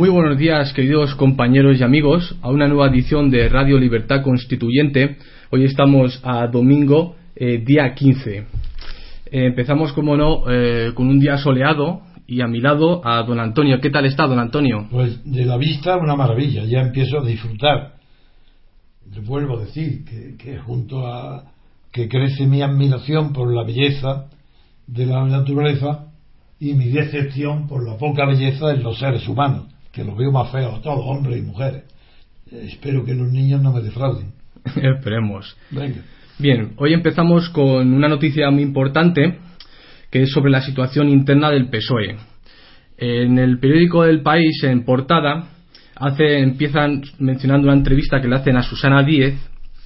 Muy 0.00 0.08
buenos 0.08 0.38
días, 0.38 0.72
queridos 0.72 1.14
compañeros 1.14 1.78
y 1.78 1.82
amigos, 1.82 2.34
a 2.40 2.48
una 2.48 2.66
nueva 2.66 2.88
edición 2.88 3.30
de 3.30 3.50
Radio 3.50 3.78
Libertad 3.78 4.22
Constituyente. 4.22 5.18
Hoy 5.50 5.64
estamos 5.64 6.18
a 6.24 6.46
domingo, 6.46 7.16
eh, 7.36 7.58
día 7.58 7.92
15. 7.94 8.38
Eh, 8.38 8.44
empezamos, 9.30 9.92
como 9.92 10.16
no, 10.16 10.44
eh, 10.50 10.92
con 10.94 11.06
un 11.06 11.20
día 11.20 11.36
soleado 11.36 12.00
y 12.26 12.40
a 12.40 12.46
mi 12.46 12.62
lado 12.62 13.06
a 13.06 13.22
don 13.24 13.38
Antonio. 13.38 13.78
¿Qué 13.78 13.90
tal 13.90 14.06
está, 14.06 14.26
don 14.26 14.38
Antonio? 14.38 14.88
Pues 14.90 15.22
de 15.22 15.44
la 15.44 15.58
vista 15.58 15.98
una 15.98 16.16
maravilla, 16.16 16.64
ya 16.64 16.80
empiezo 16.80 17.18
a 17.18 17.26
disfrutar. 17.26 17.96
Le 19.14 19.20
vuelvo 19.20 19.58
a 19.58 19.64
decir 19.66 20.06
que, 20.38 20.56
junto 20.60 21.06
a 21.06 21.44
que 21.92 22.08
crece 22.08 22.46
mi 22.46 22.62
admiración 22.62 23.34
por 23.34 23.52
la 23.52 23.64
belleza 23.64 24.30
de 24.86 25.04
la 25.04 25.26
naturaleza 25.26 26.06
y 26.58 26.72
mi 26.72 26.88
decepción 26.88 27.68
por 27.68 27.86
la 27.86 27.98
poca 27.98 28.24
belleza 28.24 28.72
en 28.72 28.82
los 28.82 28.98
seres 28.98 29.28
humanos, 29.28 29.66
que 29.92 30.04
los 30.04 30.16
veo 30.16 30.30
más 30.30 30.50
feos 30.50 30.82
todos, 30.82 31.04
hombres 31.04 31.38
y 31.38 31.42
mujeres. 31.42 31.84
Eh, 32.50 32.68
espero 32.68 33.04
que 33.04 33.14
los 33.14 33.30
niños 33.30 33.60
no 33.62 33.72
me 33.72 33.80
defrauden. 33.80 34.32
Esperemos. 34.76 35.56
Venga. 35.70 36.02
Bien, 36.38 36.72
hoy 36.76 36.94
empezamos 36.94 37.50
con 37.50 37.92
una 37.92 38.08
noticia 38.08 38.50
muy 38.50 38.62
importante 38.62 39.38
que 40.10 40.22
es 40.22 40.32
sobre 40.32 40.50
la 40.50 40.62
situación 40.62 41.08
interna 41.08 41.50
del 41.50 41.68
PSOE. 41.68 42.16
En 42.96 43.38
el 43.38 43.58
periódico 43.58 44.02
del 44.02 44.22
País, 44.22 44.62
en 44.64 44.84
portada, 44.84 45.48
hace, 45.96 46.40
empiezan 46.40 47.02
mencionando 47.18 47.68
una 47.68 47.76
entrevista 47.76 48.20
que 48.20 48.28
le 48.28 48.36
hacen 48.36 48.56
a 48.56 48.62
Susana 48.62 49.02
Díez 49.02 49.34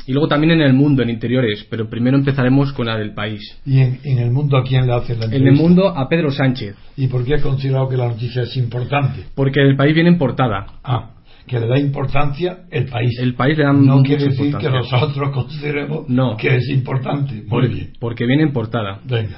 y 0.06 0.12
luego 0.12 0.28
también 0.28 0.52
en 0.52 0.60
el 0.60 0.72
mundo, 0.74 1.02
en 1.02 1.10
interiores, 1.10 1.66
pero 1.70 1.88
primero 1.88 2.16
empezaremos 2.16 2.72
con 2.72 2.86
la 2.86 2.97
del 2.98 3.14
país. 3.14 3.41
¿Y 3.64 3.80
en, 3.80 3.98
en 4.05 4.19
el 4.19 4.30
mundo 4.30 4.56
a 4.56 4.62
quién 4.64 4.86
le 4.86 4.92
hacen 4.92 5.19
la 5.19 5.27
En 5.27 5.33
entrevista? 5.33 5.50
el 5.62 5.69
mundo 5.69 5.88
a 5.88 6.08
Pedro 6.08 6.30
Sánchez, 6.30 6.77
¿Y 6.97 7.06
por 7.08 7.24
qué 7.24 7.34
ha 7.36 7.41
considerado 7.42 7.88
que 7.88 7.97
la 7.97 8.08
noticia 8.08 8.42
es 8.42 8.56
importante? 8.56 9.25
porque 9.34 9.60
el 9.60 9.77
país 9.77 9.94
viene 9.94 10.10
en 10.10 10.19
portada. 10.19 10.66
Ah, 10.84 11.10
que 11.47 11.60
le 11.60 11.66
da 11.66 11.78
importancia 11.78 12.60
el 12.70 12.86
país. 12.86 13.19
El 13.20 13.34
país 13.34 13.58
le 13.58 13.64
da 13.64 13.72
no 13.75 13.97
mucha 13.98 14.08
quiere 14.08 14.25
decir 14.25 14.38
que 14.38 14.47
importancia. 14.47 14.98
nosotros 14.98 15.30
consideremos 15.32 16.08
No. 16.08 16.36
que 16.38 16.56
es 16.56 16.69
importante. 16.70 17.34
Muy 17.34 17.44
Por- 17.48 17.69
bien. 17.69 17.92
Porque 18.00 18.25
viene 18.27 18.44
en 18.44 18.52
portada. 18.52 19.00
Venga. 19.05 19.36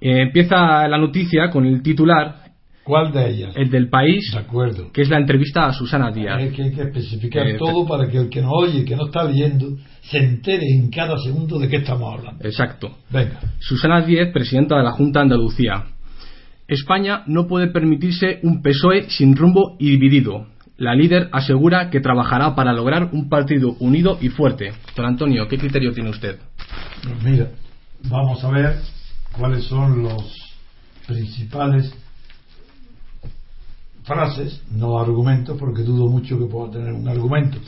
Eh, 0.00 0.22
empieza 0.22 0.88
la 0.88 0.96
noticia 0.98 1.50
con 1.50 1.66
el 1.66 1.82
titular, 1.82 2.36
¿Cuál 2.82 3.12
de 3.12 3.28
ellas? 3.30 3.54
el 3.56 3.70
del 3.70 3.88
país, 3.88 4.30
De 4.32 4.38
acuerdo. 4.38 4.90
que 4.92 5.02
es 5.02 5.08
la 5.10 5.18
entrevista 5.18 5.66
a 5.66 5.72
Susana 5.74 6.10
Díaz. 6.10 6.40
Es 6.42 6.52
que 6.52 6.62
hay 6.62 6.72
que 6.72 6.82
especificar 6.82 7.46
Eh, 7.46 7.56
todo 7.58 7.86
para 7.86 8.08
que 8.08 8.16
el 8.18 8.28
que 8.30 8.40
nos 8.40 8.50
oye, 8.54 8.84
que 8.84 8.96
no 8.96 9.06
está 9.06 9.24
leyendo, 9.24 9.76
se 10.10 10.18
entere 10.18 10.66
en 10.68 10.90
cada 10.90 11.18
segundo 11.18 11.58
de 11.58 11.68
qué 11.68 11.76
estamos 11.76 12.18
hablando. 12.18 12.44
Exacto. 12.44 12.98
Venga. 13.10 13.40
Susana 13.58 14.02
Díez, 14.02 14.32
presidenta 14.32 14.76
de 14.76 14.82
la 14.82 14.92
Junta 14.92 15.20
de 15.20 15.24
Andalucía. 15.24 15.84
España 16.68 17.22
no 17.26 17.46
puede 17.46 17.68
permitirse 17.68 18.40
un 18.42 18.62
PSOE 18.62 19.10
sin 19.10 19.36
rumbo 19.36 19.76
y 19.78 19.90
dividido. 19.90 20.46
La 20.76 20.94
líder 20.94 21.28
asegura 21.32 21.88
que 21.90 22.00
trabajará 22.00 22.54
para 22.54 22.72
lograr 22.72 23.10
un 23.12 23.28
partido 23.28 23.76
unido 23.80 24.18
y 24.20 24.28
fuerte. 24.28 24.72
Don 24.96 25.06
Antonio, 25.06 25.46
¿qué 25.48 25.56
criterio 25.56 25.92
tiene 25.92 26.10
usted? 26.10 26.38
Pues 27.02 27.22
mira, 27.22 27.50
vamos 28.08 28.42
a 28.44 28.50
ver 28.50 28.76
cuáles 29.32 29.64
son 29.64 30.02
los 30.02 30.36
principales 31.06 31.94
frases, 34.04 34.62
no 34.70 34.98
argumentos, 34.98 35.56
porque 35.58 35.82
dudo 35.82 36.08
mucho 36.08 36.38
que 36.38 36.46
pueda 36.46 36.72
tener 36.72 36.92
un 36.92 37.08
argumento, 37.08 37.58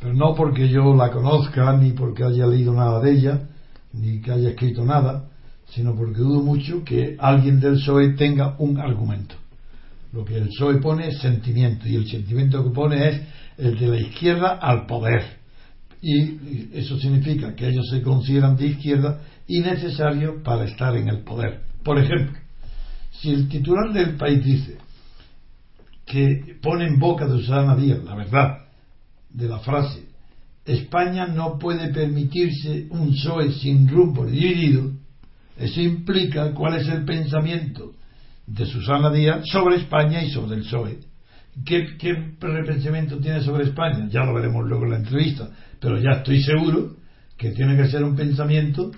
pero 0.00 0.14
no 0.14 0.34
porque 0.34 0.68
yo 0.68 0.94
la 0.94 1.10
conozca, 1.10 1.76
ni 1.76 1.92
porque 1.92 2.24
haya 2.24 2.46
leído 2.46 2.72
nada 2.72 3.00
de 3.00 3.12
ella, 3.12 3.48
ni 3.92 4.20
que 4.20 4.32
haya 4.32 4.50
escrito 4.50 4.84
nada, 4.84 5.28
sino 5.70 5.94
porque 5.94 6.18
dudo 6.18 6.42
mucho 6.42 6.84
que 6.84 7.16
alguien 7.18 7.60
del 7.60 7.74
PSOE 7.74 8.10
tenga 8.10 8.56
un 8.58 8.78
argumento. 8.78 9.34
Lo 10.12 10.24
que 10.24 10.36
el 10.36 10.48
PSOE 10.48 10.76
pone 10.76 11.08
es 11.08 11.18
sentimiento, 11.18 11.88
y 11.88 11.96
el 11.96 12.08
sentimiento 12.08 12.62
que 12.64 12.70
pone 12.70 13.08
es 13.08 13.22
el 13.58 13.78
de 13.78 13.86
la 13.88 14.00
izquierda 14.00 14.58
al 14.60 14.86
poder 14.86 15.38
y 16.00 16.78
eso 16.78 16.98
significa 16.98 17.54
que 17.54 17.68
ellos 17.68 17.88
se 17.90 18.02
consideran 18.02 18.56
de 18.56 18.66
izquierda 18.66 19.20
y 19.46 19.60
necesarios 19.60 20.42
para 20.44 20.64
estar 20.64 20.96
en 20.96 21.08
el 21.08 21.20
poder. 21.24 21.62
Por 21.82 21.98
ejemplo, 21.98 22.38
si 23.10 23.30
el 23.30 23.48
titular 23.48 23.92
del 23.92 24.16
país 24.16 24.44
dice 24.44 24.78
que 26.06 26.56
pone 26.62 26.86
en 26.86 26.98
boca 26.98 27.26
de 27.26 27.38
Susana 27.38 27.76
Díaz 27.76 28.02
la 28.04 28.14
verdad 28.14 28.58
de 29.30 29.48
la 29.48 29.58
frase 29.60 30.08
España 30.68 31.26
no 31.26 31.58
puede 31.58 31.88
permitirse 31.92 32.86
un 32.90 33.10
PSOE 33.10 33.52
sin 33.52 33.88
rumbo 33.88 34.24
ni 34.24 34.32
dividido, 34.32 34.92
eso 35.56 35.80
implica 35.80 36.52
cuál 36.52 36.74
es 36.74 36.88
el 36.88 37.04
pensamiento 37.04 37.94
de 38.46 38.66
Susana 38.66 39.10
Díaz 39.10 39.44
sobre 39.50 39.76
España 39.76 40.22
y 40.22 40.30
sobre 40.30 40.56
el 40.56 40.62
PSOE. 40.62 40.98
¿Qué, 41.64 41.96
qué 41.98 42.14
pensamiento 42.38 43.18
tiene 43.18 43.42
sobre 43.42 43.64
España? 43.64 44.08
Ya 44.10 44.24
lo 44.24 44.34
veremos 44.34 44.64
luego 44.66 44.84
en 44.84 44.90
la 44.90 44.96
entrevista, 44.98 45.50
pero 45.80 45.98
ya 45.98 46.18
estoy 46.18 46.42
seguro 46.42 46.96
que 47.36 47.50
tiene 47.50 47.76
que 47.76 47.88
ser 47.88 48.04
un 48.04 48.14
pensamiento 48.14 48.90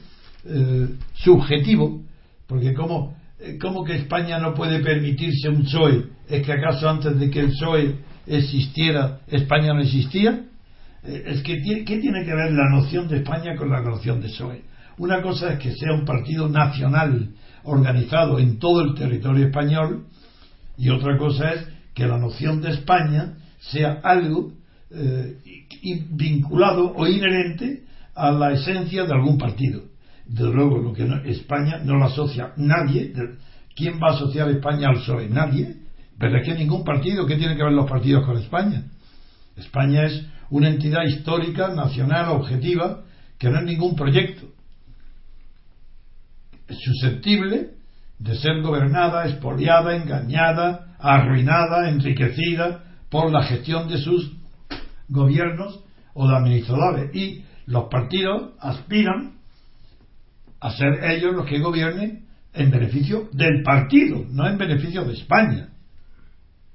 eh, 0.45 0.89
subjetivo, 1.15 2.03
porque 2.47 2.75
como, 2.75 3.17
eh, 3.39 3.59
¿cómo 3.61 3.85
que 3.85 3.95
España 3.95 4.39
no 4.39 4.55
puede 4.55 4.81
permitirse 4.81 5.49
un 5.49 5.63
PSOE? 5.63 6.05
¿Es 6.29 6.45
que 6.45 6.53
acaso 6.53 6.89
antes 6.89 7.19
de 7.19 7.31
que 7.31 7.41
el 7.41 7.49
PSOE 7.51 7.95
existiera, 8.27 9.21
España 9.29 9.73
no 9.75 9.81
existía? 9.81 10.45
Eh, 11.03 11.25
es 11.27 11.43
que 11.43 11.61
¿qué 11.63 11.99
tiene 11.99 12.25
que 12.25 12.35
ver 12.35 12.53
la 12.53 12.69
noción 12.71 13.09
de 13.09 13.19
España 13.19 13.57
con 13.57 13.71
la 13.71 13.81
noción 13.83 14.21
de 14.21 14.29
PSOE? 14.29 14.63
Una 14.99 15.23
cosa 15.23 15.53
es 15.55 15.59
que 15.59 15.73
sea 15.73 15.95
un 15.95 16.05
partido 16.05 16.49
nacional 16.49 17.31
organizado 17.65 18.39
en 18.39 18.59
todo 18.59 18.83
el 18.83 18.95
territorio 18.95 19.47
español 19.47 20.07
y 20.77 20.91
otra 20.91 21.17
cosa 21.17 21.53
es 21.53 21.67
que 21.95 22.07
la 22.07 22.19
noción 22.19 22.61
de 22.61 22.71
España 22.71 23.35
sea 23.61 24.01
algo 24.03 24.53
eh, 24.91 25.37
vinculado 26.11 26.93
o 26.95 27.07
inherente 27.07 27.85
a 28.15 28.31
la 28.33 28.53
esencia 28.53 29.05
de 29.05 29.13
algún 29.13 29.39
partido. 29.39 29.83
Desde 30.27 30.53
luego, 30.53 30.79
lo 30.79 30.93
que 30.93 31.05
no- 31.05 31.23
España 31.25 31.79
no 31.85 31.97
lo 31.97 32.05
asocia 32.07 32.53
nadie. 32.57 33.13
¿Quién 33.75 33.95
va 34.03 34.09
a 34.11 34.15
asociar 34.17 34.49
España 34.51 34.89
al 34.89 34.97
PSOE? 34.97 35.29
Nadie. 35.29 35.77
Pero 36.21 36.37
es 36.37 36.45
que 36.47 36.55
ningún 36.55 36.85
partido, 36.85 37.27
¿qué 37.27 37.37
tiene 37.37 37.57
que 37.57 37.65
ver 37.65 37.73
los 37.73 37.89
partidos 37.89 38.27
con 38.27 38.37
España? 38.37 38.85
España 39.57 40.05
es 40.05 40.27
una 40.51 40.69
entidad 40.69 41.03
histórica, 41.05 41.69
nacional, 41.69 42.29
objetiva, 42.29 43.05
que 43.39 43.49
no 43.49 43.59
es 43.59 43.65
ningún 43.65 43.97
proyecto. 43.97 44.47
Es 46.69 46.77
susceptible 46.79 47.71
de 48.19 48.35
ser 48.37 48.61
gobernada, 48.61 49.27
expoliada, 49.27 49.97
engañada, 49.97 50.95
arruinada, 50.99 51.89
enriquecida 51.89 52.85
por 53.09 53.33
la 53.33 53.45
gestión 53.45 53.89
de 53.89 53.97
sus 53.97 54.31
gobiernos 55.09 55.81
o 56.13 56.29
de 56.29 56.37
administradores. 56.37 57.17
Y 57.17 57.47
los 57.65 57.85
partidos 57.85 58.53
aspiran 58.61 59.37
a 60.61 60.71
ser 60.73 61.03
ellos 61.03 61.35
los 61.35 61.47
que 61.47 61.61
gobiernen 61.61 62.27
en 62.53 62.71
beneficio 62.71 63.31
del 63.33 63.63
partido, 63.63 64.27
no 64.29 64.47
en 64.47 64.59
beneficio 64.59 65.07
de 65.07 65.15
España. 65.15 65.70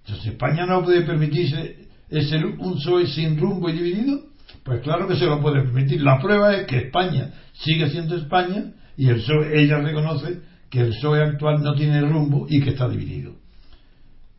Entonces, 0.05 0.33
España 0.33 0.67
no 0.67 0.83
puede 0.83 1.01
permitirse 1.01 1.87
ese, 2.09 2.37
un 2.37 2.75
PSOE 2.75 3.07
sin 3.07 3.39
rumbo 3.39 3.69
y 3.69 3.73
dividido. 3.73 4.21
Pues 4.63 4.81
claro 4.81 5.07
que 5.07 5.15
se 5.15 5.25
lo 5.25 5.41
puede 5.41 5.63
permitir. 5.63 6.01
La 6.01 6.19
prueba 6.19 6.55
es 6.55 6.67
que 6.67 6.77
España 6.77 7.33
sigue 7.53 7.89
siendo 7.89 8.15
España 8.15 8.73
y 8.97 9.09
el 9.09 9.17
PSOE, 9.17 9.61
ella 9.61 9.79
reconoce 9.79 10.41
que 10.69 10.81
el 10.81 10.89
PSOE 10.89 11.23
actual 11.23 11.63
no 11.63 11.73
tiene 11.73 12.01
rumbo 12.01 12.45
y 12.47 12.61
que 12.61 12.71
está 12.71 12.87
dividido. 12.87 13.33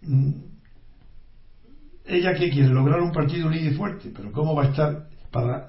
Mm, 0.02 0.30
¿Ella 2.04 2.34
qué 2.34 2.48
quiere? 2.50 2.68
Lograr 2.68 3.00
un 3.00 3.10
partido 3.10 3.48
unido 3.48 3.68
y 3.68 3.74
fuerte. 3.74 4.12
Pero 4.14 4.30
¿cómo 4.30 4.54
va 4.54 4.64
a 4.64 4.68
estar? 4.68 5.08
Para, 5.32 5.68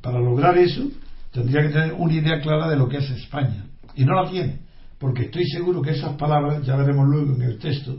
para 0.00 0.20
lograr 0.20 0.56
eso 0.56 0.88
tendría 1.32 1.62
que 1.62 1.70
tener 1.70 1.92
una 1.92 2.12
idea 2.12 2.40
clara 2.40 2.68
de 2.68 2.76
lo 2.76 2.88
que 2.88 2.98
es 2.98 3.10
España. 3.10 3.66
Y 3.96 4.04
no 4.04 4.14
la 4.14 4.30
tiene. 4.30 4.60
Porque 4.98 5.24
estoy 5.24 5.44
seguro 5.46 5.82
que 5.82 5.90
esas 5.90 6.16
palabras, 6.16 6.64
ya 6.64 6.76
veremos 6.76 7.08
luego 7.08 7.34
en 7.34 7.42
el 7.42 7.58
texto, 7.58 7.96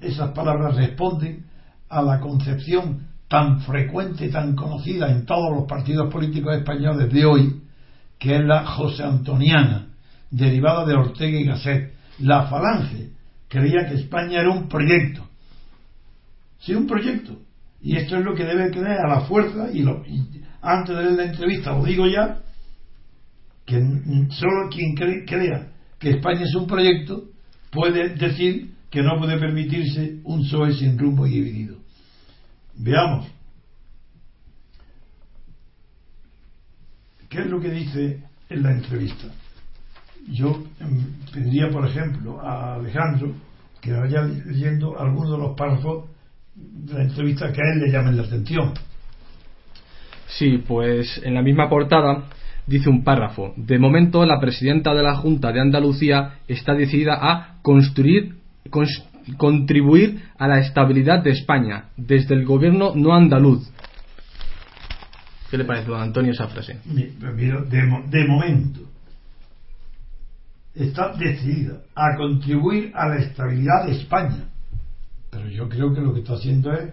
esas 0.00 0.30
palabras 0.30 0.76
responden 0.76 1.44
a 1.88 2.02
la 2.02 2.20
concepción 2.20 3.06
tan 3.28 3.60
frecuente, 3.60 4.28
tan 4.28 4.54
conocida 4.54 5.10
en 5.10 5.26
todos 5.26 5.54
los 5.54 5.66
partidos 5.68 6.12
políticos 6.12 6.56
españoles 6.56 7.12
de 7.12 7.24
hoy, 7.24 7.60
que 8.18 8.36
es 8.36 8.44
la 8.44 8.64
José 8.66 9.04
Antoniana, 9.04 9.88
derivada 10.30 10.84
de 10.86 10.94
Ortega 10.94 11.38
y 11.38 11.44
Gasset. 11.44 11.92
La 12.20 12.46
Falange 12.46 13.10
creía 13.48 13.86
que 13.88 13.94
España 13.94 14.40
era 14.40 14.50
un 14.50 14.68
proyecto. 14.68 15.26
Sí, 16.60 16.74
un 16.74 16.86
proyecto. 16.86 17.38
Y 17.80 17.96
esto 17.96 18.16
es 18.16 18.24
lo 18.24 18.34
que 18.34 18.44
debe 18.44 18.70
creer 18.70 18.98
a 18.98 19.08
la 19.08 19.20
fuerza, 19.20 19.68
y, 19.72 19.82
lo, 19.82 20.02
antes 20.62 20.96
de 20.96 21.12
la 21.12 21.24
entrevista 21.24 21.72
lo 21.72 21.84
digo 21.84 22.06
ya, 22.06 22.40
que 23.64 23.78
solo 24.30 24.68
quien 24.70 24.96
cre- 24.96 25.24
crea 25.26 25.68
que 25.98 26.10
España 26.10 26.42
es 26.42 26.54
un 26.54 26.66
proyecto 26.66 27.24
puede 27.70 28.14
decir 28.16 28.74
que 28.90 29.02
no 29.02 29.18
puede 29.18 29.38
permitirse 29.38 30.20
un 30.24 30.42
PSOE 30.42 30.72
sin 30.72 30.98
rumbo 30.98 31.26
y 31.26 31.30
dividido. 31.30 31.76
Veamos. 32.76 33.26
¿Qué 37.28 37.40
es 37.40 37.46
lo 37.46 37.60
que 37.60 37.70
dice 37.70 38.22
en 38.48 38.62
la 38.62 38.72
entrevista? 38.72 39.26
Yo 40.30 40.62
em, 40.80 41.04
pediría, 41.32 41.68
por 41.70 41.86
ejemplo, 41.86 42.40
a 42.40 42.74
Alejandro 42.74 43.34
que 43.80 43.92
vaya 43.92 44.22
leyendo 44.22 44.98
algunos 44.98 45.32
de 45.32 45.38
los 45.38 45.56
párrafos 45.56 46.06
de 46.54 46.94
la 46.94 47.04
entrevista 47.04 47.52
que 47.52 47.60
a 47.60 47.72
él 47.74 47.80
le 47.80 47.92
llamen 47.92 48.16
la 48.16 48.24
atención. 48.24 48.72
Sí, 50.26 50.62
pues 50.66 51.20
en 51.24 51.34
la 51.34 51.42
misma 51.42 51.68
portada 51.68 52.24
dice 52.66 52.90
un 52.90 53.02
párrafo. 53.02 53.54
De 53.56 53.78
momento, 53.78 54.24
la 54.26 54.40
presidenta 54.40 54.94
de 54.94 55.02
la 55.02 55.16
Junta 55.16 55.52
de 55.52 55.60
Andalucía 55.60 56.34
está 56.48 56.74
decidida 56.74 57.18
a 57.20 57.56
construir, 57.62 58.37
contribuir 59.36 60.22
a 60.38 60.48
la 60.48 60.60
estabilidad 60.60 61.22
de 61.22 61.30
España 61.30 61.90
desde 61.96 62.34
el 62.34 62.44
gobierno 62.44 62.94
no 62.94 63.14
andaluz. 63.14 63.68
¿Qué 65.50 65.56
le 65.56 65.64
parece, 65.64 65.88
don 65.88 66.00
Antonio, 66.00 66.32
esa 66.32 66.48
frase? 66.48 66.78
de 66.84 68.26
momento, 68.26 68.80
está 70.74 71.12
decidida 71.16 71.80
a 71.94 72.16
contribuir 72.16 72.92
a 72.94 73.08
la 73.08 73.16
estabilidad 73.16 73.86
de 73.86 73.92
España. 73.92 74.48
Pero 75.30 75.48
yo 75.48 75.68
creo 75.68 75.92
que 75.92 76.00
lo 76.00 76.14
que 76.14 76.20
está 76.20 76.34
haciendo 76.34 76.72
es, 76.72 76.88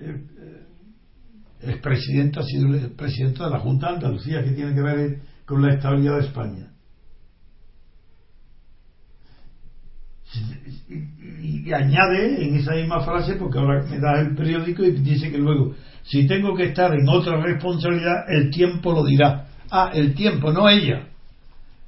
eh, 0.00 0.24
eh, 0.38 0.66
es 1.60 1.76
presidenta, 1.78 2.40
ha 2.40 2.44
sido 2.44 2.68
presidenta 2.96 3.44
de 3.44 3.50
la 3.50 3.60
Junta 3.60 3.88
de 3.88 3.94
Andalucía, 3.94 4.42
que 4.42 4.52
tiene 4.52 4.74
que 4.74 4.82
ver 4.82 5.20
con 5.44 5.62
la 5.62 5.74
estabilidad 5.74 6.18
de 6.18 6.26
España. 6.26 6.69
Y, 11.42 11.72
añade 11.72 12.44
en 12.44 12.56
esa 12.56 12.74
misma 12.74 13.00
frase, 13.00 13.34
porque 13.34 13.58
ahora 13.58 13.84
me 13.88 13.98
da 13.98 14.20
el 14.20 14.34
periódico 14.34 14.84
y 14.84 14.92
dice 14.92 15.30
que 15.30 15.38
luego, 15.38 15.74
si 16.04 16.26
tengo 16.26 16.54
que 16.54 16.64
estar 16.64 16.92
en 16.94 17.08
otra 17.08 17.40
responsabilidad, 17.40 18.24
el 18.28 18.50
tiempo 18.50 18.92
lo 18.92 19.04
dirá. 19.04 19.48
Ah, 19.70 19.90
el 19.92 20.14
tiempo, 20.14 20.52
no 20.52 20.68
ella. 20.68 21.06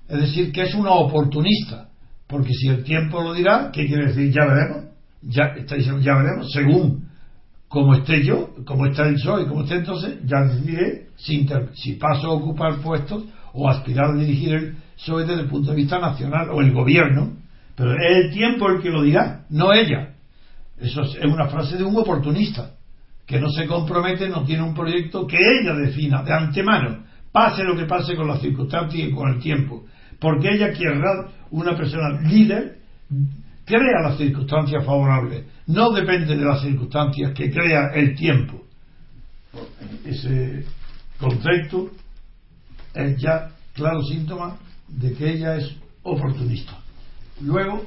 Es 0.08 0.20
decir, 0.20 0.52
que 0.52 0.62
es 0.62 0.74
una 0.74 0.90
oportunista, 0.90 1.88
porque 2.26 2.52
si 2.52 2.68
el 2.68 2.84
tiempo 2.84 3.22
lo 3.22 3.32
dirá, 3.32 3.70
¿qué 3.72 3.86
quiere 3.86 4.06
decir? 4.06 4.32
Ya 4.32 4.44
veremos, 4.44 4.84
ya, 5.22 5.44
está 5.56 5.76
diciendo, 5.76 6.00
ya 6.00 6.14
veremos, 6.14 6.50
según 6.52 7.08
como 7.68 7.94
esté 7.94 8.22
yo, 8.22 8.50
como 8.66 8.86
está 8.86 9.08
el 9.08 9.14
PSOE, 9.14 9.46
como 9.46 9.62
esté 9.62 9.76
entonces, 9.76 10.18
ya 10.26 10.42
decidiré 10.42 11.06
si, 11.16 11.48
si 11.74 11.92
paso 11.92 12.26
a 12.26 12.34
ocupar 12.34 12.80
puestos 12.82 13.24
o 13.54 13.68
aspirar 13.68 14.10
a 14.10 14.18
dirigir 14.18 14.54
el 14.54 14.76
PSOE 14.96 15.24
desde 15.24 15.42
el 15.42 15.48
punto 15.48 15.70
de 15.70 15.76
vista 15.76 15.98
nacional 15.98 16.50
o 16.50 16.60
el 16.60 16.72
gobierno, 16.72 17.41
pero 17.82 18.00
es 18.00 18.26
el 18.26 18.30
tiempo 18.30 18.68
el 18.68 18.80
que 18.80 18.90
lo 18.90 19.02
dirá, 19.02 19.44
no 19.50 19.72
ella. 19.72 20.14
Eso 20.78 21.02
es 21.02 21.16
una 21.24 21.48
frase 21.48 21.76
de 21.76 21.82
un 21.82 21.96
oportunista, 21.96 22.76
que 23.26 23.40
no 23.40 23.50
se 23.50 23.66
compromete, 23.66 24.28
no 24.28 24.44
tiene 24.44 24.62
un 24.62 24.72
proyecto 24.72 25.26
que 25.26 25.36
ella 25.36 25.74
defina 25.74 26.22
de 26.22 26.32
antemano, 26.32 27.02
pase 27.32 27.64
lo 27.64 27.76
que 27.76 27.86
pase 27.86 28.14
con 28.14 28.28
las 28.28 28.40
circunstancias 28.40 29.08
y 29.08 29.10
con 29.10 29.32
el 29.32 29.40
tiempo. 29.40 29.84
Porque 30.20 30.50
ella 30.54 30.72
querrá 30.72 31.28
una 31.50 31.76
persona 31.76 32.20
líder 32.20 32.78
crea 33.64 34.00
las 34.04 34.16
circunstancias 34.16 34.84
favorables. 34.84 35.44
No 35.66 35.90
depende 35.90 36.36
de 36.36 36.44
las 36.44 36.62
circunstancias 36.62 37.32
que 37.32 37.50
crea 37.50 37.90
el 37.94 38.14
tiempo. 38.14 38.62
Ese 40.04 40.64
concepto 41.18 41.90
es 42.94 43.20
ya 43.20 43.50
claro 43.74 44.02
síntoma 44.02 44.56
de 44.86 45.14
que 45.14 45.32
ella 45.32 45.56
es 45.56 45.74
oportunista 46.04 46.81
luego 47.42 47.86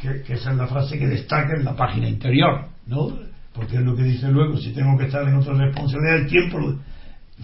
que, 0.00 0.22
esa 0.32 0.50
es 0.50 0.56
la 0.56 0.66
frase 0.66 0.98
que 0.98 1.06
destaca 1.06 1.54
en 1.54 1.64
la 1.64 1.76
página 1.76 2.08
interior 2.08 2.66
¿no? 2.86 3.18
porque 3.52 3.76
es 3.76 3.82
lo 3.82 3.94
que 3.94 4.02
dice 4.02 4.28
luego 4.28 4.56
si 4.56 4.72
tengo 4.72 4.96
que 4.98 5.06
estar 5.06 5.26
en 5.28 5.34
otra 5.36 5.54
responsabilidad 5.54 6.16
el 6.16 6.26
tiempo 6.26 6.58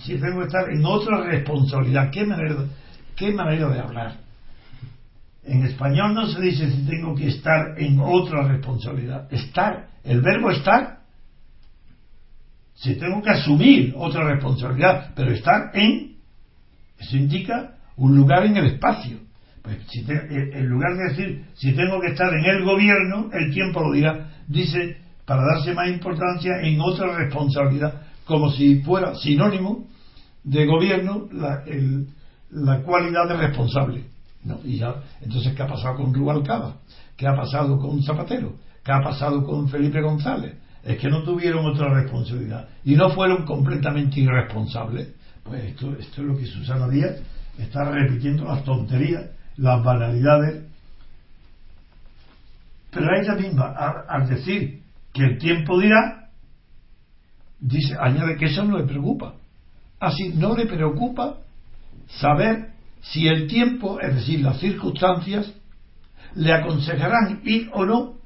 si 0.01 0.17
tengo 0.17 0.41
que 0.41 0.47
estar 0.47 0.71
en 0.71 0.85
otra 0.85 1.23
responsabilidad 1.25 2.11
qué 2.11 2.25
manera 2.25 2.57
qué 3.17 3.33
manera 3.33 3.69
de 3.69 3.81
hablar. 3.81 4.17
En 5.45 5.65
español 5.65 6.15
no 6.15 6.27
se 6.27 6.41
dice 6.41 6.71
si 6.71 6.87
tengo 6.87 7.15
que 7.15 7.29
estar 7.29 7.81
en 7.81 7.99
otra 8.01 8.47
responsabilidad. 8.47 9.33
Estar, 9.33 9.89
el 10.05 10.21
verbo 10.21 10.51
estar, 10.51 10.99
si 12.75 12.97
tengo 12.97 13.23
que 13.23 13.31
asumir 13.31 13.95
otra 13.97 14.25
responsabilidad, 14.25 15.13
pero 15.15 15.33
estar 15.33 15.71
en, 15.75 16.17
eso 16.99 17.17
indica 17.17 17.77
un 17.97 18.17
lugar 18.17 18.45
en 18.45 18.57
el 18.57 18.67
espacio. 18.67 19.19
Pues 19.67 19.79
si 19.89 20.05
en 20.09 20.69
lugar 20.69 20.97
de 20.97 21.09
decir 21.09 21.45
si 21.55 21.73
tengo 21.75 22.01
que 22.01 22.13
estar 22.13 22.33
en 22.33 22.45
el 22.45 22.65
gobierno, 22.65 23.31
el 23.33 23.53
tiempo 23.53 23.81
lo 23.81 23.93
dirá. 23.93 24.31
Dice, 24.47 24.99
para 25.25 25.43
darse 25.43 25.75
más 25.75 25.89
importancia 25.89 26.61
en 26.63 26.81
otra 26.81 27.17
responsabilidad, 27.19 28.03
como 28.25 28.53
si 28.53 28.81
fuera 28.83 29.17
sinónimo 29.17 29.89
de 30.45 30.67
gobierno 30.67 31.27
la, 31.33 31.65
el, 31.67 32.07
la 32.51 32.81
cualidad 32.83 33.29
de 33.29 33.37
responsable. 33.37 34.05
No, 34.45 34.61
y 34.63 34.79
ya, 34.79 35.03
entonces, 35.21 35.53
¿qué 35.55 35.63
ha 35.65 35.67
pasado 35.67 35.97
con 35.97 36.15
Rubalcaba? 36.15 36.77
¿Qué 37.17 37.27
ha 37.27 37.35
pasado 37.35 37.77
con 37.81 38.01
Zapatero? 38.05 38.55
¿Qué 38.85 38.93
ha 38.93 39.01
pasado 39.03 39.45
con 39.45 39.69
Felipe 39.69 40.01
González? 40.01 40.55
Es 40.85 40.99
que 40.99 41.09
no 41.09 41.25
tuvieron 41.25 41.67
otra 41.67 41.93
responsabilidad 41.93 42.69
y 42.85 42.95
no 42.95 43.11
fueron 43.11 43.45
completamente 43.45 44.21
irresponsables. 44.21 45.09
Pues 45.43 45.65
esto, 45.65 45.97
esto 45.99 46.23
es 46.23 46.29
lo 46.29 46.37
que 46.37 46.47
Susana 46.47 46.89
Díaz 46.89 47.17
está 47.59 47.91
repitiendo 47.91 48.45
las 48.45 48.63
tonterías, 48.63 49.25
las 49.57 49.83
banalidades. 49.83 50.65
Pero 52.91 53.11
a 53.11 53.21
ella 53.21 53.35
misma, 53.35 53.75
al 54.09 54.29
decir 54.29 54.83
que 55.13 55.25
el 55.25 55.39
tiempo 55.39 55.79
dirá, 55.81 56.31
dice, 57.61 57.97
añade 57.99 58.37
que 58.37 58.47
eso 58.47 58.65
no 58.65 58.79
le 58.79 58.85
preocupa. 58.85 59.35
Así 60.01 60.31
no 60.31 60.55
le 60.55 60.67
preocupa 60.67 61.39
saber 62.09 62.73
si 63.01 63.27
el 63.29 63.47
tiempo, 63.47 64.01
es 64.01 64.15
decir, 64.15 64.41
las 64.41 64.59
circunstancias, 64.59 65.53
le 66.35 66.53
aconsejarán 66.53 67.41
ir 67.45 67.71
o 67.73 67.85
no 67.85 68.17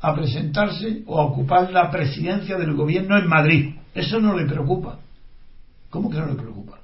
a 0.00 0.14
presentarse 0.14 1.02
o 1.06 1.20
a 1.20 1.24
ocupar 1.24 1.72
la 1.72 1.90
presidencia 1.90 2.56
del 2.56 2.74
gobierno 2.74 3.18
en 3.18 3.28
Madrid. 3.28 3.74
Eso 3.94 4.20
no 4.20 4.36
le 4.36 4.46
preocupa. 4.46 4.98
¿Cómo 5.90 6.10
que 6.10 6.18
no 6.18 6.26
le 6.26 6.34
preocupa? 6.34 6.78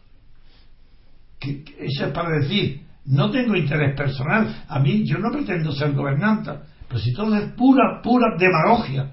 Que, 1.39 1.65
eso 1.79 2.07
es 2.07 2.13
para 2.13 2.39
decir, 2.41 2.83
no 3.07 3.31
tengo 3.31 3.57
interés 3.57 3.97
personal. 3.97 4.65
A 4.69 4.79
mí, 4.79 5.05
yo 5.05 5.19
no 5.19 5.31
pretendo 5.31 5.73
ser 5.73 5.93
gobernanta. 5.93 6.63
Pero 6.89 7.01
si 7.01 7.13
todo 7.13 7.35
es 7.37 7.51
pura, 7.53 8.01
pura 8.03 8.37
demagogia. 8.39 9.11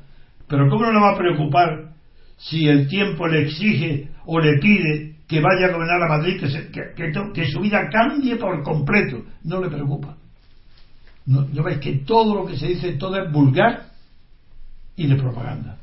Pero 0.47 0.69
¿cómo 0.69 0.85
no 0.85 0.93
le 0.93 0.99
va 0.99 1.11
a 1.11 1.17
preocupar 1.17 1.89
si 2.37 2.67
el 2.67 2.87
tiempo 2.87 3.27
le 3.27 3.43
exige 3.43 4.09
o 4.25 4.39
le 4.39 4.57
pide 4.59 5.19
que 5.29 5.41
vaya 5.41 5.67
a 5.67 5.71
gobernar 5.71 6.01
a 6.01 6.07
Madrid, 6.07 6.41
que, 6.41 7.31
que, 7.33 7.45
su 7.51 7.59
vida 7.59 7.87
cambie 7.91 8.35
por 8.37 8.63
completo. 8.63 9.23
No 9.43 9.61
le 9.61 9.69
preocupa. 9.69 10.17
No, 11.27 11.47
yo 11.51 11.61
veis 11.61 11.77
que 11.77 11.97
todo 11.99 12.33
lo 12.33 12.47
que 12.47 12.57
se 12.57 12.65
dice, 12.65 12.93
todo 12.93 13.15
es 13.21 13.31
vulgar 13.31 13.91
y 14.95 15.05
de 15.05 15.15
propaganda. 15.15 15.77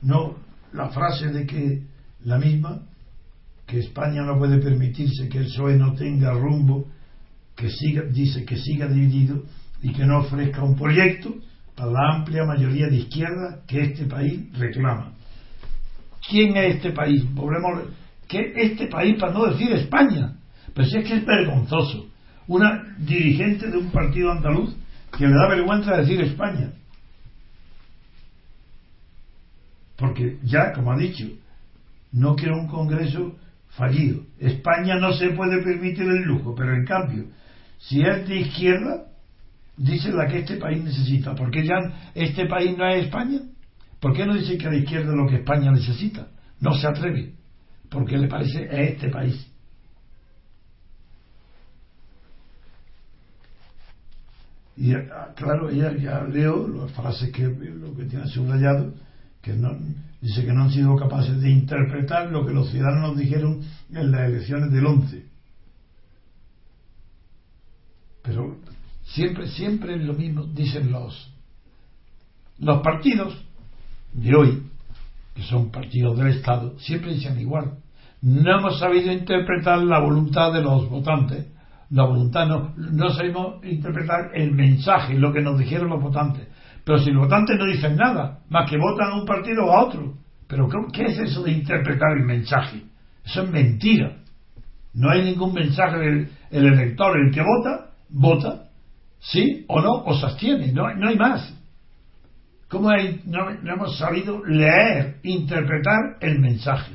No 0.00 0.36
la 0.72 0.88
frase 0.88 1.28
de 1.28 1.46
que 1.46 1.82
la 2.24 2.38
misma, 2.38 2.80
que 3.68 3.80
España 3.80 4.22
no 4.22 4.38
puede 4.38 4.58
permitirse 4.58 5.28
que 5.28 5.38
el 5.38 5.44
PSOE 5.44 5.76
no 5.76 5.92
tenga 5.92 6.32
rumbo, 6.32 6.88
que 7.54 7.68
siga, 7.68 8.02
dice 8.02 8.44
que 8.46 8.56
siga 8.56 8.88
dividido 8.88 9.42
y 9.82 9.92
que 9.92 10.06
no 10.06 10.20
ofrezca 10.20 10.64
un 10.64 10.74
proyecto, 10.74 11.34
para 11.76 11.92
la 11.92 12.14
amplia 12.16 12.44
mayoría 12.44 12.88
de 12.88 12.96
izquierda 12.96 13.60
que 13.66 13.82
este 13.82 14.06
país 14.06 14.50
reclama. 14.58 15.12
¿Quién 16.28 16.56
es 16.56 16.76
este 16.76 16.92
país? 16.92 17.22
Volvemos, 17.34 17.90
¿qué 18.26 18.52
este 18.56 18.86
país 18.88 19.16
para 19.20 19.32
no 19.32 19.46
decir 19.46 19.70
España? 19.72 20.34
Si 20.74 20.96
es 20.96 21.06
que 21.06 21.16
es 21.16 21.26
vergonzoso. 21.26 22.08
Una 22.46 22.96
dirigente 22.98 23.68
de 23.68 23.76
un 23.76 23.90
partido 23.90 24.32
andaluz 24.32 24.74
que 25.16 25.26
le 25.26 25.34
da 25.34 25.48
vergüenza 25.48 25.96
decir 25.96 26.20
España. 26.22 26.72
Porque 29.96 30.38
ya, 30.42 30.72
como 30.72 30.92
ha 30.92 30.96
dicho, 30.96 31.26
no 32.12 32.34
quiero 32.34 32.56
un 32.58 32.68
Congreso 32.68 33.36
fallido. 33.70 34.22
España 34.38 34.96
no 34.96 35.12
se 35.12 35.30
puede 35.30 35.62
permitir 35.62 36.04
el 36.04 36.22
lujo, 36.22 36.54
pero 36.54 36.74
en 36.74 36.84
cambio, 36.84 37.24
si 37.78 38.02
es 38.02 38.28
de 38.28 38.36
izquierda, 38.36 39.06
dice 39.76 40.10
la 40.10 40.26
que 40.26 40.38
este 40.38 40.56
país 40.56 40.82
necesita. 40.82 41.34
¿Por 41.34 41.50
qué 41.50 41.64
ya 41.64 41.76
este 42.14 42.46
país 42.46 42.76
no 42.76 42.86
es 42.88 43.04
España? 43.04 43.40
¿Por 44.00 44.14
qué 44.14 44.26
no 44.26 44.34
dice 44.34 44.58
que 44.58 44.66
la 44.68 44.76
izquierda 44.76 45.12
lo 45.14 45.28
que 45.28 45.36
España 45.36 45.70
necesita? 45.70 46.28
No 46.60 46.74
se 46.74 46.86
atreve, 46.86 47.34
porque 47.88 48.16
le 48.16 48.28
parece 48.28 48.68
a 48.68 48.80
este 48.82 49.08
país. 49.08 49.48
Y 54.76 54.94
ah, 54.94 55.32
claro, 55.34 55.70
ella 55.70 55.92
ya 55.96 56.22
leo 56.22 56.68
las 56.68 56.92
frases 56.92 57.32
que 57.32 57.42
lo 57.42 57.96
que 57.96 58.04
tiene 58.04 58.26
subrayado, 58.28 58.94
que 59.42 59.52
no, 59.52 59.76
dice 60.20 60.44
que 60.44 60.52
no 60.52 60.64
han 60.64 60.72
sido 60.72 60.96
capaces 60.96 61.40
de 61.40 61.50
interpretar 61.50 62.30
lo 62.30 62.46
que 62.46 62.52
los 62.52 62.70
ciudadanos 62.70 63.16
dijeron 63.16 63.60
en 63.90 64.10
las 64.10 64.28
elecciones 64.28 64.72
del 64.72 64.86
11. 64.86 65.26
Pero 68.22 68.58
Siempre, 69.08 69.48
siempre 69.48 69.94
es 69.96 70.02
lo 70.02 70.12
mismo, 70.12 70.44
dicen 70.44 70.92
los, 70.92 71.32
los 72.58 72.82
partidos 72.82 73.34
de 74.12 74.34
hoy, 74.34 74.62
que 75.34 75.42
son 75.44 75.70
partidos 75.70 76.18
del 76.18 76.28
Estado, 76.28 76.78
siempre 76.78 77.14
dicen 77.14 77.40
igual. 77.40 77.78
No 78.20 78.58
hemos 78.58 78.78
sabido 78.78 79.10
interpretar 79.12 79.78
la 79.78 80.00
voluntad 80.00 80.52
de 80.52 80.60
los 80.60 80.90
votantes 80.90 81.46
la 81.90 82.04
voluntad, 82.04 82.46
no, 82.46 82.74
no 82.76 83.10
sabemos 83.10 83.64
interpretar 83.64 84.32
el 84.34 84.52
mensaje, 84.52 85.14
lo 85.14 85.32
que 85.32 85.40
nos 85.40 85.58
dijeron 85.58 85.88
los 85.88 86.02
votantes. 86.02 86.46
Pero 86.88 87.00
si 87.00 87.10
los 87.10 87.24
votantes 87.24 87.58
no 87.58 87.66
dicen 87.66 87.96
nada, 87.96 88.38
más 88.48 88.70
que 88.70 88.78
votan 88.78 89.10
a 89.10 89.16
un 89.16 89.26
partido 89.26 89.66
o 89.66 89.72
a 89.72 89.84
otro. 89.84 90.14
Pero 90.46 90.70
¿qué 90.90 91.04
es 91.04 91.18
eso 91.18 91.42
de 91.42 91.50
interpretar 91.50 92.16
el 92.16 92.24
mensaje? 92.24 92.82
Eso 93.22 93.42
es 93.42 93.50
mentira. 93.50 94.16
No 94.94 95.10
hay 95.10 95.22
ningún 95.22 95.52
mensaje 95.52 95.98
del 95.98 96.30
el 96.50 96.64
elector, 96.64 97.14
el 97.20 97.30
que 97.30 97.42
vota, 97.42 97.90
vota, 98.08 98.70
sí 99.18 99.66
o 99.68 99.82
no, 99.82 100.02
o 100.02 100.14
se 100.18 100.24
abstiene, 100.24 100.72
no, 100.72 100.90
no 100.94 101.08
hay 101.10 101.16
más. 101.18 101.54
¿Cómo 102.68 102.88
no, 103.26 103.50
no 103.50 103.74
hemos 103.74 103.98
sabido 103.98 104.42
leer, 104.46 105.18
interpretar 105.24 106.16
el 106.22 106.38
mensaje? 106.38 106.92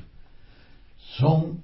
Son 1.17 1.61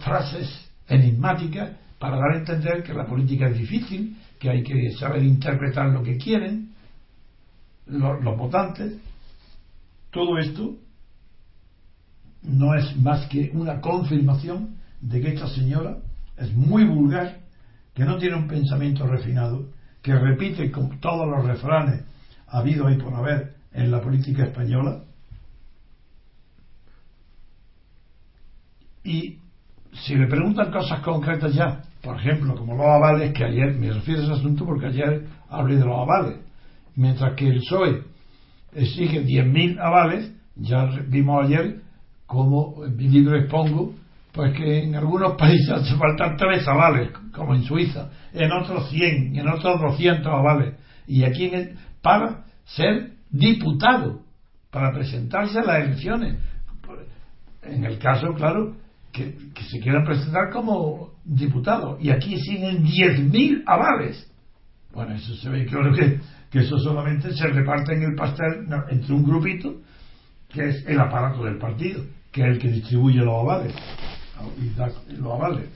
frases 0.00 0.72
enigmáticas 0.88 1.72
para 1.98 2.16
dar 2.16 2.32
a 2.32 2.38
entender 2.38 2.82
que 2.82 2.94
la 2.94 3.04
política 3.04 3.48
es 3.48 3.58
difícil, 3.58 4.16
que 4.40 4.48
hay 4.48 4.62
que 4.62 4.90
saber 4.92 5.22
interpretar 5.22 5.90
lo 5.90 6.02
que 6.02 6.16
quieren 6.16 6.72
los, 7.86 8.36
votantes. 8.36 8.94
Todo 10.10 10.38
esto 10.38 10.76
no 12.42 12.74
es 12.74 12.96
más 12.96 13.26
que 13.28 13.50
una 13.54 13.80
confirmación 13.80 14.76
de 15.00 15.20
que 15.20 15.34
esta 15.34 15.48
señora 15.48 15.98
es 16.36 16.52
muy 16.54 16.84
vulgar, 16.84 17.40
que 17.94 18.04
no 18.04 18.18
tiene 18.18 18.36
un 18.36 18.48
pensamiento 18.48 19.06
refinado, 19.06 19.68
que 20.02 20.14
repite 20.14 20.70
con 20.70 21.00
todos 21.00 21.26
los 21.28 21.44
refranes 21.44 22.04
habido 22.46 22.90
y 22.90 22.98
por 22.98 23.14
haber 23.14 23.54
en 23.72 23.90
la 23.90 24.00
política 24.00 24.44
española. 24.44 25.02
Y 29.02 29.38
si 29.92 30.14
le 30.14 30.26
preguntan 30.26 30.72
cosas 30.72 31.00
concretas 31.00 31.54
ya, 31.54 31.82
por 32.02 32.18
ejemplo, 32.18 32.54
como 32.54 32.76
los 32.76 32.86
avales, 32.86 33.32
que 33.32 33.44
ayer, 33.44 33.74
me 33.74 33.92
refiero 33.92 34.20
a 34.20 34.24
ese 34.24 34.32
asunto 34.32 34.64
porque 34.64 34.86
ayer 34.86 35.26
hablé 35.48 35.76
de 35.76 35.84
los 35.84 35.98
avales, 35.98 36.43
mientras 36.96 37.34
que 37.34 37.48
el 37.48 37.60
PSOE 37.60 38.02
exige 38.72 39.24
10.000 39.24 39.78
avales, 39.80 40.32
ya 40.56 40.86
vimos 41.08 41.44
ayer 41.44 41.82
como 42.26 42.84
en 42.84 42.96
mi 42.96 43.08
libro 43.08 43.36
expongo, 43.36 43.94
pues 44.32 44.56
que 44.56 44.84
en 44.84 44.94
algunos 44.94 45.34
países 45.38 45.70
hace 45.70 45.96
falta 45.96 46.34
tres 46.36 46.66
avales, 46.66 47.10
como 47.32 47.54
en 47.54 47.62
Suiza, 47.62 48.10
en 48.32 48.50
otros 48.52 48.90
100, 48.90 49.36
en 49.36 49.48
otros 49.48 49.80
200 49.80 50.26
avales, 50.26 50.74
y 51.06 51.24
aquí 51.24 51.46
en 51.46 51.76
para 52.02 52.44
ser 52.64 53.12
diputado, 53.30 54.20
para 54.70 54.92
presentarse 54.92 55.58
a 55.58 55.62
las 55.62 55.84
elecciones. 55.84 56.36
En 57.62 57.84
el 57.84 57.98
caso, 57.98 58.34
claro, 58.34 58.76
que, 59.10 59.34
se 59.70 59.80
quieran 59.80 60.04
presentar 60.04 60.50
como 60.52 61.12
diputado, 61.24 61.96
y 62.00 62.10
aquí 62.10 62.38
siguen 62.40 62.84
10.000 62.84 63.62
avales. 63.66 64.30
Bueno, 64.92 65.14
eso 65.14 65.34
se 65.34 65.48
ve 65.48 65.64
claro 65.64 65.94
que, 65.94 66.20
que 66.54 66.60
eso 66.60 66.78
solamente 66.78 67.34
se 67.34 67.48
reparte 67.48 67.94
en 67.94 68.04
el 68.04 68.14
pastel 68.14 68.68
entre 68.88 69.12
un 69.12 69.24
grupito, 69.24 69.74
que 70.48 70.68
es 70.68 70.86
el 70.86 71.00
aparato 71.00 71.42
del 71.42 71.58
partido 71.58 72.04
que 72.30 72.42
es 72.42 72.46
el 72.46 72.58
que 72.60 72.68
distribuye 72.68 73.18
los 73.18 73.42
avales 73.42 73.74
y 74.62 75.16
los 75.20 75.32
avales 75.32 75.66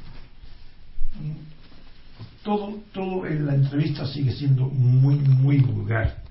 todo 2.44 2.78
todo 2.92 3.26
en 3.26 3.44
la 3.44 3.56
entrevista 3.56 4.06
sigue 4.06 4.30
siendo 4.30 4.66
muy 4.66 5.16
muy 5.16 5.58
vulgar. 5.58 6.22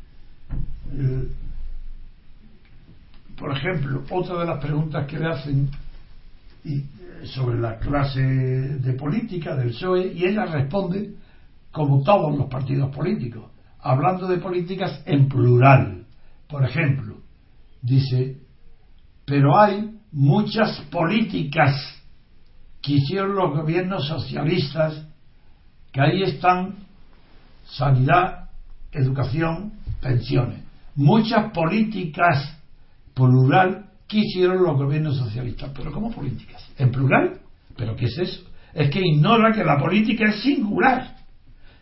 Eh, 0.93 1.27
por 3.37 3.51
ejemplo 3.51 4.01
otra 4.09 4.39
de 4.39 4.45
las 4.45 4.63
preguntas 4.63 5.05
que 5.07 5.19
le 5.19 5.27
hacen 5.27 5.69
y, 6.63 6.85
sobre 7.25 7.59
la 7.59 7.79
clase 7.79 8.21
de 8.21 8.93
política 8.93 9.57
del 9.57 9.71
PSOE 9.71 10.13
y 10.13 10.23
ella 10.23 10.45
responde 10.45 11.15
como 11.69 12.01
todos 12.01 12.37
los 12.37 12.47
partidos 12.49 12.95
políticos 12.95 13.56
hablando 13.79 14.27
de 14.27 14.37
políticas 14.37 15.01
en 15.05 15.27
plural 15.27 16.05
por 16.47 16.65
ejemplo 16.65 17.17
dice 17.81 18.37
pero 19.27 19.59
hay 19.59 19.99
muchas 20.13 20.79
políticas 20.89 21.75
que 22.81 22.93
hicieron 22.93 23.35
los 23.35 23.51
gobiernos 23.51 24.07
socialistas, 24.07 25.05
que 25.91 25.99
ahí 25.99 26.23
están 26.23 26.75
sanidad, 27.65 28.49
educación, 28.93 29.73
pensiones. 30.01 30.63
Muchas 30.95 31.51
políticas 31.51 32.57
plural 33.13 33.89
que 34.07 34.19
hicieron 34.19 34.63
los 34.63 34.77
gobiernos 34.77 35.17
socialistas. 35.17 35.71
¿Pero 35.75 35.91
cómo 35.91 36.11
políticas? 36.11 36.65
¿En 36.77 36.91
plural? 36.91 37.41
¿Pero 37.75 37.97
qué 37.97 38.05
es 38.05 38.17
eso? 38.17 38.43
Es 38.73 38.89
que 38.89 39.01
ignora 39.01 39.51
que 39.51 39.65
la 39.65 39.77
política 39.77 40.29
es 40.29 40.41
singular. 40.41 41.16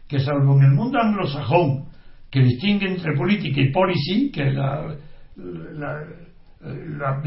Que 0.08 0.20
salvo 0.20 0.58
en 0.58 0.66
el 0.66 0.72
mundo 0.72 1.00
anglosajón, 1.00 1.86
que 2.30 2.42
distingue 2.42 2.88
entre 2.88 3.16
política 3.16 3.62
y 3.62 3.72
policy, 3.72 4.32
que 4.32 4.50
es 4.50 4.56
la, 4.56 4.96
la, 5.36 7.22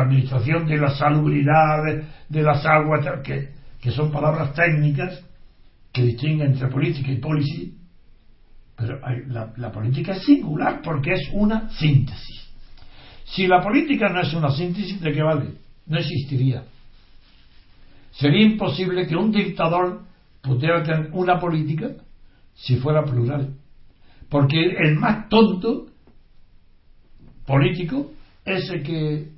administración 0.00 0.66
de 0.66 0.78
la 0.78 0.90
salubridad, 0.90 1.82
de, 2.28 2.42
las 2.42 2.64
aguas, 2.64 3.06
que, 3.22 3.50
que, 3.80 3.90
son 3.90 4.10
palabras 4.10 4.54
técnicas 4.54 5.22
que 5.92 6.02
distinguen 6.02 6.52
entre 6.52 6.68
política 6.68 7.12
y 7.12 7.16
policy, 7.16 7.74
pero 8.76 8.98
la 9.56 9.70
política 9.70 10.12
es 10.12 10.24
singular 10.24 10.80
porque 10.82 11.12
es 11.12 11.28
una 11.32 11.70
síntesis. 11.70 12.42
Si 13.24 13.46
la 13.46 13.62
política 13.62 14.10
no 14.10 14.20
es 14.20 14.32
una 14.34 14.50
síntesis, 14.50 15.00
¿de 15.00 15.12
qué 15.12 15.22
vale? 15.22 15.52
No 15.86 15.98
existiría. 15.98 16.64
Sería 18.10 18.46
imposible 18.46 19.06
que 19.06 19.16
un 19.16 19.32
dictador 19.32 20.02
pudiera 20.42 20.82
tener 20.82 21.10
una 21.12 21.40
política 21.40 21.88
si 22.54 22.76
fuera 22.76 23.04
plural. 23.04 23.54
Porque 24.28 24.58
el 24.58 24.96
más 24.96 25.28
tonto 25.28 25.86
político 27.46 28.12
ese 28.44 28.82
que 28.82 29.28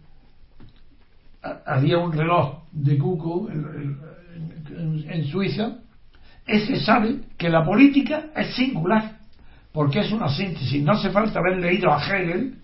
había 1.66 1.98
un 1.98 2.12
reloj 2.12 2.64
de 2.72 2.98
Cuco 2.98 3.48
en, 3.50 5.24
Suiza, 5.26 5.78
ese 6.46 6.76
sabe 6.76 7.20
que 7.36 7.48
la 7.48 7.64
política 7.64 8.26
es 8.34 8.54
singular, 8.54 9.18
porque 9.72 10.00
es 10.00 10.12
una 10.12 10.28
síntesis. 10.28 10.82
No 10.82 10.92
hace 10.92 11.10
falta 11.10 11.38
haber 11.38 11.58
leído 11.58 11.92
a 11.92 12.02
Hegel 12.02 12.58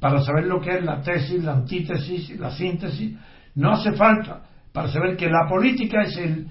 para 0.00 0.22
saber 0.22 0.46
lo 0.46 0.60
que 0.60 0.76
es 0.78 0.84
la 0.84 1.02
tesis, 1.02 1.42
la 1.44 1.52
antítesis, 1.52 2.38
la 2.38 2.50
síntesis. 2.50 3.16
No 3.54 3.72
hace 3.72 3.92
falta 3.92 4.42
para 4.72 4.88
saber 4.88 5.16
que 5.16 5.28
la 5.28 5.46
política 5.48 6.02
es 6.02 6.16
el 6.16 6.48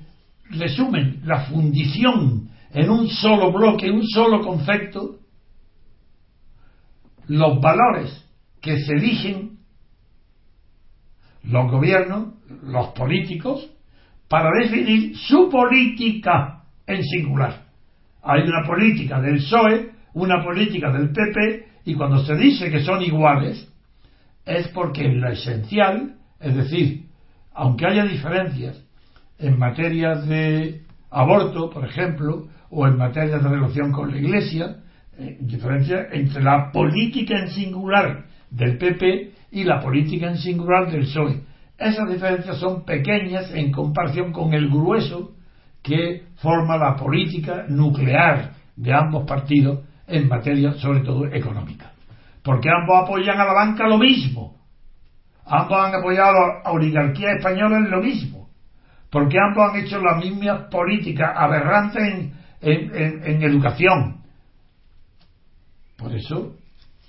resumen, 0.51 1.22
la 1.25 1.46
fundición 1.46 2.50
en 2.73 2.89
un 2.89 3.07
solo 3.09 3.51
bloque, 3.51 3.91
un 3.91 4.05
solo 4.05 4.41
concepto, 4.41 5.19
los 7.27 7.59
valores 7.61 8.25
que 8.61 8.79
se 8.79 8.93
eligen 8.93 9.59
los 11.43 11.71
gobiernos, 11.71 12.35
los 12.63 12.89
políticos, 12.89 13.67
para 14.27 14.49
definir 14.61 15.17
su 15.17 15.49
política 15.49 16.63
en 16.85 17.03
singular. 17.03 17.65
Hay 18.23 18.41
una 18.43 18.65
política 18.65 19.19
del 19.19 19.37
PSOE, 19.37 19.91
una 20.13 20.43
política 20.43 20.91
del 20.91 21.11
PP, 21.11 21.67
y 21.85 21.95
cuando 21.95 22.23
se 22.23 22.35
dice 22.35 22.69
que 22.69 22.83
son 22.83 23.01
iguales, 23.01 23.67
es 24.45 24.67
porque 24.69 25.05
en 25.05 25.21
lo 25.21 25.29
esencial, 25.29 26.15
es 26.39 26.55
decir, 26.55 27.05
aunque 27.53 27.85
haya 27.87 28.05
diferencias 28.05 28.83
en 29.39 29.57
materia 29.57 30.15
de 30.15 30.83
aborto, 31.09 31.69
por 31.69 31.85
ejemplo, 31.85 32.47
o 32.71 32.87
en 32.87 32.97
materia 32.97 33.37
de 33.37 33.47
relación 33.47 33.91
con 33.91 34.11
la 34.11 34.17
Iglesia, 34.17 34.77
eh, 35.17 35.37
diferencia 35.41 36.07
entre 36.11 36.41
la 36.41 36.71
política 36.71 37.37
en 37.37 37.49
singular 37.49 38.25
del 38.49 38.77
PP 38.77 39.31
y 39.51 39.63
la 39.65 39.81
política 39.81 40.27
en 40.27 40.37
singular 40.37 40.89
del 40.89 41.01
PSOE. 41.01 41.41
Esas 41.77 42.09
diferencias 42.09 42.57
son 42.57 42.85
pequeñas 42.85 43.51
en 43.53 43.71
comparación 43.71 44.31
con 44.31 44.53
el 44.53 44.69
grueso 44.69 45.35
que 45.83 46.23
forma 46.37 46.77
la 46.77 46.95
política 46.95 47.65
nuclear 47.67 48.53
de 48.75 48.93
ambos 48.93 49.25
partidos 49.27 49.79
en 50.07 50.27
materia 50.27 50.73
sobre 50.73 51.01
todo 51.01 51.25
económica. 51.25 51.91
Porque 52.43 52.69
ambos 52.69 53.03
apoyan 53.03 53.39
a 53.39 53.45
la 53.45 53.53
banca 53.53 53.87
lo 53.87 53.97
mismo. 53.97 54.55
Ambos 55.45 55.77
han 55.77 55.95
apoyado 55.95 56.37
a 56.37 56.63
la 56.63 56.71
oligarquía 56.71 57.33
española 57.33 57.77
en 57.77 57.91
lo 57.91 58.01
mismo. 58.01 58.49
Porque 59.09 59.37
ambos 59.39 59.69
han 59.69 59.79
hecho 59.81 59.99
las 60.01 60.17
mismas 60.23 60.69
políticas 60.71 61.33
aberrantes 61.35 62.01
en, 62.01 62.40
en 62.61 63.43
educación. 63.43 64.21
Por 65.97 66.15
eso 66.15 66.57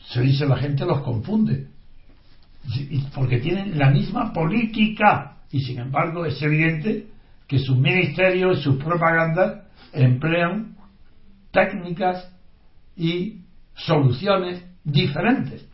se 0.09 0.21
dice 0.23 0.47
la 0.47 0.57
gente 0.57 0.85
los 0.85 1.03
confunde. 1.03 1.69
Porque 3.15 3.39
tienen 3.39 3.79
la 3.79 3.91
misma 3.91 4.33
política. 4.33 5.37
Y 5.51 5.61
sin 5.61 5.79
embargo 5.81 6.25
es 6.25 6.41
evidente 6.43 7.09
que 7.47 7.59
sus 7.59 7.77
ministerios 7.77 8.63
sus 8.63 8.83
propagandas 8.83 9.67
emplean 9.93 10.77
técnicas 11.51 12.31
y 12.97 13.41
soluciones 13.75 14.65
diferentes. 14.85 15.67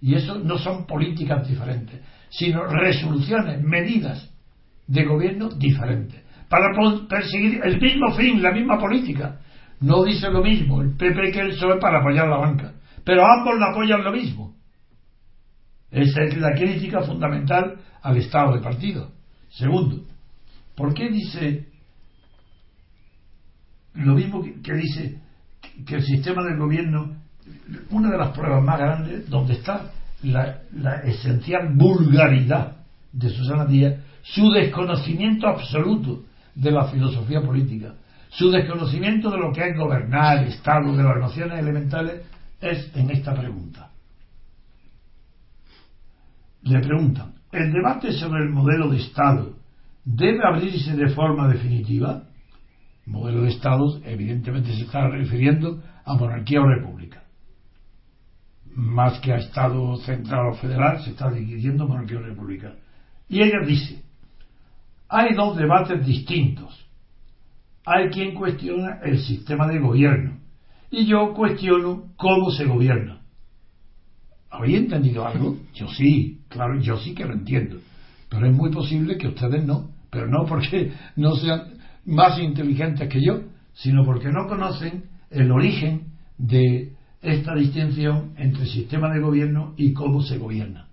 Y 0.00 0.14
eso 0.14 0.38
no 0.38 0.58
son 0.58 0.86
políticas 0.86 1.46
diferentes 1.46 2.00
sino 2.30 2.64
resoluciones 2.64 3.60
medidas 3.62 4.30
de 4.86 5.04
gobierno 5.04 5.48
diferentes 5.50 6.19
para 6.50 6.74
perseguir 7.08 7.60
el 7.62 7.80
mismo 7.80 8.12
fin, 8.16 8.42
la 8.42 8.50
misma 8.50 8.76
política. 8.76 9.38
No 9.80 10.02
dice 10.02 10.28
lo 10.30 10.42
mismo 10.42 10.82
el 10.82 10.96
PP 10.96 11.30
que 11.30 11.40
el 11.40 11.50
PSOE 11.50 11.78
para 11.78 12.00
apoyar 12.00 12.28
la 12.28 12.38
banca, 12.38 12.72
pero 13.04 13.24
ambos 13.24 13.58
la 13.58 13.70
apoyan 13.70 14.02
lo 14.02 14.10
mismo. 14.10 14.56
Esa 15.92 16.24
es 16.24 16.36
la 16.36 16.50
crítica 16.52 17.02
fundamental 17.02 17.78
al 18.02 18.16
Estado 18.16 18.54
de 18.54 18.62
partido. 18.62 19.12
Segundo, 19.48 20.04
¿por 20.74 20.92
qué 20.92 21.08
dice 21.08 21.68
lo 23.94 24.14
mismo 24.14 24.42
que, 24.42 24.74
dice 24.74 25.20
que 25.86 25.94
el 25.94 26.02
sistema 26.02 26.42
del 26.42 26.58
gobierno, 26.58 27.16
una 27.90 28.10
de 28.10 28.18
las 28.18 28.36
pruebas 28.36 28.62
más 28.62 28.78
grandes, 28.78 29.30
donde 29.30 29.54
está 29.54 29.92
la, 30.24 30.62
la 30.72 30.96
esencial 31.02 31.74
vulgaridad 31.74 32.78
de 33.12 33.30
Susana 33.30 33.66
Díaz, 33.66 34.00
su 34.22 34.50
desconocimiento 34.50 35.46
absoluto 35.46 36.24
de 36.54 36.70
la 36.70 36.86
filosofía 36.86 37.40
política, 37.40 37.94
su 38.30 38.50
desconocimiento 38.50 39.30
de 39.30 39.38
lo 39.38 39.52
que 39.52 39.68
es 39.68 39.76
gobernar 39.76 40.38
el 40.38 40.48
Estado, 40.48 40.96
de 40.96 41.02
las 41.02 41.16
nociones 41.18 41.58
elementales, 41.58 42.22
es 42.60 42.94
en 42.94 43.10
esta 43.10 43.34
pregunta. 43.34 43.90
Le 46.62 46.80
preguntan, 46.80 47.34
¿el 47.52 47.72
debate 47.72 48.12
sobre 48.12 48.44
el 48.44 48.50
modelo 48.50 48.88
de 48.90 48.98
Estado 48.98 49.56
debe 50.04 50.40
abrirse 50.46 50.94
de 50.94 51.08
forma 51.08 51.48
definitiva? 51.48 52.24
Modelo 53.06 53.42
de 53.42 53.48
Estado, 53.48 54.00
evidentemente, 54.04 54.74
se 54.74 54.82
está 54.82 55.08
refiriendo 55.08 55.82
a 56.04 56.14
monarquía 56.14 56.60
o 56.60 56.66
república. 56.66 57.24
Más 58.74 59.18
que 59.20 59.32
a 59.32 59.38
Estado 59.38 59.96
central 59.96 60.52
o 60.52 60.54
federal, 60.54 61.02
se 61.02 61.10
está 61.10 61.30
dirigiendo 61.30 61.88
monarquía 61.88 62.18
o 62.18 62.22
república. 62.22 62.74
Y 63.28 63.42
ella 63.42 63.66
dice, 63.66 64.04
hay 65.10 65.34
dos 65.34 65.56
debates 65.56 66.06
distintos. 66.06 66.86
Hay 67.84 68.10
quien 68.10 68.34
cuestiona 68.34 69.00
el 69.02 69.18
sistema 69.18 69.66
de 69.66 69.80
gobierno 69.80 70.38
y 70.90 71.06
yo 71.06 71.34
cuestiono 71.34 72.12
cómo 72.16 72.50
se 72.50 72.64
gobierna. 72.64 73.20
¿Habéis 74.50 74.78
entendido 74.78 75.26
algo? 75.26 75.56
Yo 75.74 75.88
sí, 75.88 76.42
claro, 76.48 76.80
yo 76.80 76.96
sí 76.98 77.14
que 77.14 77.24
lo 77.24 77.34
entiendo. 77.34 77.78
Pero 78.28 78.46
es 78.46 78.54
muy 78.54 78.70
posible 78.70 79.16
que 79.18 79.28
ustedes 79.28 79.64
no. 79.64 79.90
Pero 80.10 80.28
no 80.28 80.44
porque 80.46 80.92
no 81.16 81.34
sean 81.36 81.74
más 82.04 82.38
inteligentes 82.38 83.08
que 83.08 83.20
yo, 83.22 83.42
sino 83.74 84.04
porque 84.04 84.28
no 84.28 84.46
conocen 84.48 85.04
el 85.30 85.50
origen 85.50 86.12
de 86.38 86.92
esta 87.22 87.54
distinción 87.54 88.34
entre 88.36 88.66
sistema 88.66 89.12
de 89.12 89.20
gobierno 89.20 89.74
y 89.76 89.92
cómo 89.92 90.22
se 90.22 90.38
gobierna. 90.38 90.88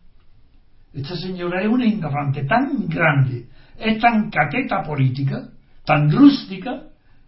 Esta 0.93 1.15
señora 1.15 1.61
es 1.61 1.67
una 1.67 1.85
ignorante 1.85 2.43
tan 2.43 2.87
grande, 2.87 3.47
es 3.77 3.99
tan 3.99 4.29
caqueta 4.29 4.83
política, 4.83 5.49
tan 5.85 6.11
rústica, 6.11 6.83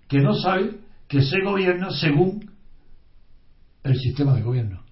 que 0.08 0.20
no 0.20 0.34
sabe 0.34 0.72
que 1.08 1.22
se 1.22 1.42
gobierna 1.44 1.92
según 1.92 2.52
el 3.84 3.96
sistema 3.98 4.34
de 4.34 4.42
gobierno. 4.42 4.84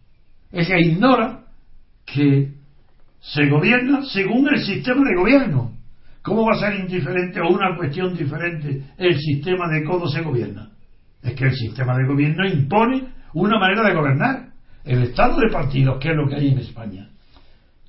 Ella 0.52 0.80
ignora 0.80 1.44
que 2.06 2.54
se 3.20 3.50
gobierna 3.50 4.04
según 4.06 4.48
el 4.54 4.64
sistema 4.64 5.02
de 5.10 5.16
gobierno. 5.16 5.78
¿Cómo 6.22 6.46
va 6.46 6.56
a 6.56 6.60
ser 6.60 6.80
indiferente 6.80 7.40
o 7.42 7.50
una 7.50 7.76
cuestión 7.76 8.16
diferente 8.16 8.84
el 8.98 9.18
sistema 9.20 9.68
de 9.70 9.84
cómo 9.84 10.08
se 10.08 10.22
gobierna? 10.22 10.72
Es 11.22 11.34
que 11.34 11.46
el 11.46 11.56
sistema 11.56 11.96
de 11.98 12.06
gobierno 12.06 12.48
impone 12.48 13.08
una 13.34 13.60
manera 13.60 13.88
de 13.88 13.96
gobernar. 13.96 14.48
El 14.84 15.04
estado 15.04 15.40
de 15.40 15.50
partidos, 15.52 16.00
que 16.00 16.10
es 16.10 16.16
lo 16.16 16.28
que 16.28 16.36
hay 16.36 16.50
en 16.50 16.60
España. 16.60 17.10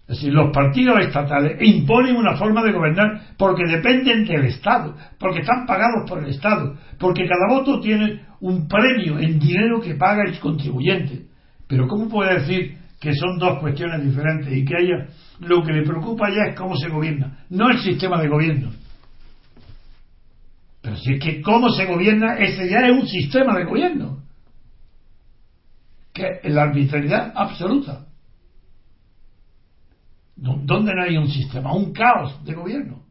Es 0.08 0.16
decir, 0.16 0.32
los 0.32 0.50
partidos 0.54 1.00
estatales 1.00 1.58
imponen 1.60 2.16
una 2.16 2.34
forma 2.34 2.62
de 2.62 2.72
gobernar 2.72 3.34
porque 3.36 3.64
dependen 3.66 4.24
del 4.24 4.46
Estado, 4.46 4.96
porque 5.18 5.40
están 5.40 5.66
pagados 5.66 6.08
por 6.08 6.24
el 6.24 6.30
Estado, 6.30 6.78
porque 6.98 7.28
cada 7.28 7.46
voto 7.54 7.78
tiene 7.78 8.22
un 8.40 8.66
premio 8.66 9.18
en 9.18 9.38
dinero 9.38 9.82
que 9.82 9.96
paga 9.96 10.22
el 10.26 10.40
contribuyente. 10.40 11.26
Pero 11.66 11.86
¿cómo 11.86 12.08
puede 12.08 12.40
decir 12.40 12.78
que 12.98 13.12
son 13.12 13.38
dos 13.38 13.58
cuestiones 13.58 14.02
diferentes 14.02 14.50
y 14.50 14.64
que 14.64 14.76
haya 14.76 15.08
lo 15.40 15.62
que 15.62 15.74
le 15.74 15.82
preocupa 15.82 16.30
ya 16.30 16.50
es 16.50 16.56
cómo 16.56 16.74
se 16.76 16.88
gobierna, 16.88 17.44
no 17.50 17.68
el 17.68 17.78
sistema 17.80 18.18
de 18.18 18.28
gobierno? 18.28 18.70
Pero 20.80 20.96
si 20.96 21.12
es 21.12 21.20
que 21.20 21.42
cómo 21.42 21.68
se 21.68 21.84
gobierna, 21.84 22.38
ese 22.38 22.66
ya 22.66 22.78
es 22.78 22.92
un 22.92 23.06
sistema 23.06 23.58
de 23.58 23.64
gobierno, 23.64 24.22
que 26.14 26.40
es 26.42 26.54
la 26.54 26.62
arbitrariedad 26.62 27.30
absoluta. 27.36 28.07
¿Dónde 30.40 30.94
no 30.94 31.02
hay 31.02 31.16
un 31.16 31.28
sistema? 31.28 31.74
Un 31.74 31.92
caos 31.92 32.44
de 32.44 32.54
gobierno. 32.54 33.02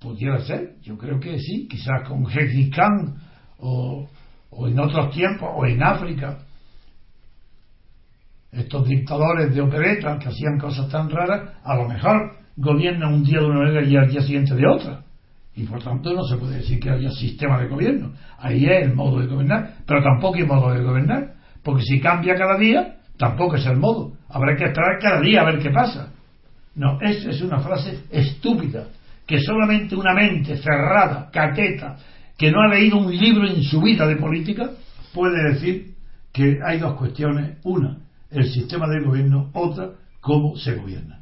Pudiera 0.00 0.40
ser, 0.40 0.76
yo 0.82 0.96
creo 0.96 1.20
que 1.20 1.38
sí, 1.38 1.68
quizás 1.68 2.08
con 2.08 2.26
Gengis 2.26 2.74
Khan 2.74 3.14
o, 3.58 4.08
o 4.50 4.68
en 4.68 4.80
otros 4.80 5.14
tiempos, 5.14 5.50
o 5.54 5.66
en 5.66 5.82
África, 5.82 6.38
estos 8.50 8.88
dictadores 8.88 9.54
de 9.54 9.60
opereta 9.60 10.18
que 10.18 10.28
hacían 10.28 10.58
cosas 10.58 10.88
tan 10.88 11.10
raras, 11.10 11.50
a 11.62 11.76
lo 11.76 11.88
mejor 11.88 12.36
gobiernan 12.56 13.14
un 13.14 13.24
día 13.24 13.40
de 13.40 13.46
una 13.46 13.60
manera 13.60 13.82
y 13.84 13.96
al 13.96 14.10
día 14.10 14.22
siguiente 14.22 14.54
de 14.54 14.66
otra. 14.66 15.04
Y 15.54 15.64
por 15.64 15.82
tanto 15.82 16.12
no 16.14 16.24
se 16.24 16.36
puede 16.36 16.56
decir 16.56 16.80
que 16.80 16.90
haya 16.90 17.10
sistema 17.10 17.60
de 17.60 17.68
gobierno. 17.68 18.12
Ahí 18.38 18.64
es 18.64 18.86
el 18.86 18.94
modo 18.94 19.20
de 19.20 19.26
gobernar, 19.26 19.76
pero 19.86 20.02
tampoco 20.02 20.36
hay 20.36 20.44
modo 20.44 20.72
de 20.72 20.82
gobernar, 20.82 21.34
porque 21.62 21.82
si 21.82 22.00
cambia 22.00 22.34
cada 22.34 22.56
día, 22.58 22.96
tampoco 23.22 23.54
es 23.54 23.64
el 23.66 23.76
modo. 23.76 24.14
Habrá 24.28 24.56
que 24.56 24.64
esperar 24.64 24.98
cada 25.00 25.20
día 25.20 25.42
a 25.42 25.44
ver 25.44 25.60
qué 25.60 25.70
pasa. 25.70 26.12
No, 26.74 27.00
es, 27.00 27.24
es 27.24 27.40
una 27.40 27.60
frase 27.60 28.00
estúpida, 28.10 28.88
que 29.24 29.38
solamente 29.38 29.94
una 29.94 30.12
mente 30.12 30.56
cerrada, 30.56 31.30
caqueta, 31.30 31.98
que 32.36 32.50
no 32.50 32.60
ha 32.60 32.66
leído 32.66 32.98
un 32.98 33.16
libro 33.16 33.46
en 33.46 33.62
su 33.62 33.80
vida 33.80 34.08
de 34.08 34.16
política, 34.16 34.72
puede 35.14 35.52
decir 35.52 35.94
que 36.32 36.58
hay 36.66 36.80
dos 36.80 36.96
cuestiones. 36.96 37.58
Una, 37.62 37.98
el 38.32 38.50
sistema 38.50 38.88
de 38.88 39.04
gobierno, 39.04 39.50
otra, 39.52 39.90
cómo 40.20 40.56
se 40.56 40.74
gobierna. 40.74 41.20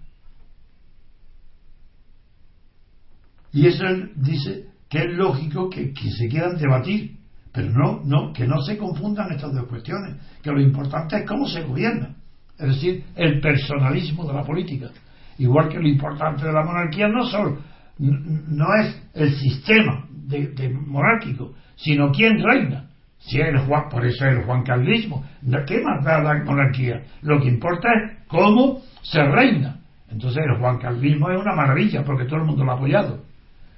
Y 3.52 3.66
eso 3.66 3.84
dice 4.16 4.68
que 4.88 5.00
es 5.00 5.12
lógico 5.18 5.68
que, 5.68 5.92
que, 5.92 6.10
se 6.12 6.28
quieran 6.28 6.56
debatir, 6.56 7.18
pero 7.52 7.70
no, 7.70 8.00
no, 8.04 8.32
que 8.32 8.46
no 8.46 8.60
se 8.62 8.76
confundan 8.78 9.32
estas 9.32 9.52
dos 9.52 9.66
cuestiones, 9.66 10.16
que 10.42 10.50
lo 10.50 10.60
importante 10.60 11.16
es 11.16 11.26
cómo 11.26 11.46
se 11.46 11.62
gobierna, 11.62 12.14
es 12.58 12.68
decir, 12.68 13.04
el 13.16 13.40
personalismo 13.40 14.26
de 14.26 14.34
la 14.34 14.42
política. 14.42 14.90
Igual 15.38 15.68
que 15.68 15.78
lo 15.78 15.88
importante 15.88 16.44
de 16.44 16.52
la 16.52 16.62
monarquía 16.62 17.08
no 17.08 17.24
solo 17.24 17.58
no 18.00 18.66
es 18.80 19.02
el 19.14 19.34
sistema 19.34 20.06
de, 20.10 20.70
monárquico, 20.86 21.52
sino 21.76 22.10
quién 22.10 22.42
reina. 22.42 22.86
Si 23.18 23.38
es 23.38 23.48
el 23.48 23.58
Juan, 23.58 23.90
por 23.90 24.06
eso 24.06 24.24
es 24.26 24.38
el 24.38 24.44
Juan 24.44 24.62
Carlismo. 24.62 25.24
¿Qué 25.66 25.82
más 25.82 26.02
da 26.02 26.22
la 26.22 26.42
monarquía? 26.42 27.02
Lo 27.20 27.38
que 27.38 27.48
importa 27.48 27.88
es 27.92 28.26
cómo 28.26 28.80
se 29.02 29.22
reina. 29.22 29.80
Entonces 30.10 30.42
el 30.42 30.58
Juan 30.58 30.78
Carlismo 30.78 31.30
es 31.30 31.38
una 31.38 31.54
maravilla 31.54 32.02
porque 32.02 32.24
todo 32.24 32.36
el 32.36 32.46
mundo 32.46 32.64
lo 32.64 32.72
ha 32.72 32.74
apoyado. 32.76 33.22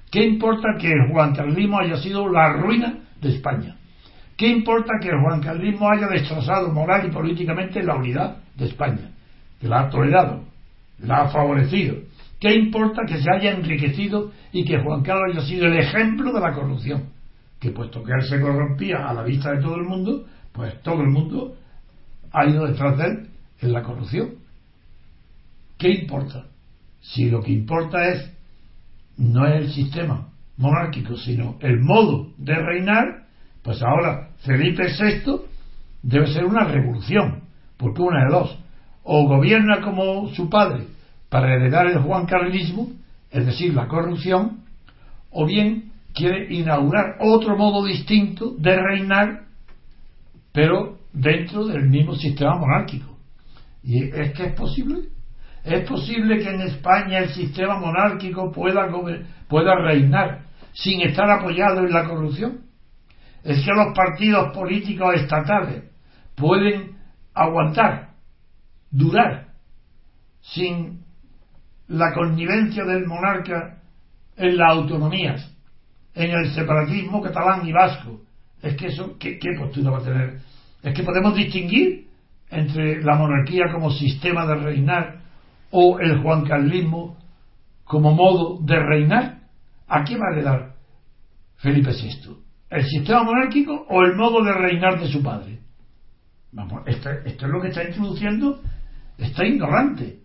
¿Qué 0.09 0.23
importa 0.23 0.69
que 0.79 0.87
el 0.87 1.11
Juan 1.11 1.35
Carlismo 1.35 1.79
haya 1.79 1.97
sido 1.97 2.29
la 2.29 2.53
ruina 2.53 2.99
de 3.23 3.29
España? 3.29 3.77
¿Qué 4.37 4.47
importa 4.47 4.93
que 5.01 5.09
el 5.09 5.21
Juan 5.21 5.41
Carlismo 5.41 5.89
haya 5.89 6.07
destrozado 6.07 6.71
moral 6.71 7.07
y 7.07 7.11
políticamente 7.11 7.81
la 7.81 7.95
unidad 7.95 8.37
de 8.55 8.65
España? 8.65 9.11
Que 9.59 9.67
la 9.67 9.81
ha 9.81 9.89
tolerado, 9.89 10.43
la 10.99 11.23
ha 11.23 11.29
favorecido. 11.29 11.95
¿Qué 12.39 12.53
importa 12.53 13.03
que 13.07 13.19
se 13.19 13.31
haya 13.31 13.51
enriquecido 13.51 14.31
y 14.51 14.65
que 14.65 14.81
Juan 14.81 15.01
Carlos 15.01 15.37
haya 15.37 15.47
sido 15.47 15.65
el 15.67 15.77
ejemplo 15.77 16.33
de 16.33 16.39
la 16.41 16.53
corrupción? 16.53 17.13
que 17.63 17.71
puesto 17.71 18.03
que 18.03 18.11
él 18.11 18.23
se 18.23 18.41
corrompía 18.41 19.07
a 19.07 19.13
la 19.13 19.23
vista 19.23 19.51
de 19.51 19.61
todo 19.61 19.77
el 19.77 19.85
mundo, 19.85 20.25
pues 20.51 20.81
todo 20.81 21.01
el 21.01 21.07
mundo 21.07 21.55
ha 22.33 22.45
ido 22.45 22.67
detrás 22.67 22.97
de 22.97 23.05
él 23.05 23.29
en 23.61 23.71
la 23.71 23.81
corrupción. 23.83 24.31
¿Qué 25.77 25.89
importa? 25.89 26.45
Si 26.99 27.29
lo 27.29 27.39
que 27.41 27.53
importa 27.53 28.05
es 28.09 28.29
no 29.15 29.47
es 29.47 29.61
el 29.61 29.71
sistema 29.71 30.27
monárquico, 30.57 31.17
sino 31.17 31.57
el 31.61 31.79
modo 31.79 32.27
de 32.37 32.55
reinar, 32.55 33.23
pues 33.61 33.81
ahora 33.81 34.29
Felipe 34.45 34.83
VI 34.99 35.41
debe 36.01 36.27
ser 36.27 36.45
una 36.45 36.65
revolución, 36.65 37.43
porque 37.77 38.01
una 38.01 38.25
de 38.25 38.31
dos, 38.31 38.59
o 39.03 39.27
gobierna 39.27 39.81
como 39.81 40.29
su 40.29 40.49
padre 40.49 40.85
para 41.29 41.53
heredar 41.53 41.87
el 41.87 41.99
juancarlismo, 41.99 42.91
es 43.31 43.45
decir, 43.45 43.73
la 43.73 43.87
corrupción, 43.87 44.59
o 45.31 45.45
bien 45.45 45.91
quiere 46.13 46.53
inaugurar 46.53 47.17
otro 47.19 47.57
modo 47.57 47.83
distinto 47.85 48.53
de 48.57 48.79
reinar, 48.79 49.45
pero 50.51 50.99
dentro 51.11 51.65
del 51.65 51.89
mismo 51.89 52.13
sistema 52.13 52.55
monárquico. 52.55 53.17
¿Y 53.81 54.03
es 54.03 54.33
que 54.33 54.45
es 54.45 54.53
posible? 54.53 55.09
¿Es 55.63 55.87
posible 55.87 56.37
que 56.37 56.49
en 56.49 56.61
España 56.61 57.19
el 57.19 57.29
sistema 57.29 57.79
monárquico 57.79 58.51
pueda, 58.51 58.87
pueda 59.47 59.75
reinar 59.75 60.42
sin 60.73 61.01
estar 61.01 61.29
apoyado 61.29 61.79
en 61.79 61.93
la 61.93 62.05
corrupción? 62.05 62.61
¿Es 63.43 63.63
que 63.63 63.71
los 63.71 63.93
partidos 63.95 64.53
políticos 64.53 65.15
estatales 65.15 65.83
pueden 66.35 66.97
aguantar, 67.33 68.09
durar, 68.91 69.47
sin 70.41 71.03
la 71.87 72.13
connivencia 72.13 72.83
del 72.85 73.05
monarca 73.05 73.81
en 74.35 74.57
las 74.57 74.71
autonomías 74.71 75.53
en 76.15 76.31
el 76.31 76.53
separatismo 76.53 77.21
catalán 77.21 77.67
y 77.67 77.71
vasco. 77.71 78.21
Es 78.61 78.75
que 78.75 78.87
eso, 78.87 79.17
¿qué, 79.19 79.39
qué 79.39 79.49
postura 79.57 79.91
va 79.91 79.97
a 79.99 80.03
tener? 80.03 80.39
Es 80.81 80.93
que 80.93 81.03
podemos 81.03 81.35
distinguir 81.35 82.07
entre 82.49 83.01
la 83.03 83.15
monarquía 83.15 83.71
como 83.71 83.91
sistema 83.91 84.45
de 84.45 84.55
reinar 84.55 85.21
o 85.71 85.99
el 85.99 86.21
juancarlismo 86.21 87.17
como 87.83 88.13
modo 88.13 88.59
de 88.61 88.79
reinar. 88.79 89.39
¿A 89.93 90.03
qué 90.03 90.17
va 90.17 90.25
a 90.27 90.31
heredar 90.31 90.73
Felipe 91.57 91.91
VI? 91.91 92.35
¿El 92.71 92.83
sistema 92.83 93.21
monárquico 93.21 93.85
o 93.87 94.01
el 94.01 94.15
modo 94.15 94.43
de 94.43 94.51
reinar 94.51 94.99
de 94.99 95.07
su 95.07 95.21
padre? 95.21 95.59
Vamos, 96.51 96.81
esto, 96.87 97.11
esto 97.11 97.45
es 97.45 97.51
lo 97.51 97.61
que 97.61 97.67
está 97.67 97.83
introduciendo, 97.83 98.59
está 99.19 99.45
ignorante. 99.45 100.19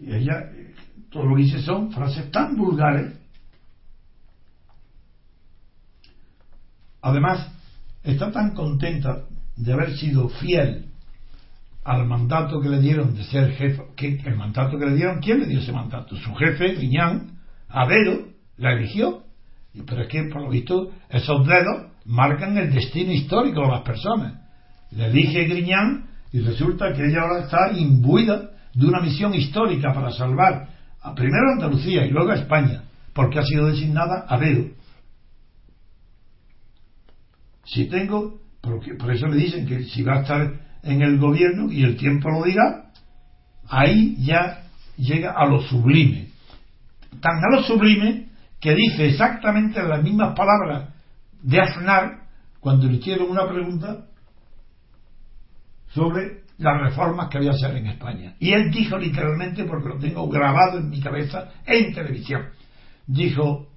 Y 0.00 0.14
ella, 0.14 0.50
todo 1.10 1.26
lo 1.26 1.36
que 1.36 1.42
dice 1.42 1.60
son 1.60 1.92
frases 1.92 2.30
tan 2.30 2.56
vulgares. 2.56 3.12
Además, 7.02 7.52
está 8.02 8.32
tan 8.32 8.54
contenta 8.54 9.26
de 9.56 9.72
haber 9.74 9.94
sido 9.98 10.30
fiel 10.30 10.90
al 11.86 12.04
mandato 12.04 12.60
que 12.60 12.68
le 12.68 12.80
dieron 12.80 13.14
de 13.14 13.22
ser 13.22 13.52
jefe, 13.52 13.80
el 14.24 14.36
mandato 14.36 14.76
que 14.76 14.86
le 14.86 14.96
dieron, 14.96 15.20
¿quién 15.20 15.38
le 15.38 15.46
dio 15.46 15.60
ese 15.60 15.70
mandato? 15.70 16.16
Su 16.16 16.34
jefe, 16.34 16.74
Viñán, 16.74 17.38
Avero, 17.68 18.26
la 18.56 18.72
eligió. 18.72 19.22
Pero 19.86 20.02
es 20.02 20.08
que, 20.08 20.24
por 20.24 20.42
lo 20.42 20.50
visto, 20.50 20.90
esos 21.08 21.46
dedos 21.46 21.92
marcan 22.06 22.58
el 22.58 22.72
destino 22.72 23.12
histórico 23.12 23.60
de 23.60 23.68
las 23.68 23.82
personas. 23.82 24.34
Le 24.90 25.06
elige 25.06 25.44
Griñán 25.44 26.06
y 26.32 26.40
resulta 26.40 26.92
que 26.92 27.06
ella 27.06 27.20
ahora 27.22 27.44
está 27.44 27.70
imbuida 27.72 28.50
de 28.74 28.86
una 28.86 29.00
misión 29.00 29.32
histórica 29.34 29.92
para 29.94 30.10
salvar 30.10 30.68
a 31.00 31.14
primero 31.14 31.50
a 31.50 31.52
Andalucía 31.52 32.04
y 32.04 32.10
luego 32.10 32.30
a 32.30 32.36
España, 32.36 32.82
porque 33.12 33.38
ha 33.38 33.42
sido 33.42 33.68
designada 33.68 34.26
a 34.28 34.36
dedo. 34.38 34.70
Si 37.64 37.84
tengo, 37.88 38.40
por 38.60 39.12
eso 39.12 39.28
le 39.28 39.36
dicen 39.36 39.66
que 39.66 39.84
si 39.84 40.02
va 40.02 40.18
a 40.18 40.22
estar 40.22 40.65
en 40.86 41.02
el 41.02 41.18
gobierno 41.18 41.70
y 41.70 41.82
el 41.82 41.96
tiempo 41.96 42.30
lo 42.30 42.44
dirá, 42.44 42.90
ahí 43.68 44.16
ya 44.24 44.64
llega 44.96 45.32
a 45.32 45.46
lo 45.46 45.60
sublime. 45.62 46.28
Tan 47.20 47.38
a 47.44 47.56
lo 47.56 47.62
sublime 47.62 48.28
que 48.60 48.74
dice 48.74 49.06
exactamente 49.06 49.82
las 49.82 50.02
mismas 50.02 50.34
palabras 50.34 50.90
de 51.42 51.60
Aznar 51.60 52.20
cuando 52.60 52.86
le 52.86 52.94
hicieron 52.94 53.30
una 53.30 53.48
pregunta 53.48 54.06
sobre 55.88 56.42
las 56.58 56.80
reformas 56.80 57.28
que 57.28 57.38
había 57.38 57.50
que 57.50 57.56
hacer 57.56 57.76
en 57.76 57.86
España. 57.86 58.34
Y 58.38 58.52
él 58.52 58.70
dijo 58.70 58.98
literalmente, 58.98 59.64
porque 59.64 59.88
lo 59.88 59.98
tengo 59.98 60.28
grabado 60.28 60.78
en 60.78 60.88
mi 60.88 61.00
cabeza 61.00 61.50
en 61.66 61.92
televisión, 61.94 62.46
dijo, 63.06 63.68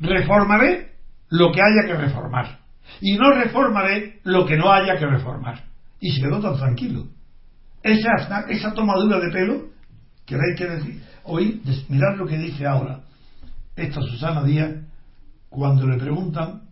reformaré 0.00 0.96
lo 1.28 1.52
que 1.52 1.60
haya 1.60 1.86
que 1.86 1.94
reformar 1.94 2.58
y 3.00 3.16
no 3.16 3.30
reformaré 3.32 4.20
lo 4.24 4.46
que 4.46 4.56
no 4.56 4.70
haya 4.70 4.96
que 4.96 5.06
reformar. 5.06 5.64
Y 6.00 6.12
se 6.12 6.20
quedó 6.20 6.40
tan 6.40 6.56
tranquilo. 6.56 7.08
Esa, 7.82 8.46
esa 8.48 8.74
tomadura 8.74 9.20
de 9.20 9.30
pelo, 9.30 9.66
que 10.24 10.34
hay 10.34 10.56
que 10.56 10.66
decir, 10.66 11.02
hoy, 11.24 11.62
mirad 11.88 12.16
lo 12.16 12.26
que 12.26 12.36
dice 12.36 12.66
ahora 12.66 13.00
esta 13.76 14.00
Susana 14.00 14.42
Díaz 14.42 14.74
cuando 15.50 15.86
le 15.86 15.98
preguntan 15.98 16.62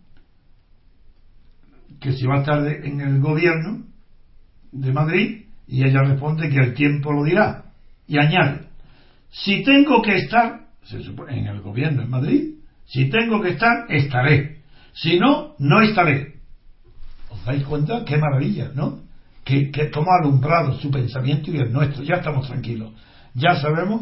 que 1.99 2.11
si 2.13 2.25
va 2.25 2.37
a 2.37 2.39
estar 2.39 2.67
en 2.67 2.99
el 2.99 3.21
gobierno 3.21 3.83
de 4.71 4.91
Madrid 4.91 5.45
y 5.67 5.83
ella 5.83 6.01
responde 6.01 6.49
que 6.49 6.59
el 6.59 6.73
tiempo 6.73 7.13
lo 7.13 7.23
dirá 7.23 7.65
y 8.07 8.17
añade 8.17 8.65
si 9.31 9.63
tengo 9.63 10.01
que 10.01 10.17
estar 10.17 10.67
en 11.29 11.47
el 11.47 11.61
gobierno 11.61 12.01
en 12.01 12.09
Madrid 12.09 12.55
si 12.85 13.09
tengo 13.09 13.41
que 13.41 13.49
estar 13.49 13.85
estaré 13.89 14.61
si 14.93 15.19
no 15.19 15.55
no 15.59 15.81
estaré 15.81 16.35
os 17.29 17.43
dais 17.45 17.63
cuenta 17.63 18.03
qué 18.03 18.17
maravilla 18.17 18.71
¿no? 18.73 19.04
Que, 19.45 19.71
que 19.71 19.85
toma 19.85 20.17
alumbrado 20.19 20.77
su 20.79 20.91
pensamiento 20.91 21.51
y 21.51 21.57
el 21.57 21.71
nuestro 21.71 22.03
ya 22.03 22.15
estamos 22.15 22.47
tranquilos 22.47 22.91
ya 23.33 23.55
sabemos 23.55 24.01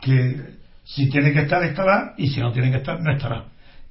que 0.00 0.58
si 0.84 1.08
tiene 1.08 1.32
que 1.32 1.42
estar 1.42 1.62
estará 1.62 2.14
y 2.16 2.28
si 2.28 2.40
no 2.40 2.50
tiene 2.50 2.72
que 2.72 2.78
estar 2.78 3.00
no 3.00 3.12
estará 3.12 3.44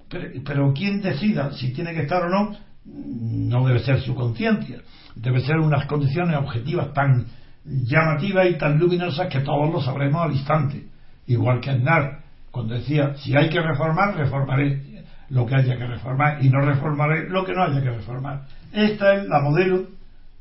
pero, 0.10 0.30
pero 0.44 0.74
quien 0.74 1.02
decida 1.02 1.54
si 1.54 1.72
tiene 1.72 1.94
que 1.94 2.02
estar 2.02 2.24
o 2.24 2.30
no 2.30 2.68
no 2.88 3.68
debe 3.68 3.80
ser 3.80 4.02
su 4.02 4.16
conciencia, 4.16 4.80
debe 5.16 5.42
ser 5.42 5.58
unas 5.58 5.86
condiciones 5.86 6.38
objetivas 6.38 6.94
tan 6.94 7.26
llamativas 7.66 8.48
y 8.50 8.58
tan 8.58 8.80
luminosas 8.80 9.28
que 9.28 9.42
todos 9.42 9.72
lo 9.72 9.82
sabremos 9.82 10.24
al 10.24 10.32
instante. 10.32 10.88
Igual 11.28 11.60
que 11.60 11.72
Aznar, 11.72 12.20
cuando 12.52 12.76
decía, 12.76 13.16
si 13.18 13.36
hay 13.36 13.50
que 13.50 13.62
reformar, 13.62 14.16
reformaré 14.16 15.04
lo 15.30 15.46
que 15.46 15.56
haya 15.56 15.78
que 15.78 15.86
reformar 15.86 16.44
y 16.44 16.50
no 16.50 16.62
reformaré 16.62 17.30
lo 17.30 17.44
que 17.44 17.54
no 17.54 17.64
haya 17.64 17.82
que 17.82 17.92
reformar. 17.92 18.44
Esta 18.72 19.16
es 19.16 19.28
la 19.28 19.42
modelo 19.42 19.88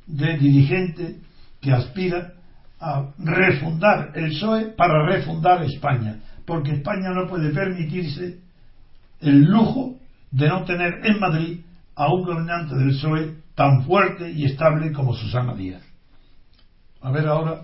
de 0.07 0.37
dirigente 0.39 1.21
que 1.61 1.73
aspira 1.73 2.35
a 2.81 3.11
refundar 3.19 4.13
el 4.15 4.31
PSOE 4.31 4.75
para 4.77 5.07
refundar 5.07 5.63
España, 5.65 6.21
porque 6.45 6.73
España 6.73 7.11
no 7.11 7.29
puede 7.29 7.51
permitirse 7.51 8.39
el 9.21 9.45
lujo 9.45 9.97
de 10.31 10.49
no 10.49 10.65
tener 10.65 11.05
en 11.05 11.19
Madrid 11.19 11.61
a 11.95 12.13
un 12.13 12.25
gobernante 12.25 12.77
del 12.77 12.91
PSOE 12.91 13.35
tan 13.55 13.85
fuerte 13.85 14.31
y 14.31 14.45
estable 14.45 14.93
como 14.93 15.15
Susana 15.15 15.55
Díaz. 15.55 15.83
A 17.01 17.11
ver 17.11 17.27
ahora 17.27 17.63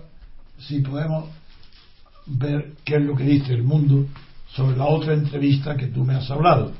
si 0.57 0.79
podemos 0.81 1.29
ver 2.25 2.73
qué 2.83 2.95
es 2.95 3.01
lo 3.01 3.15
que 3.15 3.23
dice 3.23 3.53
el 3.53 3.63
mundo 3.63 4.07
sobre 4.47 4.77
la 4.77 4.85
otra 4.85 5.13
entrevista 5.13 5.75
que 5.75 5.87
tú 5.87 6.03
me 6.03 6.15
has 6.15 6.29
hablado. 6.29 6.73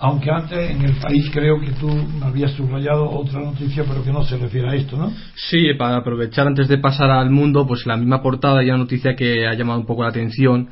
Aunque 0.00 0.30
antes 0.30 0.70
en 0.70 0.82
el 0.82 0.94
país 0.96 1.28
creo 1.32 1.60
que 1.60 1.72
tú 1.72 1.90
habías 2.22 2.52
subrayado 2.52 3.10
otra 3.10 3.40
noticia, 3.40 3.84
pero 3.86 4.04
que 4.04 4.12
no 4.12 4.22
se 4.22 4.36
refiere 4.36 4.68
a 4.68 4.74
esto, 4.74 4.96
¿no? 4.96 5.12
Sí, 5.34 5.74
para 5.74 5.96
aprovechar 5.96 6.46
antes 6.46 6.68
de 6.68 6.78
pasar 6.78 7.10
al 7.10 7.30
mundo, 7.30 7.66
pues 7.66 7.84
la 7.84 7.96
misma 7.96 8.22
portada 8.22 8.62
y 8.62 8.68
una 8.68 8.78
noticia 8.78 9.16
que 9.16 9.46
ha 9.46 9.54
llamado 9.54 9.80
un 9.80 9.86
poco 9.86 10.04
la 10.04 10.10
atención 10.10 10.68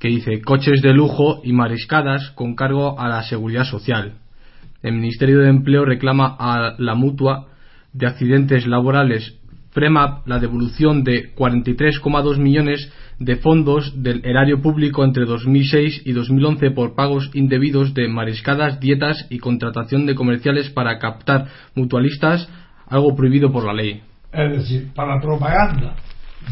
que 0.00 0.08
dice 0.08 0.42
coches 0.42 0.82
de 0.82 0.92
lujo 0.92 1.40
y 1.44 1.52
mariscadas 1.52 2.30
con 2.30 2.56
cargo 2.56 2.98
a 2.98 3.08
la 3.08 3.22
seguridad 3.22 3.64
social. 3.64 4.14
El 4.82 4.94
Ministerio 4.94 5.38
de 5.38 5.50
Empleo 5.50 5.84
reclama 5.84 6.36
a 6.38 6.74
la 6.76 6.94
mutua 6.94 7.46
de 7.92 8.06
accidentes 8.06 8.66
laborales 8.66 9.38
FREMAP 9.74 10.26
la 10.26 10.38
devolución 10.38 11.04
de 11.04 11.34
43,2 11.34 12.38
millones 12.38 12.92
de 13.18 13.36
fondos 13.36 13.92
del 14.02 14.24
erario 14.24 14.62
público 14.62 15.04
entre 15.04 15.26
2006 15.26 16.02
y 16.04 16.12
2011 16.12 16.70
por 16.70 16.94
pagos 16.94 17.30
indebidos 17.34 17.92
de 17.92 18.08
mariscadas, 18.08 18.80
dietas 18.80 19.26
y 19.30 19.38
contratación 19.38 20.06
de 20.06 20.14
comerciales 20.14 20.70
para 20.70 20.98
captar 20.98 21.46
mutualistas, 21.74 22.48
algo 22.88 23.14
prohibido 23.14 23.52
por 23.52 23.64
la 23.64 23.74
ley. 23.74 24.02
Es 24.32 24.52
decir, 24.58 24.92
para 24.94 25.20
propaganda. 25.20 25.96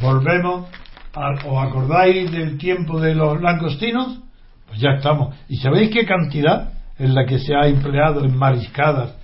Volvemos 0.00 0.66
¿Os 1.14 1.58
acordáis 1.58 2.32
del 2.32 2.56
tiempo 2.56 2.98
de 2.98 3.14
los 3.14 3.40
langostinos? 3.42 4.18
Pues 4.66 4.80
ya 4.80 4.92
estamos. 4.92 5.35
¿Y 5.48 5.56
sabéis 5.56 5.90
qué 5.90 6.06
cantidad 6.06 6.72
en 6.98 7.14
la 7.14 7.26
que 7.26 7.38
se 7.38 7.54
ha 7.54 7.66
empleado 7.66 8.24
en 8.24 8.35
mariscadas 8.35 9.14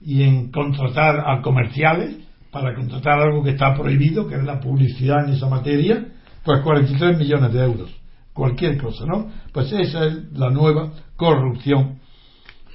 y 0.00 0.22
en 0.22 0.50
contratar 0.50 1.20
a 1.20 1.42
comerciales 1.42 2.16
para 2.54 2.72
contratar 2.72 3.20
algo 3.20 3.42
que 3.42 3.50
está 3.50 3.74
prohibido, 3.74 4.28
que 4.28 4.36
es 4.36 4.44
la 4.44 4.60
publicidad 4.60 5.26
en 5.26 5.34
esa 5.34 5.48
materia? 5.48 6.06
Pues 6.44 6.60
43 6.60 7.18
millones 7.18 7.52
de 7.52 7.64
euros. 7.64 7.90
Cualquier 8.32 8.78
cosa, 8.78 9.04
¿no? 9.06 9.28
Pues 9.52 9.72
esa 9.72 10.06
es 10.06 10.32
la 10.32 10.50
nueva 10.50 10.92
corrupción. 11.16 11.98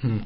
Hmm. 0.02 0.18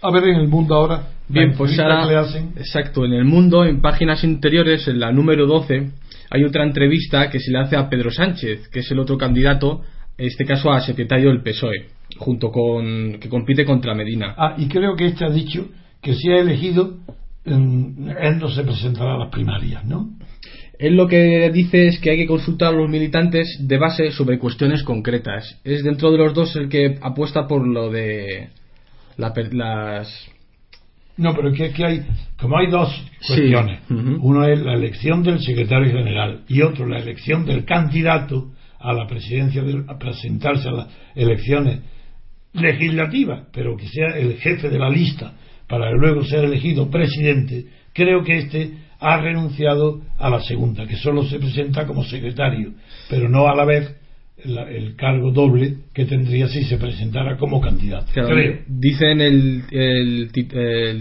A 0.00 0.10
ver 0.10 0.24
en 0.24 0.36
el 0.36 0.48
mundo 0.48 0.74
ahora. 0.74 1.10
Bien, 1.28 1.52
pues 1.56 1.78
ahora. 1.78 2.26
Exacto, 2.56 3.04
en 3.04 3.12
el 3.12 3.26
mundo, 3.26 3.66
en 3.66 3.82
páginas 3.82 4.24
interiores, 4.24 4.88
en 4.88 4.98
la 4.98 5.12
número 5.12 5.46
12 5.46 5.90
hay 6.30 6.44
otra 6.44 6.64
entrevista 6.64 7.28
que 7.28 7.38
se 7.38 7.50
le 7.50 7.58
hace 7.58 7.76
a 7.76 7.90
Pedro 7.90 8.10
Sánchez, 8.10 8.68
que 8.68 8.78
es 8.78 8.90
el 8.90 8.98
otro 8.98 9.18
candidato, 9.18 9.82
en 10.16 10.26
este 10.26 10.46
caso 10.46 10.72
a 10.72 10.80
secretario 10.80 11.28
del 11.28 11.42
PSOE, 11.42 11.88
junto 12.16 12.50
con 12.50 13.18
que 13.20 13.28
compite 13.28 13.66
contra 13.66 13.94
Medina. 13.94 14.34
Ah, 14.38 14.54
y 14.56 14.68
creo 14.68 14.96
que 14.96 15.08
este 15.08 15.26
ha 15.26 15.30
dicho 15.30 15.68
que 16.00 16.14
si 16.14 16.32
ha 16.32 16.38
elegido, 16.38 16.96
él 17.44 18.38
no 18.38 18.48
se 18.50 18.62
presentará 18.62 19.14
a 19.14 19.18
las 19.18 19.30
primarias, 19.30 19.84
¿no? 19.84 20.10
Él 20.78 20.96
lo 20.96 21.06
que 21.06 21.50
dice 21.52 21.88
es 21.88 22.00
que 22.00 22.10
hay 22.10 22.16
que 22.18 22.26
consultar 22.26 22.74
a 22.74 22.76
los 22.76 22.88
militantes 22.88 23.56
de 23.60 23.78
base 23.78 24.10
sobre 24.10 24.38
cuestiones 24.38 24.82
concretas. 24.82 25.60
Es 25.64 25.84
dentro 25.84 26.10
de 26.10 26.18
los 26.18 26.34
dos 26.34 26.56
el 26.56 26.68
que 26.68 26.98
apuesta 27.00 27.46
por 27.46 27.66
lo 27.66 27.90
de 27.90 28.48
las 29.16 30.32
no, 31.16 31.34
pero 31.34 31.52
que, 31.52 31.72
que 31.72 31.84
hay, 31.84 32.02
como 32.40 32.56
hay 32.56 32.68
dos 32.68 32.88
cuestiones, 33.26 33.80
uno 33.90 34.46
es 34.46 34.60
la 34.60 34.74
elección 34.74 35.22
del 35.22 35.40
secretario 35.40 35.92
general 35.92 36.42
y 36.48 36.62
otro 36.62 36.86
la 36.86 36.98
elección 36.98 37.44
del 37.44 37.64
candidato 37.66 38.52
a 38.80 38.94
la 38.94 39.06
presidencia, 39.06 39.62
a 39.88 39.98
presentarse 39.98 40.68
a 40.68 40.72
las 40.72 40.88
elecciones 41.14 41.80
legislativas, 42.54 43.46
pero 43.52 43.76
que 43.76 43.88
sea 43.88 44.16
el 44.16 44.38
jefe 44.38 44.70
de 44.70 44.78
la 44.78 44.88
lista 44.88 45.34
para 45.68 45.90
luego 45.92 46.24
ser 46.24 46.44
elegido 46.44 46.90
presidente, 46.90 47.66
creo 47.92 48.22
que 48.22 48.38
este 48.38 48.72
ha 49.00 49.20
renunciado 49.20 50.00
a 50.18 50.30
la 50.30 50.40
segunda, 50.40 50.86
que 50.86 50.96
solo 50.96 51.24
se 51.24 51.38
presenta 51.38 51.86
como 51.86 52.04
secretario, 52.04 52.72
pero 53.10 53.28
no 53.28 53.48
a 53.48 53.56
la 53.56 53.64
vez 53.64 53.96
el 54.44 54.96
cargo 54.96 55.30
doble 55.30 55.76
que 55.94 56.04
tendría 56.04 56.48
si 56.48 56.64
se 56.64 56.76
presentara 56.76 57.36
como 57.36 57.60
candidato. 57.60 58.06
creo. 58.12 58.60
Dice 58.66 59.12
en 59.12 59.20
el, 59.20 59.62
el, 59.70 60.32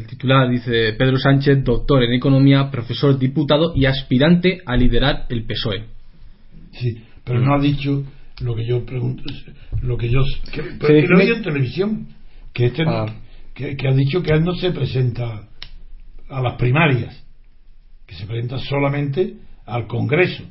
titular, 0.07 0.49
dice 0.49 0.93
Pedro 0.93 1.17
Sánchez, 1.17 1.63
doctor 1.63 2.03
en 2.03 2.13
economía, 2.13 2.69
profesor, 2.69 3.17
diputado 3.17 3.73
y 3.75 3.85
aspirante 3.85 4.61
a 4.65 4.75
liderar 4.75 5.25
el 5.29 5.45
PSOE. 5.45 5.85
Sí, 6.71 6.97
pero 7.23 7.39
no 7.39 7.55
ha 7.55 7.59
dicho 7.59 8.03
lo 8.41 8.55
que 8.55 8.65
yo 8.65 8.85
pregunto, 8.85 9.23
lo 9.81 9.97
que 9.97 10.09
yo... 10.09 10.21
Que, 10.51 10.63
pero 10.79 11.19
en 11.19 11.43
televisión, 11.43 12.07
que, 12.53 12.67
este, 12.67 12.83
ah. 12.87 13.05
Que, 13.53 13.75
ha 13.87 13.93
dicho 13.93 14.21
que 14.23 14.33
él 14.33 14.43
no 14.43 14.53
se 14.55 14.71
presenta 14.71 15.47
a 16.29 16.41
las 16.41 16.55
primarias, 16.55 17.23
que 18.05 18.15
se 18.15 18.25
presenta 18.25 18.57
solamente 18.59 19.35
al 19.65 19.87
Congreso 19.87 20.43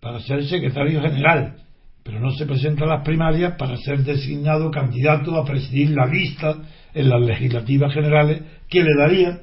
para 0.00 0.20
ser 0.20 0.44
secretario 0.44 1.00
general 1.00 1.66
pero 2.06 2.20
no 2.20 2.30
se 2.30 2.46
presenta 2.46 2.84
a 2.84 2.88
las 2.88 3.04
primarias 3.04 3.56
para 3.58 3.76
ser 3.78 4.04
designado 4.04 4.70
candidato 4.70 5.36
a 5.36 5.44
presidir 5.44 5.90
la 5.90 6.06
lista 6.06 6.56
en 6.94 7.08
las 7.08 7.20
legislativas 7.20 7.92
generales 7.92 8.42
que 8.70 8.80
le 8.80 8.94
daría 8.96 9.40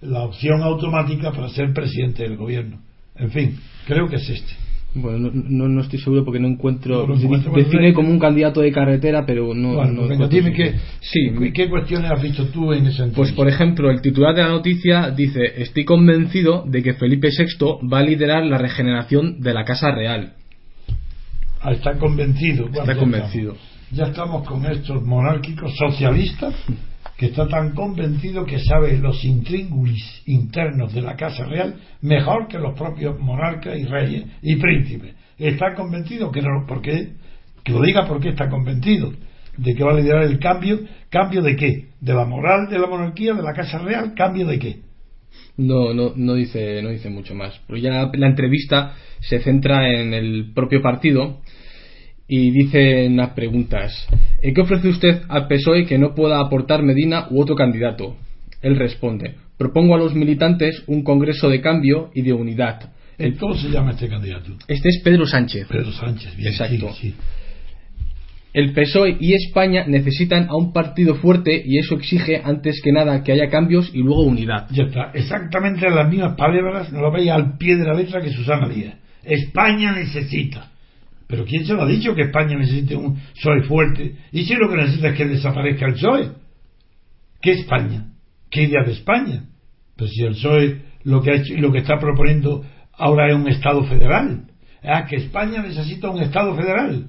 la 0.00 0.22
opción 0.22 0.60
automática 0.60 1.30
para 1.30 1.48
ser 1.50 1.72
presidente 1.72 2.24
del 2.24 2.36
gobierno. 2.36 2.80
En 3.14 3.30
fin, 3.30 3.60
creo 3.86 4.08
que 4.08 4.16
es 4.16 4.28
este. 4.28 4.52
Bueno, 4.92 5.30
no, 5.32 5.68
no, 5.68 5.80
estoy 5.82 6.00
seguro 6.00 6.24
porque 6.24 6.40
no 6.40 6.48
encuentro. 6.48 7.06
define 7.54 7.92
como 7.92 8.10
un 8.10 8.18
candidato 8.18 8.60
de 8.60 8.72
carretera, 8.72 9.24
pero 9.24 9.54
no. 9.54 9.74
Bueno, 9.74 10.26
dime 10.28 10.52
que, 10.52 10.74
sí. 11.00 11.30
¿qué 11.54 11.68
cuestiones 11.68 12.10
has 12.10 12.20
visto 12.20 12.46
tú 12.46 12.72
en 12.72 12.86
ese 12.86 13.06
Pues, 13.08 13.30
por 13.32 13.48
ejemplo, 13.48 13.90
el 13.90 14.00
titular 14.00 14.34
de 14.34 14.42
la 14.42 14.48
noticia 14.48 15.10
dice: 15.10 15.62
Estoy 15.62 15.84
convencido 15.84 16.64
de 16.66 16.82
que 16.82 16.94
Felipe 16.94 17.28
VI 17.28 17.88
va 17.88 18.00
a 18.00 18.02
liderar 18.02 18.44
la 18.44 18.58
regeneración 18.58 19.40
de 19.40 19.54
la 19.54 19.64
Casa 19.64 19.92
Real. 19.92 20.32
Ah, 21.60 21.72
está 21.72 21.96
convencido. 21.96 22.68
está 22.68 22.96
convencido. 22.96 23.54
ya 23.92 24.06
estamos 24.06 24.46
con 24.48 24.64
estos 24.66 25.02
monárquicos 25.04 25.72
socialistas 25.76 26.54
que 27.20 27.26
está 27.26 27.46
tan 27.46 27.72
convencido 27.72 28.46
que 28.46 28.58
sabe 28.58 28.96
los 28.96 29.22
intríngulis 29.26 30.22
internos 30.24 30.94
de 30.94 31.02
la 31.02 31.16
Casa 31.16 31.44
Real 31.44 31.74
mejor 32.00 32.48
que 32.48 32.58
los 32.58 32.74
propios 32.74 33.20
monarcas 33.20 33.78
y 33.78 33.84
reyes 33.84 34.24
y 34.40 34.56
príncipes. 34.56 35.14
Está 35.36 35.74
convencido 35.74 36.30
que 36.30 36.40
no, 36.40 36.64
porque 36.66 37.10
que 37.62 37.72
lo 37.72 37.82
diga 37.82 38.06
porque 38.08 38.30
está 38.30 38.48
convencido 38.48 39.12
de 39.58 39.74
que 39.74 39.84
va 39.84 39.92
a 39.92 39.96
liderar 39.96 40.22
el 40.22 40.38
cambio. 40.38 40.80
¿Cambio 41.10 41.42
de 41.42 41.56
qué? 41.56 41.88
¿De 42.00 42.14
la 42.14 42.24
moral 42.24 42.70
de 42.70 42.78
la 42.78 42.86
monarquía, 42.86 43.34
de 43.34 43.42
la 43.42 43.52
Casa 43.52 43.80
Real? 43.80 44.14
¿Cambio 44.16 44.46
de 44.46 44.58
qué? 44.58 44.76
No, 45.58 45.92
no, 45.92 46.14
no 46.16 46.32
dice, 46.32 46.80
no 46.80 46.88
dice 46.88 47.10
mucho 47.10 47.34
más. 47.34 47.60
Pero 47.66 47.78
ya 47.78 48.10
la 48.14 48.26
entrevista 48.28 48.94
se 49.20 49.40
centra 49.40 49.86
en 49.92 50.14
el 50.14 50.52
propio 50.54 50.80
partido 50.80 51.42
y 52.30 52.52
dice 52.52 53.06
en 53.06 53.16
las 53.16 53.30
preguntas, 53.30 54.06
¿qué 54.40 54.60
ofrece 54.60 54.88
usted 54.88 55.22
al 55.28 55.48
PSOE 55.48 55.84
que 55.84 55.98
no 55.98 56.14
pueda 56.14 56.38
aportar 56.38 56.80
Medina 56.80 57.26
u 57.28 57.42
otro 57.42 57.56
candidato? 57.56 58.16
Él 58.62 58.76
responde, 58.76 59.34
propongo 59.58 59.96
a 59.96 59.98
los 59.98 60.14
militantes 60.14 60.84
un 60.86 61.02
congreso 61.02 61.48
de 61.48 61.60
cambio 61.60 62.12
y 62.14 62.22
de 62.22 62.32
unidad. 62.32 62.92
¿Cómo 63.40 63.56
se 63.56 63.68
llama 63.68 63.90
este 63.90 64.08
candidato? 64.08 64.52
Este 64.68 64.90
es 64.90 65.00
Pedro 65.02 65.26
Sánchez. 65.26 65.66
Pedro 65.66 65.90
Sánchez, 65.90 66.36
bien. 66.36 66.52
Exacto. 66.52 66.94
El 68.52 68.74
PSOE 68.74 69.16
y 69.18 69.34
España 69.34 69.84
necesitan 69.88 70.48
a 70.48 70.56
un 70.56 70.72
partido 70.72 71.16
fuerte 71.16 71.60
y 71.64 71.78
eso 71.78 71.96
exige 71.96 72.40
antes 72.44 72.80
que 72.80 72.92
nada 72.92 73.24
que 73.24 73.32
haya 73.32 73.48
cambios 73.48 73.90
y 73.92 74.04
luego 74.04 74.22
unidad. 74.22 74.68
Ya 74.70 74.84
está, 74.84 75.10
exactamente 75.14 75.90
las 75.90 76.08
mismas 76.08 76.36
palabras, 76.36 76.92
no 76.92 77.00
lo 77.00 77.10
veis 77.10 77.30
al 77.30 77.58
pie 77.58 77.76
de 77.76 77.84
la 77.84 77.94
letra 77.94 78.20
que 78.20 78.30
Susana 78.30 78.68
Díaz. 78.68 78.94
España 79.24 79.92
necesita 79.92 80.69
pero 81.30 81.44
¿quién 81.44 81.64
se 81.64 81.74
lo 81.74 81.82
ha 81.82 81.86
dicho 81.86 82.12
que 82.12 82.22
España 82.22 82.58
necesite 82.58 82.96
un 82.96 83.14
PSOE 83.14 83.62
fuerte? 83.62 84.16
Y 84.32 84.42
si 84.44 84.54
lo 84.56 84.68
que 84.68 84.76
necesita 84.76 85.10
es 85.10 85.16
que 85.16 85.26
desaparezca 85.26 85.86
el 85.86 85.94
PSOE. 85.94 86.32
¿Qué 87.40 87.52
España? 87.52 88.08
¿Qué 88.50 88.64
idea 88.64 88.82
de 88.84 88.92
España? 88.92 89.44
Pues 89.96 90.10
si 90.10 90.24
el 90.24 90.32
PSOE 90.32 90.82
lo 91.04 91.22
que, 91.22 91.30
ha 91.30 91.34
hecho, 91.36 91.54
lo 91.56 91.70
que 91.70 91.78
está 91.78 92.00
proponiendo 92.00 92.64
ahora 92.92 93.28
es 93.28 93.36
un 93.36 93.48
Estado 93.48 93.84
federal. 93.84 94.48
Ah, 94.82 95.06
que 95.06 95.16
España 95.16 95.62
necesita 95.62 96.10
un 96.10 96.20
Estado 96.20 96.56
federal. 96.56 97.08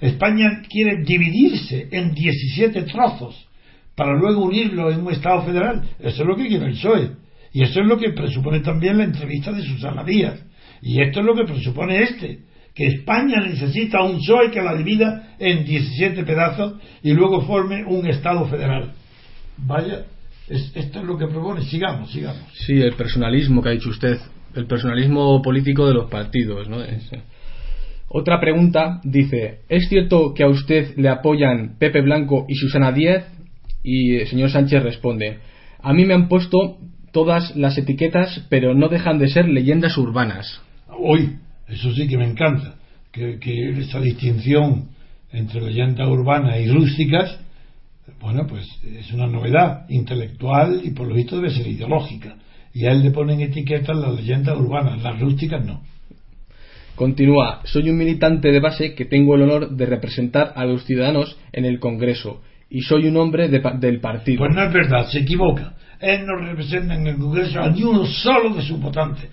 España 0.00 0.62
quiere 0.68 1.02
dividirse 1.04 1.88
en 1.92 2.14
17 2.14 2.82
trozos 2.84 3.48
para 3.94 4.16
luego 4.16 4.44
unirlo 4.44 4.90
en 4.90 5.00
un 5.00 5.12
Estado 5.12 5.42
federal. 5.42 5.86
Eso 6.00 6.22
es 6.22 6.26
lo 6.26 6.36
que 6.36 6.48
quiere 6.48 6.64
el 6.64 6.72
PSOE. 6.72 7.10
Y 7.52 7.64
eso 7.64 7.80
es 7.80 7.86
lo 7.86 7.98
que 7.98 8.12
presupone 8.12 8.60
también 8.60 8.96
la 8.96 9.04
entrevista 9.04 9.52
de 9.52 9.62
Susana 9.62 10.04
Díaz. 10.04 10.42
Y 10.80 11.02
esto 11.02 11.20
es 11.20 11.26
lo 11.26 11.34
que 11.34 11.44
presupone 11.44 12.02
este 12.02 12.47
que 12.78 12.86
España 12.86 13.40
necesita 13.40 14.04
un 14.04 14.18
PSOE 14.18 14.52
que 14.52 14.62
la 14.62 14.76
divida 14.76 15.34
en 15.40 15.64
17 15.64 16.22
pedazos 16.22 16.74
y 17.02 17.12
luego 17.12 17.40
forme 17.40 17.84
un 17.84 18.06
Estado 18.06 18.46
federal. 18.46 18.92
Vaya, 19.56 20.04
esto 20.48 21.00
es 21.00 21.04
lo 21.04 21.18
que 21.18 21.26
propone. 21.26 21.62
Sigamos, 21.62 22.12
sigamos. 22.12 22.40
Sí, 22.54 22.80
el 22.80 22.92
personalismo 22.92 23.62
que 23.62 23.70
ha 23.70 23.72
dicho 23.72 23.90
usted, 23.90 24.20
el 24.54 24.66
personalismo 24.66 25.42
político 25.42 25.88
de 25.88 25.94
los 25.94 26.08
partidos. 26.08 26.68
¿no? 26.68 26.80
Eh, 26.80 27.00
otra 28.10 28.38
pregunta 28.38 29.00
dice, 29.02 29.62
¿es 29.68 29.88
cierto 29.88 30.32
que 30.32 30.44
a 30.44 30.48
usted 30.48 30.96
le 30.96 31.08
apoyan 31.08 31.78
Pepe 31.80 32.00
Blanco 32.00 32.46
y 32.48 32.54
Susana 32.54 32.92
Díez? 32.92 33.24
Y 33.82 34.18
el 34.18 34.28
señor 34.28 34.50
Sánchez 34.50 34.84
responde, 34.84 35.40
a 35.82 35.92
mí 35.92 36.04
me 36.04 36.14
han 36.14 36.28
puesto 36.28 36.78
todas 37.12 37.56
las 37.56 37.76
etiquetas, 37.76 38.46
pero 38.48 38.72
no 38.72 38.88
dejan 38.88 39.18
de 39.18 39.26
ser 39.30 39.48
leyendas 39.48 39.98
urbanas. 39.98 40.62
Hoy, 40.96 41.38
eso 41.68 41.92
sí 41.92 42.08
que 42.08 42.16
me 42.16 42.24
encanta, 42.24 42.76
que, 43.12 43.38
esa 43.78 44.00
distinción 44.00 44.88
entre 45.32 45.60
leyendas 45.60 46.08
urbanas 46.08 46.58
y 46.60 46.68
rústicas, 46.68 47.38
bueno, 48.20 48.46
pues 48.46 48.66
es 48.82 49.12
una 49.12 49.26
novedad 49.26 49.88
intelectual 49.90 50.80
y 50.82 50.90
por 50.90 51.06
lo 51.06 51.14
visto 51.14 51.36
debe 51.36 51.50
ser 51.50 51.66
ideológica. 51.66 52.36
Y 52.72 52.86
a 52.86 52.92
él 52.92 53.02
le 53.02 53.10
ponen 53.10 53.40
etiquetas 53.40 53.96
las 53.96 54.14
leyendas 54.14 54.56
urbanas, 54.56 55.02
las 55.02 55.20
rústicas 55.20 55.64
no. 55.64 55.82
Continúa, 56.94 57.60
soy 57.64 57.90
un 57.90 57.98
militante 57.98 58.50
de 58.50 58.60
base 58.60 58.94
que 58.94 59.04
tengo 59.04 59.34
el 59.34 59.42
honor 59.42 59.70
de 59.70 59.86
representar 59.86 60.52
a 60.56 60.64
los 60.64 60.84
ciudadanos 60.84 61.38
en 61.52 61.64
el 61.64 61.78
Congreso 61.78 62.42
y 62.70 62.80
soy 62.80 63.06
un 63.06 63.16
hombre 63.16 63.48
del 63.48 64.00
partido. 64.00 64.38
Pues 64.38 64.54
no 64.54 64.62
es 64.64 64.72
verdad, 64.72 65.06
se 65.08 65.20
equivoca. 65.20 65.74
Él 66.00 66.26
no 66.26 66.36
representa 66.36 66.94
en 66.94 67.06
el 67.06 67.16
Congreso 67.16 67.60
a 67.60 67.70
ni 67.70 67.82
uno 67.82 68.04
solo 68.06 68.54
de 68.54 68.62
sus 68.62 68.80
votantes 68.80 69.28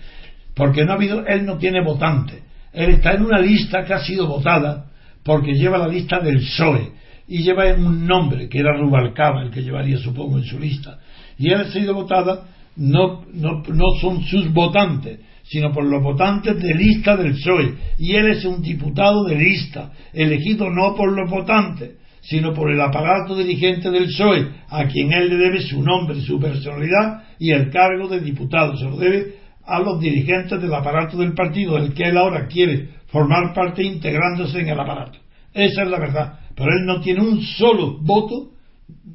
porque 0.56 0.84
no 0.84 0.92
ha 0.92 0.94
habido, 0.94 1.24
él 1.26 1.44
no 1.44 1.58
tiene 1.58 1.84
votante. 1.84 2.42
Él 2.72 2.90
está 2.90 3.12
en 3.12 3.22
una 3.22 3.38
lista 3.38 3.84
que 3.84 3.92
ha 3.92 4.00
sido 4.00 4.26
votada 4.26 4.86
porque 5.22 5.52
lleva 5.52 5.76
la 5.76 5.86
lista 5.86 6.18
del 6.18 6.38
PSOE 6.38 6.92
y 7.28 7.42
lleva 7.42 7.74
un 7.74 8.06
nombre 8.06 8.48
que 8.48 8.60
era 8.60 8.76
Rubalcaba, 8.76 9.42
el 9.42 9.50
que 9.50 9.62
llevaría 9.62 9.98
supongo 9.98 10.38
en 10.38 10.44
su 10.44 10.58
lista. 10.58 10.98
Y 11.38 11.52
él 11.52 11.60
ha 11.60 11.70
sido 11.70 11.92
votada 11.92 12.46
no, 12.76 13.24
no, 13.34 13.62
no 13.68 13.84
son 14.00 14.22
sus 14.22 14.50
votantes, 14.52 15.20
sino 15.42 15.72
por 15.72 15.84
los 15.84 16.02
votantes 16.02 16.60
de 16.60 16.74
lista 16.74 17.16
del 17.16 17.32
PSOE. 17.32 17.74
Y 17.98 18.14
él 18.14 18.28
es 18.28 18.44
un 18.46 18.62
diputado 18.62 19.24
de 19.24 19.36
lista, 19.36 19.92
elegido 20.14 20.70
no 20.70 20.94
por 20.94 21.12
los 21.12 21.30
votantes, 21.30 21.96
sino 22.22 22.54
por 22.54 22.70
el 22.70 22.80
aparato 22.80 23.36
dirigente 23.36 23.90
del 23.90 24.06
PSOE, 24.06 24.48
a 24.70 24.86
quien 24.86 25.12
él 25.12 25.28
le 25.28 25.36
debe 25.36 25.60
su 25.60 25.82
nombre, 25.82 26.20
su 26.22 26.40
personalidad 26.40 27.24
y 27.38 27.50
el 27.50 27.70
cargo 27.70 28.08
de 28.08 28.20
diputado. 28.20 28.74
Se 28.76 28.84
lo 28.84 28.96
debe 28.96 29.45
a 29.66 29.80
los 29.80 30.00
dirigentes 30.00 30.60
del 30.60 30.72
aparato 30.72 31.16
del 31.16 31.34
partido 31.34 31.74
del 31.74 31.92
que 31.92 32.04
él 32.04 32.16
ahora 32.16 32.46
quiere 32.46 32.90
formar 33.08 33.52
parte 33.52 33.82
integrándose 33.82 34.60
en 34.60 34.68
el 34.68 34.78
aparato. 34.78 35.18
Esa 35.52 35.82
es 35.82 35.88
la 35.88 35.98
verdad. 35.98 36.38
Pero 36.54 36.70
él 36.70 36.86
no 36.86 37.00
tiene 37.00 37.22
un 37.22 37.42
solo 37.42 37.98
voto 38.00 38.50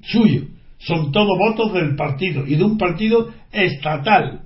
suyo. 0.01 0.43
Son 0.79 1.11
todos 1.11 1.37
votos 1.37 1.73
del 1.73 1.95
partido 1.95 2.45
y 2.45 2.55
de 2.55 2.63
un 2.63 2.77
partido 2.77 3.29
estatal. 3.51 4.41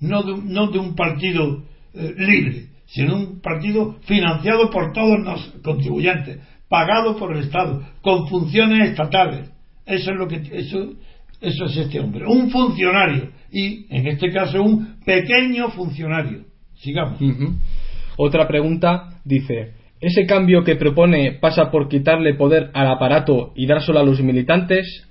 No 0.00 0.22
de, 0.22 0.78
un 0.78 0.94
partido 0.94 1.62
eh, 1.94 2.14
libre, 2.18 2.66
sino 2.86 3.16
un 3.16 3.40
partido 3.40 3.96
financiado 4.02 4.70
por 4.70 4.92
todos 4.92 5.18
los 5.20 5.40
contribuyentes, 5.62 6.40
pagado 6.68 7.16
por 7.16 7.34
el 7.34 7.44
Estado, 7.44 7.82
con 8.02 8.28
funciones 8.28 8.90
estatales. 8.90 9.50
Eso 9.86 10.10
es 10.10 10.16
lo 10.16 10.28
que 10.28 10.42
eso 10.52 10.92
eso 11.44 11.66
es 11.66 11.76
este 11.76 12.00
hombre, 12.00 12.24
un 12.26 12.50
funcionario 12.50 13.30
y, 13.52 13.86
en 13.90 14.06
este 14.06 14.30
caso, 14.32 14.62
un 14.62 15.00
pequeño 15.04 15.68
funcionario. 15.70 16.44
Sigamos. 16.74 17.20
Otra 18.16 18.48
pregunta 18.48 19.20
dice, 19.24 19.72
¿ese 20.00 20.26
cambio 20.26 20.64
que 20.64 20.76
propone 20.76 21.32
pasa 21.40 21.70
por 21.70 21.88
quitarle 21.88 22.34
poder 22.34 22.70
al 22.74 22.88
aparato 22.88 23.52
y 23.54 23.66
dárselo 23.66 24.00
a 24.00 24.04
los 24.04 24.20
militantes? 24.20 25.06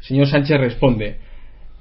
Señor 0.00 0.26
Sánchez 0.26 0.58
responde, 0.58 1.16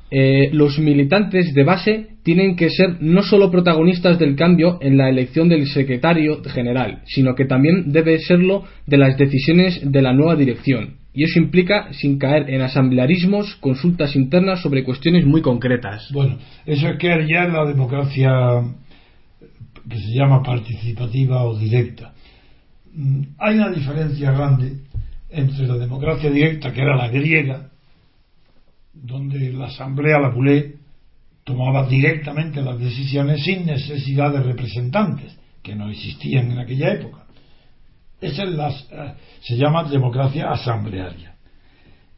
eh, 0.09 0.49
los 0.53 0.79
militantes 0.79 1.53
de 1.53 1.63
base 1.63 2.07
tienen 2.23 2.55
que 2.55 2.69
ser 2.69 3.01
no 3.01 3.23
solo 3.23 3.51
protagonistas 3.51 4.17
del 4.17 4.35
cambio 4.35 4.77
en 4.81 4.97
la 4.97 5.09
elección 5.09 5.49
del 5.49 5.67
secretario 5.67 6.41
general, 6.43 7.01
sino 7.05 7.35
que 7.35 7.45
también 7.45 7.91
debe 7.91 8.19
serlo 8.19 8.63
de 8.85 8.97
las 8.97 9.17
decisiones 9.17 9.81
de 9.83 10.01
la 10.01 10.13
nueva 10.13 10.35
dirección 10.35 10.95
y 11.17 11.23
eso 11.23 11.39
implica 11.39 11.91
sin 11.93 12.19
caer 12.19 12.47
en 12.47 12.61
asamblearismos, 12.61 13.55
consultas 13.55 14.15
internas 14.15 14.61
sobre 14.61 14.83
cuestiones 14.83 15.25
muy 15.25 15.41
concretas. 15.41 16.11
Bueno, 16.13 16.37
eso 16.63 16.89
es 16.89 16.99
que 16.99 17.07
ya 17.27 17.47
la 17.47 17.65
democracia 17.65 18.29
que 19.89 19.97
se 19.97 20.13
llama 20.13 20.43
participativa 20.43 21.43
o 21.43 21.57
directa. 21.57 22.13
mm, 22.93 23.21
hay 23.39 23.55
una 23.55 23.71
diferencia 23.71 24.31
grande 24.31 24.73
entre 25.31 25.65
la 25.65 25.77
democracia 25.77 26.29
directa, 26.29 26.71
que 26.71 26.81
era 26.81 26.95
la 26.95 27.07
griega, 27.07 27.71
donde 28.93 29.53
la 29.53 29.65
asamblea, 29.65 30.19
la 30.19 30.29
Boulé, 30.29 30.75
tomaba 31.43 31.87
directamente 31.87 32.61
las 32.61 32.77
decisiones 32.77 33.43
sin 33.43 33.65
necesidad 33.65 34.33
de 34.33 34.43
representantes, 34.43 35.35
que 35.63 35.73
no 35.73 35.89
existían 35.89 36.51
en 36.51 36.59
aquella 36.59 36.93
época. 36.93 37.25
Esa 38.19 38.43
es 38.43 38.49
la, 38.49 38.69
eh, 38.69 39.13
se 39.41 39.57
llama 39.57 39.83
democracia 39.83 40.49
asamblearia. 40.49 41.35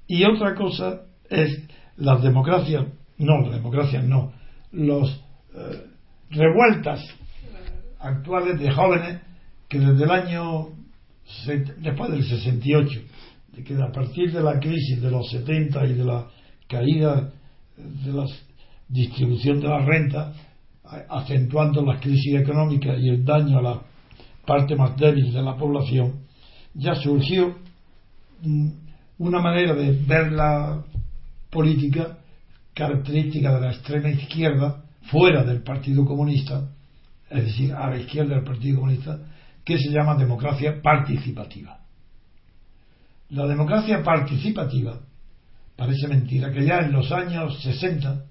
Y 0.08 0.24
otra 0.24 0.56
cosa 0.56 1.02
es 1.30 1.62
las 1.98 2.24
democracias, 2.24 2.86
no, 3.18 3.42
las 3.42 3.56
democracias 3.56 4.04
no, 4.04 4.32
los 4.72 5.10
eh, 5.54 5.84
revueltas 6.30 7.06
actuales 8.00 8.60
de 8.60 8.72
jóvenes 8.72 9.22
que 9.68 9.80
desde 9.80 10.04
el 10.04 10.12
año 10.12 10.70
después 11.78 12.12
del 12.12 12.24
68 12.24 13.02
de 13.56 13.64
que 13.64 13.76
a 13.76 13.92
partir 13.92 14.32
de 14.32 14.42
la 14.42 14.60
crisis 14.60 15.02
de 15.02 15.12
los 15.12 15.30
70 15.30 15.86
y 15.86 15.94
de 15.94 16.06
la 16.06 16.28
caída 16.68 17.32
de 17.78 18.14
la 18.14 18.26
distribución 18.88 19.60
de 19.60 19.68
la 19.68 19.86
renta 19.86 20.34
acentuando 21.10 21.84
las 21.84 22.02
crisis 22.02 22.36
económicas 22.36 22.98
y 23.00 23.10
el 23.10 23.24
daño 23.24 23.60
a 23.60 23.62
la 23.62 23.82
parte 24.50 24.76
más 24.76 24.98
débil 24.98 25.32
de 25.32 25.44
la 25.44 25.56
población 25.56 26.22
ya 26.74 26.96
surgió 26.96 27.56
mm, 28.42 28.70
una 29.20 29.40
manera 29.40 29.76
de 29.76 29.92
ver 29.92 30.32
la 30.32 30.84
política 31.52 32.18
característica 32.74 33.54
de 33.54 33.62
la 33.62 33.72
extrema 33.74 34.10
izquierda 34.10 34.84
fuera 35.04 35.44
del 35.44 35.62
Partido 35.62 36.04
Comunista, 36.04 36.68
es 37.30 37.44
decir, 37.44 37.74
a 37.74 37.92
la 37.92 38.00
izquierda 38.00 38.36
del 38.36 38.44
Partido 38.44 38.80
Comunista, 38.80 39.20
que 39.64 39.78
se 39.78 39.90
llama 39.90 40.16
democracia 40.16 40.82
participativa. 40.82 41.80
La 43.30 43.46
democracia 43.46 44.02
participativa, 44.02 45.00
parece 45.76 46.08
mentira, 46.08 46.52
que 46.52 46.66
ya 46.66 46.80
en 46.80 46.92
los 46.92 47.12
años 47.12 47.62
60 47.62 48.24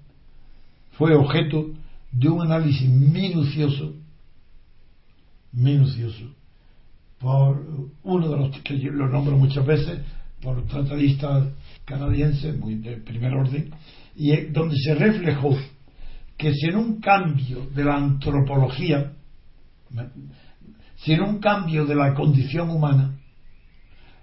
fue 0.97 1.15
objeto 1.15 1.67
de 2.11 2.27
un 2.27 2.41
análisis 2.41 2.89
minucioso, 2.89 3.93
minucioso, 5.51 6.33
por 7.19 7.65
uno 8.03 8.29
de 8.29 8.37
los 8.37 8.61
que 8.61 8.79
yo 8.79 8.91
lo 8.91 9.07
nombro 9.07 9.37
muchas 9.37 9.65
veces, 9.65 9.99
por 10.41 10.65
tratadistas 10.67 11.49
canadienses, 11.85 12.57
muy 12.57 12.75
de 12.75 12.97
primer 12.97 13.33
orden, 13.33 13.71
y 14.15 14.35
donde 14.47 14.75
se 14.77 14.95
reflejó 14.95 15.57
que 16.37 16.53
sin 16.53 16.75
un 16.75 17.01
cambio 17.01 17.67
de 17.75 17.83
la 17.83 17.97
antropología, 17.97 19.13
sin 20.97 21.21
un 21.21 21.39
cambio 21.39 21.85
de 21.85 21.95
la 21.95 22.13
condición 22.13 22.69
humana, 22.69 23.19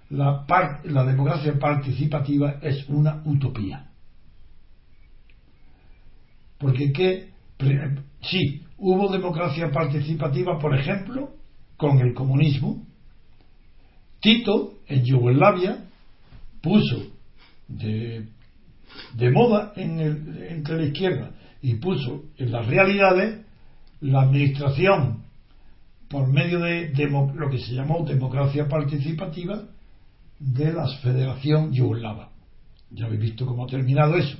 la, 0.09 0.45
la 0.85 1.03
democracia 1.03 1.59
participativa 1.59 2.59
es 2.61 2.87
una 2.89 3.21
utopía. 3.25 3.89
Porque 6.57 6.91
que, 6.91 7.29
sí, 8.21 8.63
hubo 8.77 9.11
democracia 9.11 9.71
participativa, 9.71 10.59
por 10.59 10.77
ejemplo, 10.77 11.31
con 11.75 11.99
el 11.99 12.13
comunismo. 12.13 12.85
Tito, 14.19 14.73
en 14.87 15.03
Yugoslavia, 15.03 15.85
puso 16.61 17.07
de, 17.67 18.27
de 19.13 19.31
moda 19.31 19.73
en 19.75 19.99
el, 19.99 20.47
entre 20.49 20.77
la 20.77 20.83
izquierda 20.85 21.31
y 21.61 21.75
puso 21.75 22.23
en 22.37 22.51
las 22.51 22.65
realidades 22.67 23.45
la 24.01 24.21
administración 24.21 25.23
por 26.09 26.27
medio 26.27 26.59
de, 26.59 26.91
lo 27.35 27.49
que 27.49 27.59
se 27.59 27.73
llamó 27.73 28.05
democracia 28.05 28.67
participativa 28.67 29.63
de 30.39 30.71
la 30.71 30.87
Federación 31.01 31.73
Yugoslava. 31.73 32.29
Ya 32.91 33.05
habéis 33.05 33.21
visto 33.21 33.45
cómo 33.45 33.65
ha 33.65 33.67
terminado 33.67 34.15
eso. 34.15 34.37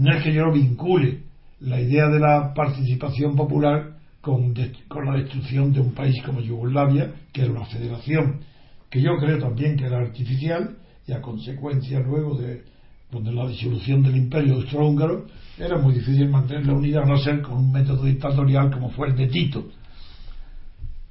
No 0.00 0.16
es 0.16 0.24
que 0.24 0.32
yo 0.32 0.50
vincule 0.50 1.24
la 1.60 1.78
idea 1.78 2.08
de 2.08 2.18
la 2.18 2.54
participación 2.54 3.36
popular 3.36 3.98
con, 4.22 4.54
con 4.88 5.04
la 5.04 5.18
destrucción 5.18 5.74
de 5.74 5.80
un 5.80 5.92
país 5.92 6.22
como 6.24 6.40
Yugoslavia, 6.40 7.12
que 7.30 7.42
era 7.42 7.50
una 7.50 7.66
federación 7.66 8.40
que 8.88 9.02
yo 9.02 9.18
creo 9.18 9.38
también 9.38 9.76
que 9.76 9.84
era 9.84 9.98
artificial 9.98 10.78
y 11.06 11.12
a 11.12 11.20
consecuencia 11.20 12.00
luego 12.00 12.38
de 12.38 12.64
la 13.12 13.46
disolución 13.46 14.02
del 14.02 14.16
imperio 14.16 14.54
austrohúngaro 14.54 15.26
era 15.58 15.76
muy 15.76 15.92
difícil 15.92 16.30
mantener 16.30 16.66
la 16.66 16.72
unidad 16.72 17.02
a 17.02 17.06
no 17.06 17.18
ser 17.18 17.42
con 17.42 17.58
un 17.58 17.70
método 17.70 18.04
dictatorial 18.04 18.70
como 18.70 18.88
fue 18.88 19.08
el 19.08 19.16
de 19.16 19.26
Tito. 19.26 19.66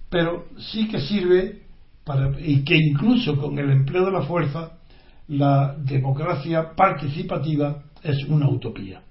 Pero 0.09 0.47
sí 0.57 0.87
que 0.87 0.99
sirve 0.99 1.61
para 2.03 2.31
y 2.41 2.63
que 2.63 2.75
incluso 2.75 3.37
con 3.37 3.59
el 3.59 3.69
empleo 3.69 4.05
de 4.05 4.11
la 4.13 4.23
fuerza 4.23 4.79
la 5.27 5.75
democracia 5.77 6.71
participativa 6.75 7.83
es 8.03 8.23
una 8.25 8.49
utopía. 8.49 9.01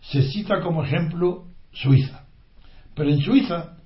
Se 0.00 0.22
cita 0.22 0.60
como 0.60 0.84
ejemplo 0.84 1.44
Suiza. 1.72 2.24
Pero 2.94 3.10
en 3.10 3.20
Suiza 3.20 3.76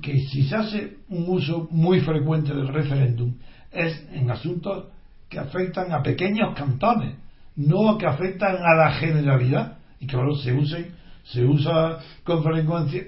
que 0.00 0.18
si 0.20 0.44
se 0.44 0.56
hace 0.56 0.96
un 1.08 1.28
uso 1.28 1.68
muy 1.70 2.00
frecuente 2.00 2.54
del 2.54 2.68
referéndum 2.68 3.34
es 3.70 4.06
en 4.12 4.30
asuntos 4.30 4.86
que 5.28 5.38
afectan 5.38 5.92
a 5.92 6.02
pequeños 6.02 6.54
cantones, 6.54 7.16
no 7.56 7.98
que 7.98 8.06
afectan 8.06 8.56
a 8.56 8.74
la 8.74 8.92
generalidad. 8.92 9.78
Y 10.00 10.06
que 10.06 10.16
se 10.42 10.52
usen 10.52 10.94
se 11.32 11.44
usa 11.44 11.98
con 12.22 12.42
frecuencia, 12.42 13.02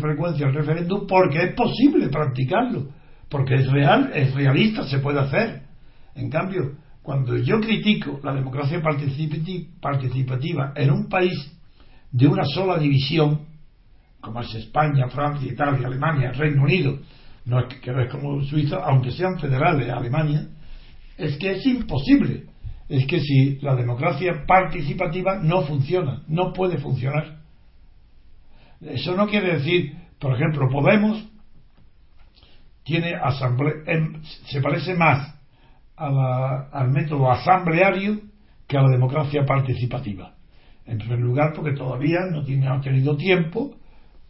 frecuencia 0.00 0.46
el 0.46 0.54
referéndum 0.54 1.06
porque 1.08 1.42
es 1.42 1.54
posible 1.54 2.08
practicarlo, 2.08 2.88
porque 3.28 3.54
es 3.54 3.70
real, 3.70 4.12
es 4.14 4.32
realista, 4.34 4.84
se 4.84 4.98
puede 4.98 5.20
hacer. 5.20 5.62
En 6.14 6.30
cambio, 6.30 6.76
cuando 7.04 7.36
yo 7.36 7.60
critico 7.60 8.18
la 8.22 8.32
democracia 8.32 8.80
participativa 8.80 10.72
en 10.74 10.90
un 10.90 11.06
país 11.10 11.52
de 12.10 12.26
una 12.26 12.46
sola 12.46 12.78
división, 12.78 13.40
como 14.22 14.40
es 14.40 14.54
España, 14.54 15.08
Francia, 15.08 15.52
Italia, 15.52 15.86
Alemania, 15.86 16.32
Reino 16.32 16.62
Unido, 16.62 16.98
no 17.44 17.60
es 17.60 17.66
que, 17.74 17.90
es 17.90 18.10
como 18.10 18.42
Suiza, 18.44 18.78
aunque 18.86 19.10
sean 19.10 19.38
federales, 19.38 19.90
Alemania, 19.90 20.48
es 21.18 21.36
que 21.36 21.52
es 21.52 21.66
imposible. 21.66 22.44
Es 22.88 23.06
que 23.06 23.20
si 23.20 23.56
la 23.56 23.76
democracia 23.76 24.44
participativa 24.46 25.38
no 25.42 25.60
funciona, 25.60 26.22
no 26.26 26.54
puede 26.54 26.78
funcionar. 26.78 27.40
Eso 28.80 29.14
no 29.14 29.26
quiere 29.26 29.58
decir, 29.58 29.94
por 30.18 30.34
ejemplo, 30.34 30.70
Podemos 30.70 31.22
tiene 32.82 33.14
asamble 33.14 33.82
em, 33.86 34.22
se 34.46 34.62
parece 34.62 34.94
más 34.94 35.34
al 35.96 36.90
método 36.90 37.30
asambleario 37.30 38.20
que 38.66 38.76
a 38.76 38.82
la 38.82 38.90
democracia 38.90 39.44
participativa. 39.44 40.34
En 40.86 40.98
primer 40.98 41.20
lugar, 41.20 41.52
porque 41.54 41.72
todavía 41.72 42.20
no 42.30 42.44
tiene, 42.44 42.68
ha 42.68 42.80
tenido 42.80 43.16
tiempo 43.16 43.76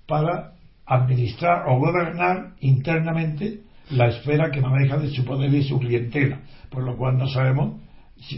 para 0.07 0.53
administrar 0.87 1.65
o 1.69 1.79
gobernar 1.79 2.55
internamente 2.61 3.61
la 3.91 4.09
esfera 4.09 4.51
que 4.51 4.61
maneja 4.61 4.99
de 4.99 5.11
su 5.11 5.25
poder 5.25 5.53
y 5.53 5.63
su 5.63 5.79
clientela, 5.79 6.41
por 6.71 6.85
lo 6.85 6.97
cual 6.97 7.19
no 7.19 7.27
sabemos 7.29 7.81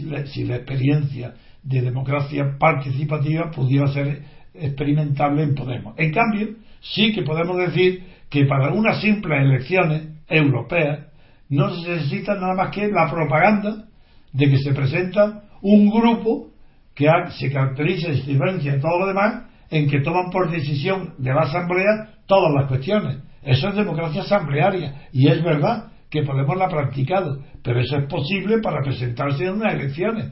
la, 0.03 0.25
si 0.25 0.45
la 0.45 0.57
experiencia 0.57 1.35
de 1.63 1.81
democracia 1.81 2.57
participativa 2.57 3.51
pudiera 3.51 3.87
ser 3.87 4.23
experimentable 4.53 5.43
en 5.43 5.55
Podemos. 5.55 5.93
En 5.97 6.11
cambio, 6.11 6.55
sí 6.81 7.13
que 7.13 7.23
podemos 7.23 7.57
decir 7.57 8.03
que 8.29 8.45
para 8.45 8.73
unas 8.73 9.01
simples 9.01 9.41
elecciones 9.41 10.07
europeas 10.27 11.06
no 11.49 11.73
se 11.73 11.89
necesita 11.89 12.35
nada 12.35 12.53
más 12.53 12.71
que 12.73 12.87
la 12.87 13.09
propaganda 13.09 13.85
de 14.33 14.49
que 14.49 14.57
se 14.57 14.73
presenta 14.73 15.43
un 15.61 15.89
grupo 15.89 16.49
que 16.93 17.07
se 17.39 17.51
caracteriza 17.51 18.09
y 18.09 18.21
se 18.21 18.31
diferencia 18.31 18.73
de 18.73 18.79
todo 18.79 18.99
lo 18.99 19.07
demás 19.07 19.43
en 19.69 19.89
que 19.89 20.01
toman 20.01 20.29
por 20.31 20.49
decisión 20.49 21.13
de 21.17 21.33
la 21.33 21.41
Asamblea 21.41 22.15
todas 22.25 22.53
las 22.53 22.67
cuestiones. 22.67 23.17
Eso 23.43 23.69
es 23.69 23.75
democracia 23.75 24.21
asamblearia 24.21 25.07
y 25.11 25.27
es 25.27 25.43
verdad 25.43 25.91
que 26.09 26.23
Podemos 26.23 26.57
la 26.57 26.69
practicado, 26.69 27.43
pero 27.61 27.81
eso 27.81 27.97
es 27.97 28.05
posible 28.05 28.59
para 28.59 28.81
presentarse 28.81 29.43
en 29.43 29.55
unas 29.55 29.73
elecciones 29.73 30.31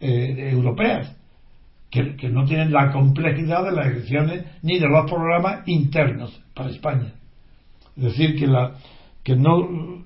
eh, 0.00 0.50
europeas 0.52 1.16
que, 1.90 2.28
no 2.28 2.44
tienen 2.44 2.72
la 2.72 2.92
complejidad 2.92 3.64
de 3.64 3.72
las 3.72 3.86
elecciones 3.86 4.44
ni 4.62 4.78
de 4.78 4.88
los 4.88 5.10
programas 5.10 5.66
internos 5.66 6.42
para 6.54 6.70
España. 6.70 7.14
Es 7.96 8.02
decir, 8.02 8.38
que 8.38 8.46
la, 8.46 8.74
que 9.24 9.34
no, 9.34 10.04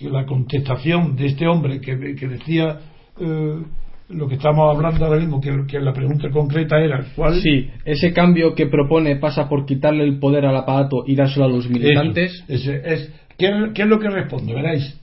la 0.00 0.24
contestación 0.26 1.16
de 1.16 1.26
este 1.26 1.46
hombre 1.46 1.80
que, 1.80 1.96
decía 1.96 2.80
eh, 3.20 3.62
lo 4.08 4.28
que 4.28 4.34
estamos 4.34 4.74
hablando 4.74 5.04
ahora 5.04 5.18
mismo, 5.18 5.40
que, 5.40 5.80
la 5.80 5.92
pregunta 5.92 6.30
concreta 6.30 6.78
era 6.78 7.04
¿cuál? 7.14 7.40
Sí, 7.40 7.70
ese 7.84 8.12
cambio 8.12 8.54
que 8.54 8.66
propone 8.66 9.16
pasa 9.16 9.48
por 9.48 9.66
quitarle 9.66 10.04
el 10.04 10.18
poder 10.18 10.46
al 10.46 10.56
aparato 10.56 11.04
y 11.06 11.16
dárselo 11.16 11.46
a 11.46 11.48
los 11.48 11.68
militantes. 11.68 12.44
es, 12.48 13.10
¿qué, 13.38 13.50
¿Qué 13.74 13.82
es 13.82 13.88
lo 13.88 13.98
que 13.98 14.08
responde? 14.08 14.54
Veréis. 14.54 15.00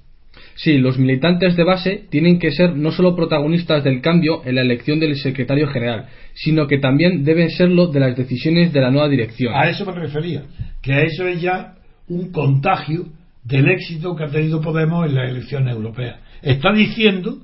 Sí, 0.56 0.78
los 0.78 1.00
militantes 1.00 1.56
de 1.56 1.64
base 1.64 2.06
tienen 2.10 2.38
que 2.40 2.52
ser 2.52 2.76
no 2.76 2.92
solo 2.92 3.16
protagonistas 3.16 3.84
del 3.84 4.02
cambio 4.02 4.42
en 4.46 4.56
la 4.56 4.62
elección 4.62 5.00
del 5.00 5.16
secretario 5.16 5.68
general, 5.68 6.06
sino 6.34 6.68
que 6.68 6.78
también 6.78 7.24
deben 7.24 7.50
serlo 7.50 7.88
de 7.88 8.00
las 8.00 8.16
decisiones 8.16 8.72
de 8.72 8.82
la 8.82 8.92
nueva 8.92 9.10
dirección. 9.10 9.54
A 9.56 9.70
eso 9.70 9.86
me 9.86 9.94
refería, 9.94 10.44
que 10.82 10.94
a 10.94 11.02
eso 11.02 11.28
es 11.28 11.42
ya 11.42 11.76
un 12.08 12.32
contagio 12.32 13.06
del 13.44 13.70
éxito 13.70 14.16
que 14.16 14.24
ha 14.24 14.30
tenido 14.30 14.62
Podemos 14.62 15.06
en 15.06 15.16
las 15.16 15.30
elecciones 15.30 15.76
europeas. 15.76 16.20
Está 16.42 16.72
diciendo, 16.72 17.38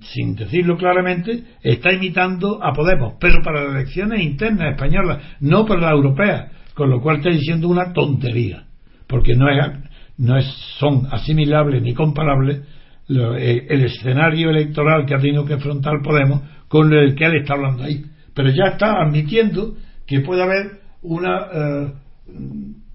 sin 0.00 0.36
decirlo 0.36 0.76
claramente, 0.76 1.44
está 1.62 1.92
imitando 1.92 2.62
a 2.62 2.72
Podemos, 2.72 3.14
pero 3.20 3.42
para 3.42 3.64
las 3.64 3.74
elecciones 3.74 4.20
internas 4.22 4.72
españolas, 4.72 5.22
no 5.40 5.64
para 5.64 5.80
las 5.80 5.92
europeas, 5.92 6.52
con 6.74 6.90
lo 6.90 7.00
cual 7.00 7.16
está 7.16 7.30
diciendo 7.30 7.68
una 7.68 7.92
tontería, 7.92 8.64
porque 9.06 9.34
no, 9.34 9.48
es, 9.48 9.72
no 10.18 10.36
es, 10.36 10.46
son 10.78 11.06
asimilables 11.10 11.82
ni 11.82 11.94
comparables 11.94 12.62
eh, 13.08 13.66
el 13.70 13.84
escenario 13.84 14.50
electoral 14.50 15.06
que 15.06 15.14
ha 15.14 15.18
tenido 15.18 15.46
que 15.46 15.54
afrontar 15.54 16.02
Podemos 16.02 16.42
con 16.68 16.92
el 16.92 17.14
que 17.14 17.24
él 17.24 17.36
está 17.36 17.54
hablando 17.54 17.84
ahí. 17.84 18.04
Pero 18.34 18.50
ya 18.50 18.72
está 18.72 19.00
admitiendo 19.00 19.74
que 20.06 20.20
puede 20.20 20.42
haber 20.42 20.80
una, 21.02 21.46
eh, 21.52 21.92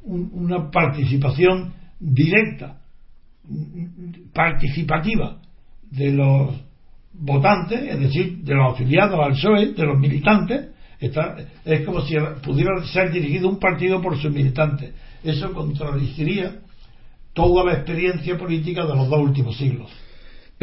una 0.04 0.70
participación 0.70 1.74
directa, 2.04 2.82
participativa 4.34 5.38
de 5.90 6.12
los 6.12 6.56
votantes, 7.14 7.82
es 7.82 8.00
decir, 8.00 8.38
de 8.40 8.56
los 8.56 8.74
afiliados 8.74 9.20
al 9.20 9.34
PSOE, 9.34 9.74
de 9.74 9.86
los 9.86 10.00
militantes, 10.00 10.70
está, 11.00 11.38
es 11.64 11.86
como 11.86 12.02
si 12.02 12.16
pudiera 12.44 12.84
ser 12.86 13.12
dirigido 13.12 13.50
un 13.50 13.60
partido 13.60 14.02
por 14.02 14.18
sus 14.18 14.32
militantes. 14.32 14.94
Eso 15.24 15.54
contradiciría 15.54 16.60
toda 17.34 17.64
la 17.66 17.74
experiencia 17.74 18.38
política 18.38 18.86
de 18.86 18.96
los 18.96 19.10
dos 19.10 19.20
últimos 19.20 19.58
siglos. 19.58 19.90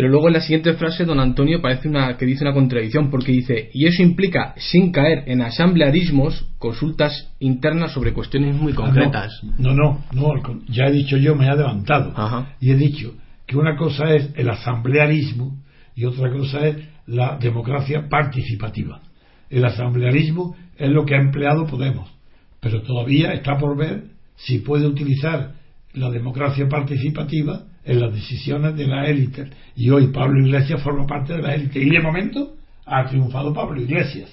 Pero 0.00 0.12
luego 0.12 0.28
en 0.28 0.32
la 0.32 0.40
siguiente 0.40 0.72
frase 0.72 1.04
don 1.04 1.20
Antonio 1.20 1.60
parece 1.60 1.86
una 1.86 2.16
que 2.16 2.24
dice 2.24 2.42
una 2.42 2.54
contradicción 2.54 3.10
porque 3.10 3.32
dice 3.32 3.68
y 3.74 3.86
eso 3.86 4.02
implica 4.02 4.54
sin 4.56 4.92
caer 4.92 5.24
en 5.26 5.42
asamblearismos 5.42 6.48
consultas 6.56 7.30
internas 7.38 7.92
sobre 7.92 8.14
cuestiones 8.14 8.56
muy 8.56 8.72
ah, 8.72 8.76
concretas. 8.76 9.42
no, 9.58 9.74
no, 9.74 10.02
no, 10.12 10.32
ya 10.68 10.86
he 10.86 10.90
dicho 10.90 11.18
yo 11.18 11.34
me 11.34 11.44
he 11.44 11.50
adelantado 11.50 12.14
y 12.60 12.70
he 12.70 12.76
dicho 12.76 13.12
que 13.46 13.58
una 13.58 13.76
cosa 13.76 14.14
es 14.14 14.30
el 14.36 14.48
asamblearismo 14.48 15.62
y 15.94 16.06
otra 16.06 16.32
cosa 16.32 16.66
es 16.66 16.76
la 17.04 17.36
democracia 17.36 18.08
participativa. 18.08 19.02
El 19.50 19.66
asamblearismo 19.66 20.56
es 20.78 20.88
lo 20.88 21.04
que 21.04 21.14
ha 21.14 21.20
empleado 21.20 21.66
Podemos, 21.66 22.10
pero 22.58 22.80
todavía 22.80 23.34
está 23.34 23.58
por 23.58 23.76
ver 23.76 24.04
si 24.36 24.60
puede 24.60 24.86
utilizar 24.86 25.56
la 25.92 26.08
democracia 26.08 26.70
participativa 26.70 27.64
en 27.84 28.00
las 28.00 28.12
decisiones 28.12 28.76
de 28.76 28.86
la 28.86 29.06
élite. 29.06 29.48
Y 29.76 29.90
hoy 29.90 30.08
Pablo 30.08 30.40
Iglesias 30.40 30.82
forma 30.82 31.06
parte 31.06 31.34
de 31.34 31.42
la 31.42 31.54
élite. 31.54 31.80
Y 31.80 31.90
de 31.90 32.00
momento 32.00 32.54
ha 32.86 33.06
triunfado 33.06 33.52
Pablo 33.52 33.80
Iglesias, 33.80 34.30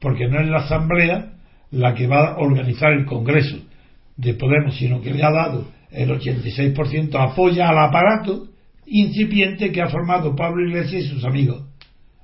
porque 0.00 0.28
no 0.28 0.40
es 0.40 0.48
la 0.48 0.58
Asamblea 0.58 1.32
la 1.70 1.94
que 1.94 2.06
va 2.06 2.32
a 2.32 2.38
organizar 2.38 2.92
el 2.92 3.04
Congreso 3.04 3.58
de 4.16 4.34
Podemos, 4.34 4.76
sino 4.76 5.00
que 5.00 5.12
le 5.12 5.22
ha 5.22 5.30
dado 5.30 5.68
el 5.90 6.10
86% 6.10 7.14
apoya 7.18 7.68
al 7.68 7.78
aparato 7.78 8.48
incipiente 8.86 9.72
que 9.72 9.82
ha 9.82 9.88
formado 9.88 10.34
Pablo 10.36 10.66
Iglesias 10.66 11.04
y 11.04 11.08
sus 11.08 11.24
amigos. 11.24 11.64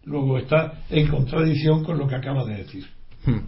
Luego 0.05 0.39
está 0.39 0.85
en 0.91 1.09
contradicción 1.09 1.85
con 1.85 1.99
lo 1.99 2.07
que 2.07 2.17
acaba 2.17 2.45
de 2.45 2.57
decir. 2.57 2.85
Hmm. 3.25 3.41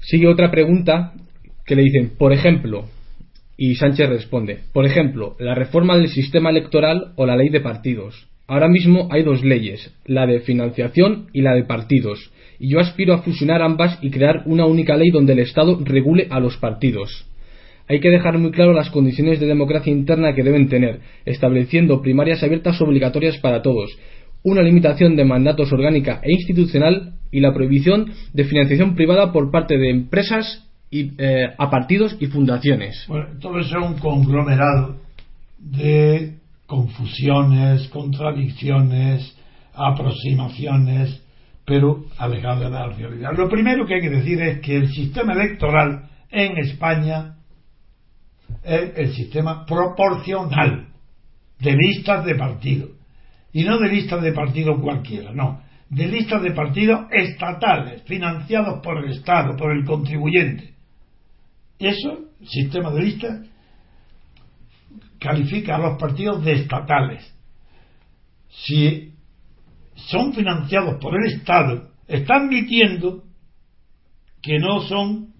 Sigue 0.00 0.28
otra 0.28 0.50
pregunta 0.50 1.12
que 1.64 1.76
le 1.76 1.82
dicen, 1.82 2.12
por 2.18 2.32
ejemplo, 2.32 2.86
y 3.56 3.74
Sánchez 3.76 4.08
responde, 4.08 4.60
por 4.72 4.84
ejemplo, 4.84 5.36
la 5.38 5.54
reforma 5.54 5.96
del 5.96 6.08
sistema 6.08 6.50
electoral 6.50 7.12
o 7.16 7.26
la 7.26 7.36
ley 7.36 7.48
de 7.48 7.60
partidos. 7.60 8.28
Ahora 8.46 8.68
mismo 8.68 9.08
hay 9.10 9.22
dos 9.22 9.42
leyes, 9.42 9.94
la 10.04 10.26
de 10.26 10.40
financiación 10.40 11.28
y 11.32 11.42
la 11.42 11.54
de 11.54 11.64
partidos, 11.64 12.30
y 12.58 12.68
yo 12.68 12.80
aspiro 12.80 13.14
a 13.14 13.22
fusionar 13.22 13.62
ambas 13.62 13.98
y 14.02 14.10
crear 14.10 14.42
una 14.46 14.66
única 14.66 14.96
ley 14.96 15.10
donde 15.10 15.32
el 15.32 15.38
Estado 15.38 15.78
regule 15.82 16.26
a 16.30 16.40
los 16.40 16.56
partidos. 16.58 17.26
Hay 17.88 18.00
que 18.00 18.10
dejar 18.10 18.38
muy 18.38 18.50
claro 18.50 18.72
las 18.72 18.90
condiciones 18.90 19.40
de 19.40 19.46
democracia 19.46 19.92
interna 19.92 20.34
que 20.34 20.42
deben 20.42 20.68
tener, 20.68 21.00
estableciendo 21.24 22.02
primarias 22.02 22.42
abiertas 22.42 22.80
obligatorias 22.80 23.38
para 23.38 23.62
todos, 23.62 23.96
una 24.42 24.62
limitación 24.62 25.16
de 25.16 25.24
mandatos 25.24 25.72
orgánica 25.72 26.20
e 26.22 26.32
institucional 26.32 27.14
y 27.30 27.40
la 27.40 27.54
prohibición 27.54 28.12
de 28.32 28.44
financiación 28.44 28.94
privada 28.94 29.32
por 29.32 29.50
parte 29.50 29.78
de 29.78 29.90
empresas 29.90 30.68
eh, 31.18 31.54
a 31.58 31.70
partidos 31.70 32.16
y 32.20 32.26
fundaciones. 32.26 33.04
Bueno, 33.08 33.38
todo 33.40 33.58
eso 33.58 33.78
es 33.78 33.84
un 33.84 33.98
conglomerado 33.98 34.96
de 35.58 36.38
confusiones, 36.66 37.88
contradicciones, 37.88 39.36
aproximaciones, 39.74 41.22
pero 41.64 42.04
alejadas 42.18 42.60
de 42.60 42.70
la 42.70 42.88
realidad. 42.88 43.30
Lo 43.36 43.48
primero 43.48 43.86
que 43.86 43.94
hay 43.94 44.00
que 44.00 44.10
decir 44.10 44.40
es 44.42 44.60
que 44.60 44.76
el 44.76 44.88
sistema 44.92 45.32
electoral 45.32 46.08
en 46.30 46.58
España 46.58 47.36
es 48.62 48.92
el 48.96 49.14
sistema 49.14 49.64
proporcional 49.66 50.88
de 51.60 51.72
listas 51.72 52.24
de 52.24 52.34
partidos. 52.34 52.90
Y 53.52 53.64
no 53.64 53.78
de 53.78 53.88
listas 53.88 54.22
de 54.22 54.32
partidos 54.32 54.80
cualquiera, 54.80 55.32
no. 55.32 55.62
De 55.88 56.08
listas 56.08 56.42
de 56.42 56.50
partidos 56.50 57.06
estatales, 57.12 58.02
financiados 58.02 58.80
por 58.82 59.04
el 59.04 59.12
Estado, 59.12 59.56
por 59.56 59.72
el 59.72 59.84
contribuyente. 59.84 60.73
Eso, 61.78 62.26
sistema 62.46 62.90
de 62.90 63.02
listas, 63.02 63.46
califica 65.18 65.76
a 65.76 65.78
los 65.78 65.98
partidos 65.98 66.44
de 66.44 66.52
estatales. 66.52 67.34
Si 68.48 69.12
son 69.94 70.32
financiados 70.32 70.96
por 71.00 71.14
el 71.14 71.32
Estado, 71.32 71.90
están 72.06 72.46
admitiendo 72.46 73.24
que 74.42 74.58
no 74.58 74.80
son 74.80 75.32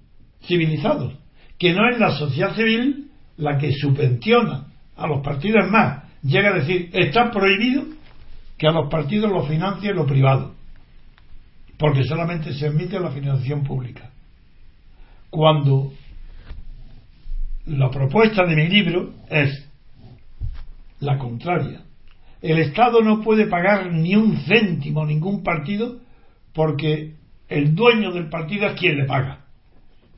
civilizados, 0.42 1.14
que 1.58 1.72
no 1.72 1.88
es 1.90 1.98
la 1.98 2.12
sociedad 2.12 2.54
civil 2.54 3.10
la 3.36 3.58
que 3.58 3.72
subvenciona 3.72 4.68
a 4.96 5.06
los 5.06 5.22
partidos 5.22 5.70
más. 5.70 6.04
Llega 6.22 6.50
a 6.50 6.58
decir, 6.58 6.88
está 6.92 7.30
prohibido 7.30 7.84
que 8.56 8.66
a 8.66 8.72
los 8.72 8.88
partidos 8.90 9.30
los 9.30 9.48
financie 9.48 9.92
lo 9.92 10.06
privado, 10.06 10.54
porque 11.78 12.04
solamente 12.04 12.54
se 12.54 12.66
admite 12.66 12.98
la 12.98 13.10
financiación 13.10 13.64
pública. 13.64 14.10
Cuando 15.28 15.92
la 17.66 17.90
propuesta 17.90 18.44
de 18.44 18.56
mi 18.56 18.68
libro 18.68 19.14
es 19.30 19.68
la 21.00 21.18
contraria. 21.18 21.82
El 22.42 22.58
Estado 22.58 23.00
no 23.00 23.22
puede 23.22 23.46
pagar 23.46 23.90
ni 23.90 24.14
un 24.16 24.36
céntimo 24.38 25.02
a 25.02 25.06
ningún 25.06 25.42
partido 25.42 25.98
porque 26.52 27.14
el 27.48 27.74
dueño 27.74 28.12
del 28.12 28.28
partido 28.28 28.66
es 28.66 28.78
quien 28.78 28.98
le 28.98 29.04
paga. 29.04 29.44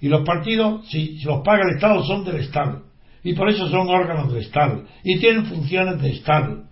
Y 0.01 0.09
los 0.09 0.24
partidos, 0.26 0.88
si, 0.88 1.20
los 1.24 1.42
paga 1.42 1.62
el 1.68 1.76
Estado, 1.76 2.03
son 2.05 2.24
del 2.24 2.36
Estado. 2.36 2.82
Y 3.22 3.34
por 3.34 3.49
eso 3.49 3.68
son 3.68 3.88
órganos 3.88 4.32
del 4.32 4.42
Estado. 4.42 4.84
Y 5.03 5.18
tienen 5.18 5.47
funciones 5.47 6.01
de 6.01 6.11
Estado. 6.11 6.64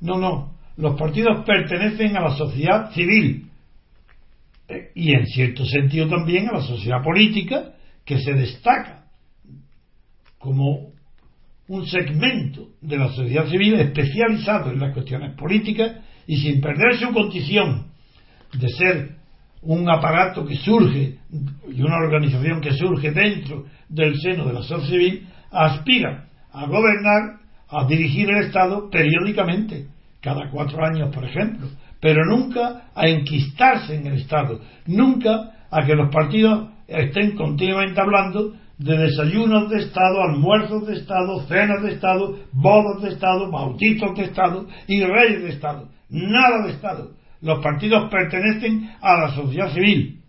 No, 0.00 0.16
no. 0.16 0.54
Los 0.76 0.96
partidos 0.98 1.44
pertenecen 1.44 2.16
a 2.16 2.20
la 2.20 2.36
sociedad 2.36 2.92
civil. 2.92 3.50
Eh, 4.68 4.92
y 4.94 5.12
en 5.12 5.26
cierto 5.26 5.64
sentido 5.66 6.08
también 6.08 6.48
a 6.48 6.52
la 6.52 6.62
sociedad 6.62 7.02
política 7.02 7.74
que 8.04 8.18
se 8.20 8.32
destaca 8.32 8.97
como 10.38 10.92
un 11.68 11.86
segmento 11.86 12.68
de 12.80 12.96
la 12.96 13.08
sociedad 13.08 13.46
civil 13.46 13.74
especializado 13.74 14.70
en 14.70 14.80
las 14.80 14.94
cuestiones 14.94 15.34
políticas 15.36 15.96
y 16.26 16.36
sin 16.38 16.60
perder 16.60 16.96
su 16.96 17.12
condición 17.12 17.88
de 18.52 18.68
ser 18.68 19.18
un 19.62 19.88
aparato 19.90 20.46
que 20.46 20.56
surge 20.56 21.18
y 21.68 21.82
una 21.82 21.96
organización 21.96 22.60
que 22.60 22.72
surge 22.72 23.10
dentro 23.10 23.66
del 23.88 24.18
seno 24.20 24.46
de 24.46 24.52
la 24.52 24.62
sociedad 24.62 24.88
civil, 24.88 25.26
aspira 25.50 26.28
a 26.52 26.66
gobernar, 26.66 27.40
a 27.68 27.86
dirigir 27.86 28.30
el 28.30 28.46
Estado 28.46 28.88
periódicamente, 28.88 29.88
cada 30.20 30.50
cuatro 30.50 30.84
años, 30.84 31.14
por 31.14 31.24
ejemplo, 31.24 31.68
pero 32.00 32.24
nunca 32.24 32.90
a 32.94 33.08
enquistarse 33.08 33.96
en 33.96 34.06
el 34.06 34.14
Estado, 34.20 34.60
nunca 34.86 35.66
a 35.70 35.84
que 35.84 35.94
los 35.94 36.10
partidos 36.10 36.70
estén 36.86 37.36
continuamente 37.36 38.00
hablando 38.00 38.54
de 38.78 38.96
desayunos 38.96 39.70
de 39.70 39.78
Estado, 39.78 40.22
almuerzos 40.22 40.86
de 40.86 40.94
Estado, 40.94 41.40
cenas 41.48 41.82
de 41.82 41.92
Estado, 41.92 42.38
bodas 42.52 43.02
de 43.02 43.10
Estado, 43.10 43.50
bautizos 43.50 44.16
de 44.16 44.24
Estado 44.24 44.66
y 44.86 45.02
reyes 45.02 45.42
de 45.42 45.48
Estado. 45.50 45.88
Nada 46.08 46.64
de 46.64 46.72
Estado. 46.72 47.10
Los 47.40 47.60
partidos 47.60 48.10
pertenecen 48.10 48.90
a 49.00 49.20
la 49.20 49.34
sociedad 49.34 49.72
civil. 49.72 50.20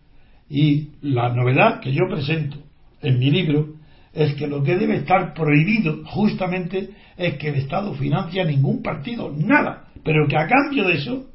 Y 0.50 0.90
la 1.02 1.30
novedad 1.30 1.80
que 1.80 1.94
yo 1.94 2.08
presento 2.10 2.58
en 3.02 3.20
mi 3.20 3.30
libro 3.30 3.68
es 4.14 4.34
que 4.34 4.48
lo 4.48 4.64
que 4.64 4.76
debe 4.76 4.98
estar 4.98 5.34
prohibido 5.36 6.04
justamente 6.06 6.90
es 7.18 7.36
que 7.38 7.50
el 7.50 7.56
Estado 7.56 7.94
financia 7.94 8.44
ningún 8.44 8.82
partido, 8.82 9.32
nada, 9.36 9.86
pero 10.04 10.28
que 10.28 10.38
a 10.38 10.48
cambio 10.48 10.88
de 10.88 10.96
eso 10.96 11.28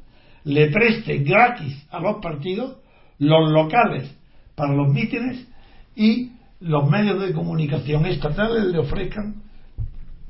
le 0.43 0.69
preste 0.69 1.19
gratis 1.19 1.87
a 1.89 2.01
los 2.01 2.17
partidos 2.21 2.77
los 3.17 3.51
locales 3.51 4.13
para 4.55 4.73
los 4.73 4.93
mítines 4.93 5.47
y 5.95 6.31
los 6.59 6.89
medios 6.89 7.21
de 7.21 7.33
comunicación 7.33 8.05
estatales 8.05 8.65
le 8.65 8.79
ofrezcan, 8.79 9.43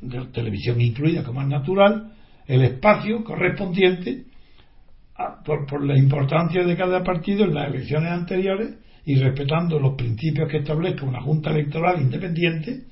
de 0.01 0.25
televisión 0.27 0.81
incluida 0.81 1.23
como 1.23 1.41
es 1.41 1.47
natural, 1.47 2.13
el 2.47 2.63
espacio 2.63 3.23
correspondiente 3.23 4.25
por, 5.45 5.83
la 5.83 5.97
importancia 5.97 6.63
de 6.63 6.75
cada 6.75 7.03
partido 7.03 7.45
en 7.45 7.53
las 7.53 7.69
elecciones 7.69 8.11
anteriores 8.11 8.75
y 9.05 9.15
respetando 9.15 9.79
los 9.79 9.95
principios 9.95 10.49
que 10.49 10.57
establezca 10.57 11.05
una 11.05 11.21
Junta 11.21 11.51
Electoral 11.51 12.01
independiente, 12.01 12.83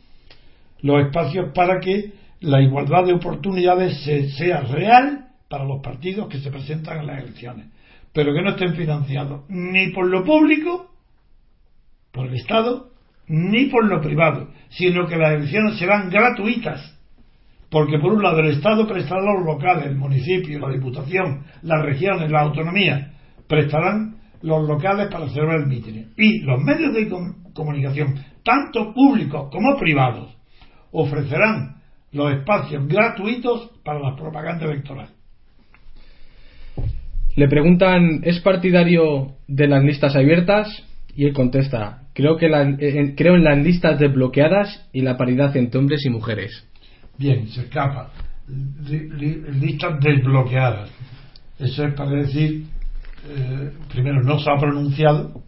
los 0.81 1.05
espacios 1.05 1.51
para 1.53 1.79
que 1.79 2.13
la 2.41 2.61
igualdad 2.61 3.05
de 3.05 3.13
oportunidades 3.13 4.03
sea 4.37 4.61
real 4.61 5.27
para 5.49 5.65
los 5.65 5.81
partidos 5.81 6.27
que 6.27 6.39
se 6.39 6.51
presentan 6.51 6.99
en 6.99 7.07
las 7.07 7.23
elecciones, 7.23 7.67
pero 8.11 8.33
que 8.33 8.41
no 8.41 8.51
estén 8.51 8.75
financiados 8.75 9.43
ni 9.49 9.91
por 9.91 10.07
lo 10.07 10.23
público, 10.23 10.91
por 12.11 12.27
el 12.27 12.35
Estado, 12.35 12.92
ni 13.27 13.65
por 13.65 13.85
lo 13.85 14.01
privado, 14.01 14.49
sino 14.69 15.07
que 15.07 15.17
las 15.17 15.33
elecciones 15.33 15.77
serán 15.77 16.09
gratuitas 16.09 16.93
porque 17.73 17.97
por 17.97 18.13
un 18.13 18.21
lado 18.21 18.39
el 18.39 18.51
Estado 18.51 18.87
prestará 18.87 19.23
los 19.23 19.43
locales, 19.43 19.87
el 19.87 19.95
municipio, 19.95 20.59
la 20.59 20.71
Diputación, 20.71 21.43
las 21.63 21.83
regiones, 21.83 22.29
la 22.29 22.41
autonomía, 22.41 23.13
prestarán 23.47 24.17
los 24.43 24.67
locales 24.67 25.07
para 25.11 25.27
celebrar 25.29 25.61
el 25.61 25.65
mitin. 25.65 26.13
Y 26.15 26.41
los 26.41 26.61
medios 26.61 26.93
de 26.93 27.09
comunicación, 27.51 28.13
tanto 28.43 28.93
públicos 28.93 29.49
como 29.51 29.75
privados, 29.79 30.37
ofrecerán 30.91 31.77
los 32.11 32.31
espacios 32.33 32.87
gratuitos 32.87 33.71
para 33.83 33.99
la 33.99 34.15
propaganda 34.15 34.65
electoral. 34.65 35.09
Le 37.35 37.47
preguntan, 37.47 38.19
¿es 38.21 38.39
partidario 38.41 39.31
de 39.47 39.67
las 39.67 39.83
listas 39.83 40.15
abiertas? 40.15 40.67
Y 41.15 41.25
él 41.25 41.33
contesta, 41.33 42.02
creo, 42.13 42.37
que 42.37 42.47
eh, 42.47 43.13
creo 43.15 43.35
en 43.35 43.43
las 43.43 43.57
listas 43.57 43.99
desbloqueadas 43.99 44.89
y 44.93 45.01
la 45.01 45.17
paridad 45.17 45.55
entre 45.57 45.79
hombres 45.79 46.05
y 46.05 46.09
mujeres. 46.09 46.67
Bien, 47.17 47.47
se 47.49 47.61
escapa. 47.61 48.11
Listas 48.47 49.99
desbloqueadas. 49.99 50.89
Eso 51.59 51.85
es 51.85 51.93
para 51.93 52.11
decir, 52.11 52.65
eh, 53.27 53.71
primero, 53.91 54.21
no 54.23 54.39
se 54.39 54.51
ha 54.51 54.57
pronunciado 54.57 55.41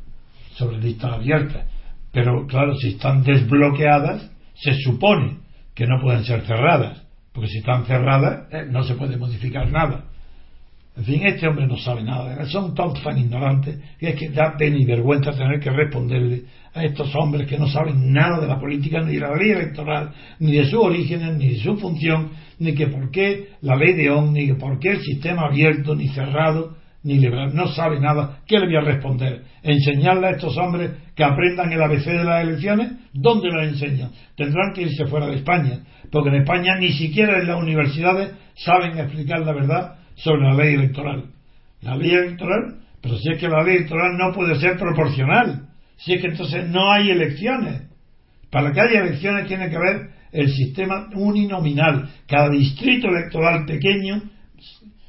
sobre 0.53 0.77
listas 0.77 1.13
abiertas, 1.13 1.65
pero 2.11 2.45
claro, 2.47 2.75
si 2.75 2.89
están 2.89 3.23
desbloqueadas, 3.23 4.31
se 4.55 4.73
supone 4.75 5.39
que 5.73 5.85
no 5.85 5.99
pueden 6.01 6.23
ser 6.23 6.41
cerradas, 6.45 7.03
porque 7.33 7.49
si 7.49 7.57
están 7.57 7.85
cerradas 7.85 8.47
eh, 8.53 8.65
no 8.69 8.83
se 8.83 8.95
puede 8.95 9.17
modificar 9.17 9.69
nada. 9.69 10.05
En 10.97 11.03
fin, 11.03 11.25
este 11.25 11.47
hombre 11.47 11.67
no 11.67 11.77
sabe 11.77 12.03
nada. 12.03 12.45
Son 12.45 12.73
todos 12.73 13.01
tan 13.03 13.17
ignorantes 13.17 13.77
que 13.99 14.09
es 14.09 14.15
que 14.15 14.29
da 14.29 14.55
pena 14.57 14.77
y 14.77 14.85
vergüenza 14.85 15.31
tener 15.31 15.59
que 15.59 15.69
responderle 15.69 16.43
a 16.73 16.85
estos 16.85 17.13
hombres 17.15 17.47
que 17.47 17.57
no 17.57 17.67
saben 17.67 18.13
nada 18.13 18.39
de 18.39 18.47
la 18.47 18.59
política, 18.59 19.01
ni 19.01 19.15
de 19.15 19.19
la 19.19 19.35
ley 19.35 19.51
electoral, 19.51 20.11
ni 20.39 20.53
de 20.53 20.65
sus 20.65 20.79
orígenes, 20.79 21.35
ni 21.35 21.49
de 21.49 21.57
su 21.57 21.75
función, 21.77 22.29
ni 22.59 22.73
que 22.73 22.87
por 22.87 23.11
qué 23.11 23.49
la 23.61 23.75
ley 23.75 23.93
de 23.93 24.09
ON, 24.09 24.33
ni 24.33 24.47
que 24.47 24.55
por 24.55 24.79
qué 24.79 24.91
el 24.91 25.01
sistema 25.01 25.47
abierto, 25.47 25.95
ni 25.95 26.07
cerrado, 26.09 26.77
ni 27.03 27.19
liberal. 27.19 27.53
No 27.53 27.67
sabe 27.67 27.99
nada. 27.99 28.39
¿Qué 28.47 28.57
le 28.57 28.67
voy 28.67 28.77
a 28.77 28.81
responder? 28.81 29.43
¿Enseñarle 29.63 30.27
a 30.27 30.31
estos 30.31 30.57
hombres 30.57 30.91
que 31.13 31.23
aprendan 31.25 31.71
el 31.73 31.81
ABC 31.81 32.05
de 32.05 32.23
las 32.23 32.43
elecciones? 32.43 32.93
¿Dónde 33.13 33.49
lo 33.49 33.61
enseñan? 33.61 34.11
Tendrán 34.37 34.73
que 34.73 34.83
irse 34.83 35.05
fuera 35.07 35.27
de 35.27 35.35
España, 35.35 35.81
porque 36.09 36.29
en 36.29 36.35
España 36.35 36.77
ni 36.79 36.93
siquiera 36.93 37.39
en 37.39 37.47
las 37.47 37.61
universidades 37.61 38.31
saben 38.55 38.97
explicar 38.97 39.41
la 39.41 39.53
verdad 39.53 40.04
sobre 40.15 40.43
la 40.43 40.53
ley 40.53 40.73
electoral. 40.75 41.25
La 41.81 41.95
ley 41.95 42.11
electoral, 42.11 42.79
pero 43.01 43.17
si 43.17 43.31
es 43.31 43.39
que 43.39 43.47
la 43.47 43.63
ley 43.63 43.77
electoral 43.77 44.17
no 44.17 44.33
puede 44.33 44.59
ser 44.59 44.77
proporcional, 44.77 45.67
si 45.97 46.13
es 46.13 46.21
que 46.21 46.27
entonces 46.27 46.67
no 46.69 46.91
hay 46.91 47.11
elecciones. 47.11 47.83
Para 48.49 48.71
que 48.71 48.81
haya 48.81 49.01
elecciones 49.01 49.47
tiene 49.47 49.69
que 49.69 49.75
haber 49.75 50.09
el 50.31 50.49
sistema 50.51 51.09
uninominal. 51.13 52.09
Cada 52.27 52.49
distrito 52.49 53.07
electoral 53.07 53.65
pequeño 53.65 54.21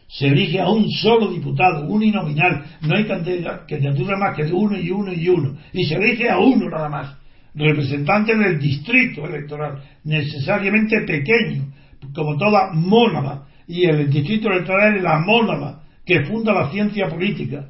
se 0.08 0.28
elige 0.28 0.60
a 0.60 0.68
un 0.68 0.88
solo 0.90 1.30
diputado, 1.30 1.86
uninominal. 1.86 2.64
No 2.82 2.96
hay 2.96 3.04
candidatura 3.04 4.16
más 4.16 4.36
que 4.36 4.44
de 4.44 4.52
uno 4.52 4.78
y 4.78 4.90
uno 4.90 5.12
y 5.12 5.28
uno. 5.28 5.56
Y 5.72 5.84
se 5.84 5.96
elige 5.96 6.30
a 6.30 6.38
uno 6.38 6.68
nada 6.70 6.88
más. 6.88 7.16
Representante 7.54 8.36
del 8.36 8.58
distrito 8.58 9.26
electoral, 9.26 9.82
necesariamente 10.04 11.00
pequeño, 11.06 11.72
como 12.14 12.36
toda 12.36 12.72
mónada 12.72 13.46
y 13.66 13.84
el 13.84 14.10
distrito 14.10 14.48
electoral 14.48 14.96
es 14.96 15.02
la 15.02 15.18
mónada 15.18 15.82
que 16.04 16.24
funda 16.24 16.52
la 16.52 16.70
ciencia 16.70 17.08
política. 17.08 17.66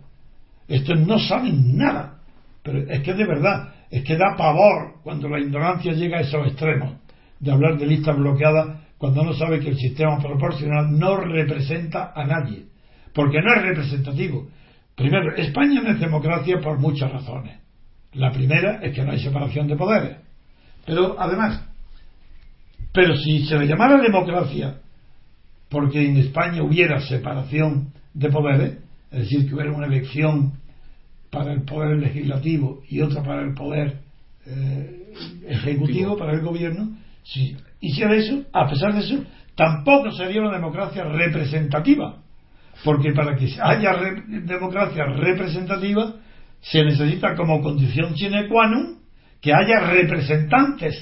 Estos 0.69 0.99
no 1.01 1.19
saben 1.19 1.77
nada, 1.77 2.19
pero 2.63 2.81
es 2.91 3.01
que 3.01 3.15
de 3.15 3.25
verdad, 3.25 3.73
es 3.91 4.05
que 4.05 4.17
da 4.17 4.37
pavor 4.37 5.01
cuando 5.03 5.29
la 5.29 5.41
ignorancia 5.41 5.93
llega 5.93 6.19
a 6.19 6.23
esos 6.23 6.47
extremos 6.47 6.95
de 7.39 7.53
hablar 7.53 7.79
de 7.79 7.87
listas 7.87 8.17
bloqueadas 8.17 8.81
cuando 8.99 9.25
no 9.25 9.33
sabe 9.35 9.61
que 9.61 9.71
el 9.71 9.77
sistema 9.77 10.19
proporcional 10.19 10.99
no 10.99 11.17
representa 11.17 12.13
a 12.15 12.25
nadie, 12.25 12.65
porque 13.13 13.41
no 13.41 13.55
es 13.55 13.63
representativo. 13.63 14.49
Primero, 14.95 15.37
España 15.37 15.83
no 15.83 15.91
es 15.91 16.01
democracia 16.01 16.59
por 16.61 16.79
muchas 16.79 17.13
razones. 17.13 17.59
La 18.15 18.33
primera 18.33 18.81
es 18.83 18.95
que 18.95 19.05
no 19.05 19.13
hay 19.13 19.21
separación 19.21 19.69
de 19.69 19.77
poderes. 19.77 20.17
Pero 20.87 21.17
además, 21.19 21.63
pero 22.93 23.15
si 23.15 23.45
se 23.45 23.59
le 23.59 23.67
llamara 23.67 24.01
democracia 24.01 24.79
porque 25.69 26.07
en 26.07 26.17
España 26.19 26.63
hubiera 26.63 27.01
separación 27.01 27.93
de 28.15 28.31
poderes, 28.31 28.79
es 29.11 29.21
decir, 29.21 29.49
que 29.49 29.55
hubiera 29.55 29.73
una 29.73 29.87
elección 29.87 30.53
para 31.31 31.53
el 31.53 31.63
poder 31.63 31.99
legislativo 31.99 32.83
y 32.89 33.01
otra 33.01 33.23
para 33.23 33.43
el 33.43 33.55
poder 33.55 34.01
eh, 34.47 35.13
ejecutivo, 35.49 36.17
para 36.17 36.33
el 36.33 36.41
gobierno, 36.41 36.97
si 37.25 37.57
hiciera 37.81 38.15
eso, 38.15 38.43
a 38.53 38.69
pesar 38.69 38.95
de 38.95 39.01
eso, 39.01 39.25
tampoco 39.55 40.13
sería 40.13 40.43
una 40.43 40.53
democracia 40.53 41.05
representativa, 41.05 42.23
porque 42.85 43.13
para 43.13 43.37
que 43.37 43.49
haya 43.61 43.93
democracia 44.45 45.05
representativa 45.05 46.15
se 46.61 46.85
necesita 46.85 47.35
como 47.35 47.63
condición 47.63 48.17
sine 48.17 48.49
qua 48.49 48.67
non 48.69 49.03
que 49.41 49.53
haya 49.53 49.91
representantes 49.91 50.95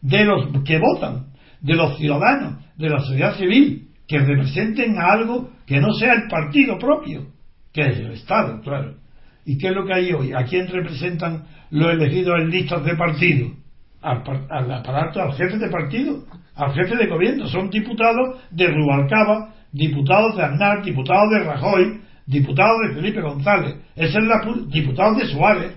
de 0.00 0.24
los 0.24 0.62
que 0.64 0.78
votan, 0.78 1.32
de 1.60 1.74
los 1.74 1.96
ciudadanos, 1.98 2.62
de 2.76 2.88
la 2.88 3.00
sociedad 3.00 3.36
civil, 3.36 3.88
que 4.06 4.18
representen 4.18 4.98
a 4.98 5.12
algo 5.12 5.50
que 5.66 5.80
no 5.80 5.92
sea 5.94 6.14
el 6.14 6.28
partido 6.28 6.78
propio, 6.78 7.26
que 7.72 7.80
es 7.80 7.98
el 7.98 8.12
Estado, 8.12 8.60
claro. 8.60 8.94
¿Y 9.46 9.58
qué 9.58 9.68
es 9.68 9.74
lo 9.74 9.84
que 9.84 9.94
hay 9.94 10.12
hoy? 10.12 10.32
¿A 10.32 10.44
quién 10.44 10.68
representan 10.68 11.44
los 11.70 11.92
elegidos 11.92 12.40
en 12.40 12.50
listas 12.50 12.84
de 12.84 12.96
partido? 12.96 13.50
Al, 14.00 14.22
al 14.50 14.70
aparato, 14.70 15.20
al 15.20 15.32
jefe 15.34 15.58
de 15.58 15.68
partido, 15.68 16.24
al 16.54 16.72
jefe 16.74 16.96
de 16.96 17.06
gobierno. 17.06 17.46
Son 17.48 17.70
diputados 17.70 18.40
de 18.50 18.66
Rubalcaba, 18.68 19.54
diputados 19.72 20.36
de 20.36 20.44
Aznar, 20.44 20.82
diputados 20.82 21.30
de 21.30 21.44
Rajoy, 21.44 22.00
diputados 22.26 22.76
de 22.86 22.94
Felipe 22.94 23.20
González. 23.20 23.76
Ese 23.96 24.18
es 24.18 24.24
la 24.24 24.40
diputados 24.68 25.18
de 25.18 25.26
Suárez. 25.26 25.72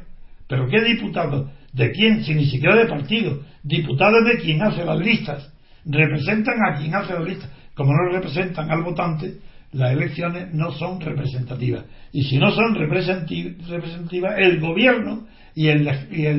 ¿Pero 0.47 0.67
qué 0.67 0.81
diputados? 0.81 1.49
¿De 1.73 1.91
quién? 1.91 2.23
Si 2.23 2.33
ni 2.33 2.45
siquiera 2.45 2.75
de 2.75 2.85
partido. 2.85 3.41
Diputados 3.63 4.23
de 4.25 4.39
quien 4.39 4.61
hace 4.61 4.83
las 4.85 4.99
listas. 4.99 5.53
Representan 5.85 6.55
a 6.65 6.77
quien 6.77 6.95
hace 6.95 7.13
las 7.13 7.23
listas 7.23 7.49
como 7.77 7.93
no 7.93 8.09
representan 8.09 8.71
al 8.71 8.81
votante, 8.81 9.37
las 9.73 9.91
elecciones 9.91 10.51
no 10.51 10.71
son 10.71 10.99
representativas. 10.99 11.85
Y 12.11 12.23
si 12.23 12.39
no 12.39 12.49
son 12.49 12.73
representativas, 12.73 14.33
el 14.39 14.59
gobierno 14.59 15.27
y 15.53 15.67
el, 15.67 15.83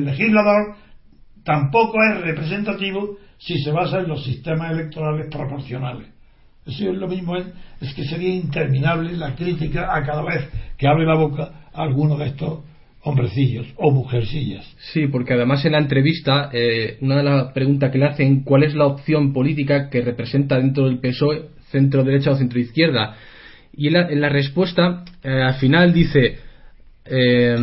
legislador 0.03 0.75
tampoco 1.45 1.97
es 2.11 2.21
representativo 2.21 3.15
si 3.37 3.57
se 3.59 3.71
basa 3.71 3.99
en 3.99 4.09
los 4.09 4.21
sistemas 4.25 4.73
electorales 4.73 5.27
proporcionales. 5.31 6.09
Eso 6.65 6.91
es 6.91 6.97
lo 6.97 7.07
mismo, 7.07 7.37
es, 7.37 7.45
es 7.79 7.93
que 7.93 8.03
sería 8.03 8.33
interminable 8.33 9.15
la 9.15 9.33
crítica 9.33 9.95
a 9.95 10.03
cada 10.03 10.23
vez 10.23 10.49
que 10.77 10.87
abre 10.89 11.05
la 11.05 11.15
boca 11.15 11.69
alguno 11.73 12.17
de 12.17 12.27
estos 12.27 12.65
hombrecillos 13.01 13.67
o 13.77 13.91
mujercillas. 13.91 14.65
Sí, 14.93 15.07
porque 15.07 15.33
además 15.33 15.63
en 15.65 15.73
la 15.73 15.79
entrevista, 15.79 16.49
eh, 16.51 16.97
una 17.01 17.17
de 17.17 17.23
las 17.23 17.53
preguntas 17.53 17.91
que 17.91 17.97
le 17.97 18.05
hacen, 18.05 18.43
¿cuál 18.43 18.63
es 18.63 18.75
la 18.75 18.85
opción 18.85 19.33
política 19.33 19.89
que 19.89 20.01
representa 20.01 20.57
dentro 20.57 20.85
del 20.85 20.99
PSOE, 20.99 21.49
centro 21.71 22.03
derecha 22.03 22.31
o 22.31 22.35
centro 22.35 22.59
izquierda? 22.59 23.15
Y 23.73 23.87
en 23.87 24.21
la, 24.21 24.29
respuesta, 24.29 25.05
eh, 25.23 25.29
al 25.29 25.55
final 25.55 25.93
dice, 25.93 26.37
eh, 27.05 27.55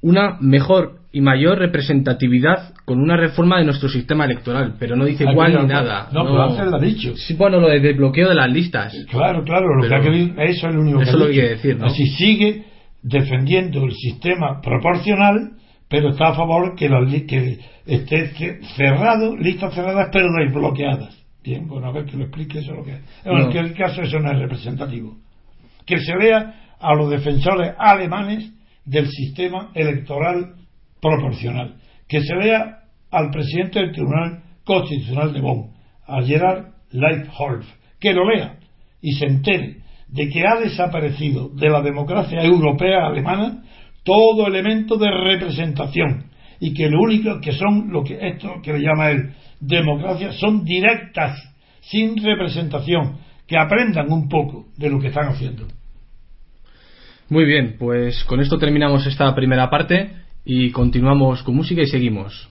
una 0.00 0.38
mejor 0.40 1.02
y 1.12 1.20
mayor 1.20 1.58
representatividad 1.58 2.74
con 2.84 3.00
una 3.00 3.16
reforma 3.16 3.58
de 3.58 3.64
nuestro 3.64 3.88
sistema 3.88 4.24
electoral, 4.24 4.74
pero 4.78 4.96
no 4.96 5.04
dice 5.04 5.26
cuál 5.32 5.54
ni 5.54 5.66
nada. 5.66 6.08
No, 6.12 6.24
pero 6.24 6.42
antes 6.42 6.66
lo 6.66 6.76
ha 6.76 6.80
dicho. 6.80 7.14
Sí, 7.16 7.34
bueno, 7.34 7.60
lo 7.60 7.68
de 7.68 7.80
desbloqueo 7.80 8.30
de 8.30 8.34
las 8.34 8.50
listas. 8.50 8.92
Claro, 9.10 9.44
claro, 9.44 9.76
lo 9.76 9.88
que 9.88 9.94
ha 9.94 10.00
querido, 10.00 10.40
eso 10.40 10.68
es 10.68 10.74
lo 10.74 10.80
único 10.80 11.02
eso 11.02 11.12
que 11.12 11.18
lo 11.18 11.30
quiere 11.30 11.48
decir, 11.50 11.76
¿no? 11.76 11.86
Así 11.86 12.06
sigue 12.06 12.71
defendiendo 13.02 13.84
el 13.84 13.92
sistema 13.92 14.60
proporcional, 14.60 15.52
pero 15.88 16.10
está 16.10 16.28
a 16.28 16.34
favor 16.34 16.74
que, 16.76 16.88
que 17.26 17.58
esté 17.86 18.60
cerrado, 18.76 19.36
listas 19.36 19.74
cerradas, 19.74 20.08
pero 20.12 20.28
desbloqueadas. 20.32 21.22
Bien, 21.42 21.66
bueno, 21.66 21.88
a 21.88 21.92
ver 21.92 22.04
que 22.04 22.16
lo 22.16 22.24
explique 22.24 22.60
eso 22.60 22.72
lo 22.72 22.84
que 22.84 22.92
es. 22.92 23.00
En 23.24 23.32
cualquier 23.32 23.74
caso, 23.74 24.02
eso 24.02 24.18
no 24.20 24.30
es 24.30 24.38
representativo. 24.38 25.16
Que 25.84 25.98
se 25.98 26.16
vea 26.16 26.76
a 26.78 26.94
los 26.94 27.10
defensores 27.10 27.74
alemanes 27.78 28.52
del 28.84 29.08
sistema 29.08 29.70
electoral 29.74 30.54
proporcional. 31.00 31.76
Que 32.08 32.20
se 32.20 32.36
vea 32.36 32.82
al 33.10 33.30
presidente 33.30 33.80
del 33.80 33.92
Tribunal 33.92 34.42
Constitucional 34.64 35.32
de 35.32 35.40
Bonn, 35.40 35.72
a 36.06 36.22
Gerard 36.22 36.66
Leitholf, 36.90 37.66
que 38.00 38.12
lo 38.12 38.28
lea 38.28 38.58
y 39.00 39.12
se 39.12 39.26
entere 39.26 39.81
de 40.12 40.28
que 40.28 40.46
ha 40.46 40.60
desaparecido 40.60 41.48
de 41.48 41.68
la 41.68 41.80
democracia 41.80 42.42
europea 42.42 43.06
alemana 43.06 43.62
todo 44.04 44.46
elemento 44.46 44.96
de 44.96 45.10
representación 45.10 46.26
y 46.60 46.74
que 46.74 46.88
lo 46.88 47.00
único 47.00 47.40
que 47.40 47.52
son 47.52 47.90
lo 47.90 48.04
que 48.04 48.18
esto 48.20 48.60
que 48.62 48.74
le 48.74 48.80
llama 48.80 49.10
él 49.10 49.32
democracias 49.58 50.38
son 50.38 50.64
directas, 50.64 51.38
sin 51.80 52.22
representación, 52.22 53.18
que 53.46 53.56
aprendan 53.56 54.12
un 54.12 54.28
poco 54.28 54.66
de 54.76 54.90
lo 54.90 55.00
que 55.00 55.08
están 55.08 55.28
haciendo. 55.28 55.66
Muy 57.28 57.44
bien, 57.44 57.76
pues 57.78 58.24
con 58.24 58.40
esto 58.40 58.58
terminamos 58.58 59.06
esta 59.06 59.34
primera 59.34 59.70
parte 59.70 60.10
y 60.44 60.70
continuamos 60.70 61.42
con 61.42 61.56
música 61.56 61.80
y 61.80 61.86
seguimos. 61.86 62.48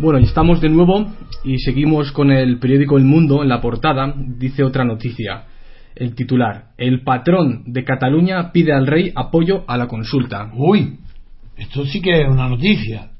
Bueno, 0.00 0.18
y 0.18 0.22
estamos 0.22 0.62
de 0.62 0.70
nuevo 0.70 1.08
y 1.44 1.58
seguimos 1.58 2.10
con 2.12 2.30
el 2.30 2.58
periódico 2.58 2.96
El 2.96 3.04
Mundo. 3.04 3.42
En 3.42 3.50
la 3.50 3.60
portada 3.60 4.14
dice 4.16 4.64
otra 4.64 4.82
noticia. 4.82 5.44
El 5.94 6.14
titular. 6.14 6.68
El 6.78 7.02
patrón 7.02 7.64
de 7.66 7.84
Cataluña 7.84 8.50
pide 8.50 8.72
al 8.72 8.86
rey 8.86 9.12
apoyo 9.14 9.62
a 9.68 9.76
la 9.76 9.88
consulta. 9.88 10.52
Uy, 10.54 11.00
esto 11.54 11.84
sí 11.84 12.00
que 12.00 12.12
es 12.12 12.26
una 12.26 12.48
noticia. 12.48 13.10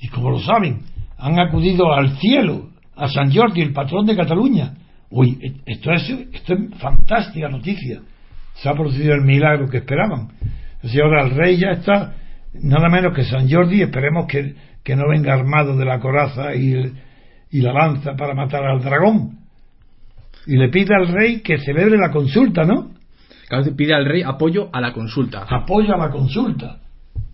Y 0.00 0.08
como 0.08 0.30
lo 0.30 0.38
saben, 0.38 0.80
han 1.18 1.38
acudido 1.38 1.92
al 1.92 2.16
cielo, 2.16 2.70
a 2.96 3.06
San 3.08 3.30
Jordi, 3.30 3.60
el 3.60 3.74
patrón 3.74 4.06
de 4.06 4.16
Cataluña. 4.16 4.72
Uy, 5.10 5.36
esto 5.66 5.92
es, 5.92 6.08
esto 6.32 6.54
es 6.54 6.60
fantástica 6.78 7.50
noticia. 7.50 8.00
Se 8.54 8.66
ha 8.66 8.72
producido 8.72 9.12
el 9.12 9.26
milagro 9.26 9.68
que 9.68 9.76
esperaban. 9.76 10.28
Así 10.82 10.98
ahora 11.02 11.26
el 11.26 11.32
rey 11.32 11.58
ya 11.58 11.72
está, 11.72 12.14
nada 12.54 12.88
menos 12.88 13.14
que 13.14 13.24
San 13.24 13.50
Jordi, 13.50 13.82
esperemos 13.82 14.26
que 14.26 14.54
que 14.82 14.96
no 14.96 15.08
venga 15.08 15.34
armado 15.34 15.76
de 15.76 15.84
la 15.84 16.00
coraza 16.00 16.54
y, 16.54 16.92
y 17.50 17.60
la 17.60 17.72
lanza 17.72 18.14
para 18.16 18.34
matar 18.34 18.64
al 18.64 18.82
dragón. 18.82 19.38
Y 20.46 20.56
le 20.56 20.68
pide 20.68 20.94
al 20.94 21.08
rey 21.08 21.40
que 21.42 21.58
celebre 21.58 21.98
la 21.98 22.10
consulta, 22.10 22.64
¿no? 22.64 22.92
Claro, 23.48 23.64
pide 23.76 23.94
al 23.94 24.06
rey 24.06 24.22
apoyo 24.22 24.70
a 24.72 24.80
la 24.80 24.92
consulta. 24.92 25.44
Apoyo 25.48 25.94
a 25.94 25.98
la 25.98 26.10
consulta. 26.10 26.78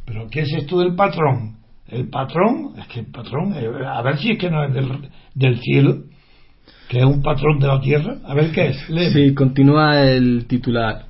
Pero 0.04 0.26
¿qué 0.28 0.40
es 0.40 0.52
esto 0.52 0.80
del 0.80 0.94
patrón? 0.94 1.56
El 1.88 2.08
patrón, 2.08 2.72
es 2.78 2.86
que 2.88 3.00
el 3.00 3.06
patrón, 3.06 3.54
eh, 3.54 3.68
a 3.86 4.02
ver 4.02 4.18
si 4.18 4.32
es 4.32 4.38
que 4.38 4.50
no 4.50 4.64
es 4.64 4.74
del, 4.74 5.08
del 5.34 5.60
cielo, 5.60 6.02
que 6.88 6.98
es 6.98 7.04
un 7.04 7.22
patrón 7.22 7.60
de 7.60 7.68
la 7.68 7.80
tierra, 7.80 8.16
a 8.24 8.34
ver 8.34 8.50
qué 8.50 8.68
es. 8.68 9.12
Sí, 9.12 9.34
continúa 9.34 10.02
el 10.02 10.46
titular. 10.46 11.06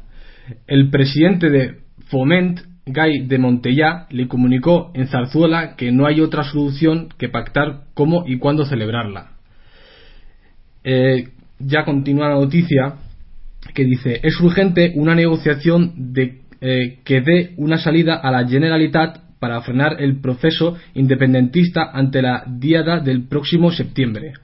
El 0.66 0.90
presidente 0.90 1.48
de 1.48 1.80
Foment 2.09 2.61
Guy 2.87 3.26
de 3.26 3.39
Montellá 3.39 4.07
le 4.11 4.28
comunicó 4.28 4.93
en 4.95 5.09
Zarzuela 5.09 5.74
que 5.74 5.91
no 5.91 6.07
hay 6.07 6.20
otra 6.20 6.45
solución 6.45 7.09
que 7.18 7.28
pactar 7.28 7.87
cómo 7.95 8.24
y 8.26 8.39
cuándo 8.39 8.64
celebrarla. 8.64 9.32
Eh, 10.84 11.30
ya 11.59 11.84
continúa 11.84 12.28
la 12.28 12.37
noticia 12.37 12.95
que 13.74 13.84
dice 13.84 14.20
es 14.22 14.41
urgente 14.41 14.93
una 14.95 15.16
negociación 15.16 16.12
de, 16.12 16.43
eh, 16.61 17.01
que 17.05 17.22
dé 17.22 17.55
una 17.57 17.78
salida 17.78 18.14
a 18.14 18.30
la 18.30 18.47
Generalitat 18.47 19.18
para 19.41 19.61
frenar 19.62 20.01
el 20.01 20.20
proceso 20.20 20.76
independentista 20.95 21.91
ante 21.93 22.22
la 22.22 22.45
diada 22.47 23.01
del 23.01 23.26
próximo 23.26 23.72
septiembre. 23.72 24.34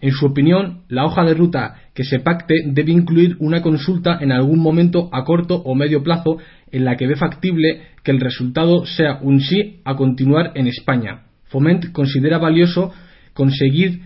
En 0.00 0.12
su 0.12 0.26
opinión, 0.26 0.82
la 0.88 1.04
hoja 1.04 1.24
de 1.24 1.34
ruta 1.34 1.76
que 1.94 2.04
se 2.04 2.20
pacte 2.20 2.54
debe 2.66 2.92
incluir 2.92 3.36
una 3.40 3.62
consulta 3.62 4.18
en 4.20 4.30
algún 4.30 4.58
momento 4.58 5.08
a 5.12 5.24
corto 5.24 5.56
o 5.56 5.74
medio 5.74 6.02
plazo 6.02 6.38
en 6.70 6.84
la 6.84 6.96
que 6.96 7.06
ve 7.06 7.16
factible 7.16 7.82
que 8.02 8.10
el 8.10 8.20
resultado 8.20 8.84
sea 8.84 9.18
un 9.22 9.40
sí 9.40 9.80
a 9.84 9.96
continuar 9.96 10.52
en 10.54 10.66
España. 10.66 11.22
Foment 11.44 11.92
considera 11.92 12.38
valioso 12.38 12.92
conseguir 13.32 14.00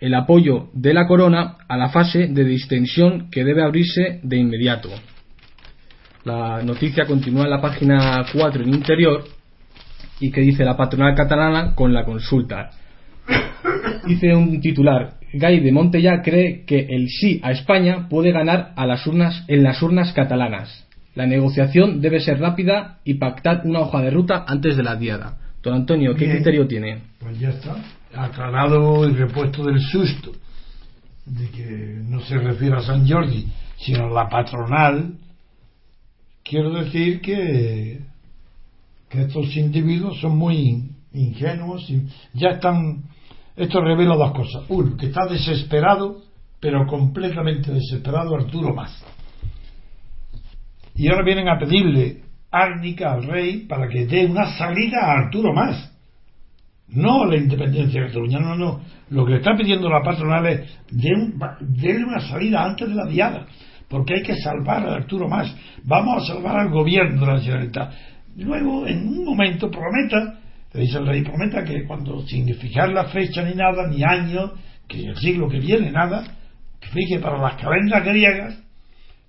el 0.00 0.14
apoyo 0.14 0.68
de 0.74 0.94
la 0.94 1.06
corona 1.06 1.56
a 1.68 1.76
la 1.76 1.88
fase 1.88 2.28
de 2.28 2.44
distensión 2.44 3.30
que 3.30 3.44
debe 3.44 3.62
abrirse 3.62 4.20
de 4.22 4.36
inmediato. 4.36 4.90
La 6.24 6.62
noticia 6.62 7.06
continúa 7.06 7.44
en 7.44 7.50
la 7.50 7.60
página 7.60 8.24
4 8.32 8.62
en 8.62 8.74
interior 8.74 9.24
y 10.20 10.30
que 10.30 10.40
dice 10.40 10.64
la 10.64 10.76
patronal 10.76 11.14
catalana 11.14 11.74
con 11.74 11.92
la 11.92 12.04
consulta. 12.04 12.70
Dice 14.06 14.34
un 14.34 14.60
titular, 14.60 15.15
Gay 15.32 15.60
de 15.60 15.72
Montellá 15.72 16.22
cree 16.22 16.64
que 16.64 16.86
el 16.88 17.08
sí 17.08 17.40
a 17.42 17.52
España 17.52 18.08
puede 18.08 18.32
ganar 18.32 18.72
a 18.76 18.86
las 18.86 19.06
urnas, 19.06 19.44
en 19.48 19.62
las 19.62 19.82
urnas 19.82 20.12
catalanas. 20.12 20.86
La 21.14 21.26
negociación 21.26 22.00
debe 22.00 22.20
ser 22.20 22.40
rápida 22.40 22.98
y 23.04 23.14
pactar 23.14 23.62
una 23.64 23.80
hoja 23.80 24.00
de 24.02 24.10
ruta 24.10 24.44
antes 24.46 24.76
de 24.76 24.82
la 24.82 24.96
diada. 24.96 25.38
Don 25.62 25.74
Antonio, 25.74 26.14
¿qué 26.14 26.30
criterio 26.30 26.66
tiene? 26.66 26.98
Pues 27.18 27.38
ya 27.40 27.50
está, 27.50 27.76
aclarado 28.14 29.08
y 29.08 29.14
repuesto 29.14 29.64
del 29.64 29.80
susto 29.80 30.32
de 31.26 31.48
que 31.50 32.00
no 32.04 32.20
se 32.20 32.38
refiere 32.38 32.76
a 32.76 32.82
San 32.82 33.06
Jordi, 33.06 33.46
sino 33.78 34.06
a 34.06 34.10
la 34.10 34.28
patronal. 34.28 35.14
Quiero 36.44 36.70
decir 36.70 37.20
que, 37.20 37.98
que 39.08 39.22
estos 39.22 39.56
individuos 39.56 40.20
son 40.20 40.38
muy 40.38 40.84
ingenuos 41.12 41.90
y 41.90 42.02
ya 42.34 42.50
están 42.50 43.02
esto 43.56 43.80
revela 43.80 44.16
dos 44.16 44.32
cosas. 44.32 44.64
Uno, 44.68 44.96
que 44.96 45.06
está 45.06 45.26
desesperado, 45.26 46.22
pero 46.60 46.86
completamente 46.86 47.72
desesperado 47.72 48.34
Arturo 48.34 48.74
Más. 48.74 49.02
Y 50.94 51.08
ahora 51.08 51.24
vienen 51.24 51.48
a 51.48 51.58
pedirle 51.58 52.22
árnica 52.50 53.12
al 53.12 53.24
rey 53.24 53.66
para 53.66 53.88
que 53.88 54.06
dé 54.06 54.26
una 54.26 54.56
salida 54.56 54.98
a 55.02 55.12
Arturo 55.18 55.52
Más. 55.52 55.92
No 56.88 57.24
la 57.24 57.36
independencia 57.36 58.00
de 58.00 58.06
Cataluña, 58.06 58.38
no, 58.38 58.56
no. 58.56 58.80
Lo 59.10 59.24
que 59.24 59.32
le 59.32 59.38
está 59.38 59.56
pidiendo 59.56 59.88
la 59.88 60.02
patronal 60.02 60.46
es 60.46 60.78
déle 60.90 62.04
una 62.04 62.20
salida 62.20 62.64
antes 62.64 62.88
de 62.88 62.94
la 62.94 63.06
diada, 63.06 63.46
porque 63.88 64.14
hay 64.14 64.22
que 64.22 64.36
salvar 64.36 64.86
a 64.86 64.94
Arturo 64.94 65.28
Más. 65.28 65.54
Vamos 65.84 66.22
a 66.22 66.34
salvar 66.34 66.60
al 66.60 66.70
gobierno 66.70 67.20
de 67.20 67.32
la 67.32 67.40
Generalitat. 67.40 67.92
Luego, 68.36 68.86
en 68.86 69.08
un 69.08 69.24
momento, 69.24 69.70
prometa 69.70 70.40
dice 70.80 70.98
el 70.98 71.06
rey, 71.06 71.22
prometa 71.22 71.64
que 71.64 71.84
cuando, 71.84 72.26
sin 72.26 72.52
fijar 72.56 72.90
la 72.90 73.04
fecha 73.06 73.42
ni 73.42 73.54
nada, 73.54 73.88
ni 73.88 74.02
año, 74.02 74.52
que 74.88 75.00
el 75.00 75.16
siglo 75.16 75.48
que 75.48 75.58
viene, 75.58 75.90
nada, 75.90 76.24
que 76.80 76.88
fije 76.88 77.18
para 77.18 77.38
las 77.38 77.60
calendas 77.60 78.04
griegas, 78.04 78.62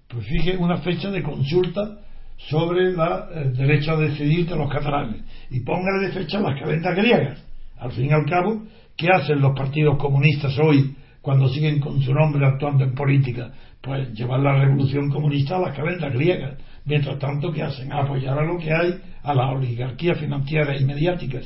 pues 0.08 0.26
fije 0.26 0.58
una 0.58 0.78
fecha 0.78 1.10
de 1.12 1.22
consulta 1.22 2.00
sobre 2.38 2.89
el 2.89 3.54
derecho 3.56 3.93
a 3.93 3.98
decidir 3.98 4.48
de 4.48 4.56
los 4.56 4.72
catalanes 4.72 5.24
y 5.50 5.60
póngale 5.62 6.08
de 6.08 6.14
fecha 6.14 6.39
las 6.39 6.60
calendas 6.60 6.95
griegas. 6.95 7.43
Al 7.80 7.91
fin 7.91 8.06
y 8.06 8.14
al 8.14 8.26
cabo, 8.26 8.64
¿qué 8.95 9.08
hacen 9.14 9.39
los 9.39 9.56
partidos 9.58 9.98
comunistas 9.98 10.58
hoy 10.60 10.95
cuando 11.22 11.50
siguen 11.50 11.80
con 11.80 12.02
su 12.02 12.14
nombre 12.14 12.45
actuando 12.45 12.84
en 12.84 12.93
política? 12.93 13.52
Pues 13.82 14.14
llevar 14.14 14.39
la 14.39 14.58
revolución 14.60 15.10
comunista 15.10 15.58
a 15.58 15.62
las 15.62 15.76
calendas 15.76 16.14
griegas. 16.14 16.58
Mientras 16.88 17.20
tanto, 17.20 17.52
¿qué 17.52 17.64
hacen? 17.64 17.92
Apoyar 17.92 18.40
a 18.40 18.46
lo 18.46 18.58
que 18.58 18.74
hay, 18.74 19.00
a 19.22 19.34
la 19.34 19.50
oligarquía 19.50 20.16
financiera 20.16 20.76
y 20.78 20.86
mediáticas. 20.86 21.46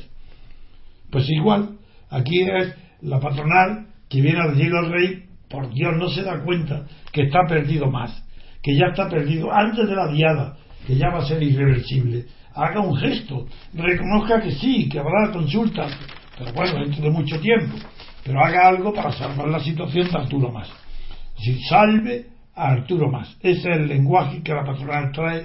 Pues 1.10 1.28
igual, 1.28 1.78
aquí 2.08 2.42
es 2.42 2.72
la 3.02 3.18
patronal 3.18 3.88
que 4.08 4.20
viene 4.20 4.40
a 4.40 4.52
decirle 4.52 4.78
al 4.78 4.92
rey, 4.92 5.24
por 5.50 5.68
Dios, 5.74 5.92
no 5.98 6.08
se 6.08 6.22
da 6.22 6.42
cuenta 6.42 6.86
que 7.12 7.24
está 7.24 7.40
perdido 7.46 7.90
más, 7.90 8.24
que 8.62 8.74
ya 8.76 8.86
está 8.86 9.08
perdido 9.08 9.52
antes 9.52 9.86
de 9.86 9.94
la 9.94 10.10
diada, 10.12 10.56
que 10.86 10.96
ya 10.96 11.10
va 11.10 11.18
a 11.18 11.26
ser 11.26 11.42
irreversible. 11.42 12.24
Haga 12.54 12.80
un 12.80 12.96
gesto, 12.96 13.46
reconozca 13.74 14.40
que 14.40 14.52
sí, 14.52 14.88
que 14.88 15.00
habrá 15.00 15.32
consulta, 15.32 15.88
pero 16.38 16.52
bueno, 16.52 16.80
dentro 16.80 17.02
de 17.02 17.10
mucho 17.10 17.40
tiempo, 17.40 17.76
pero 18.24 18.40
haga 18.42 18.68
algo 18.68 18.94
para 18.94 19.10
salvar 19.12 19.48
la 19.48 19.60
situación 19.60 20.08
de 20.08 20.18
Arturo 20.18 20.52
Más. 20.52 20.70
Si 21.38 21.60
salve 21.64 22.31
a 22.54 22.72
Arturo 22.72 23.10
Más. 23.10 23.36
Ese 23.40 23.70
es 23.70 23.76
el 23.76 23.88
lenguaje 23.88 24.42
que 24.42 24.54
la 24.54 24.64
patronal 24.64 25.12
trae 25.12 25.44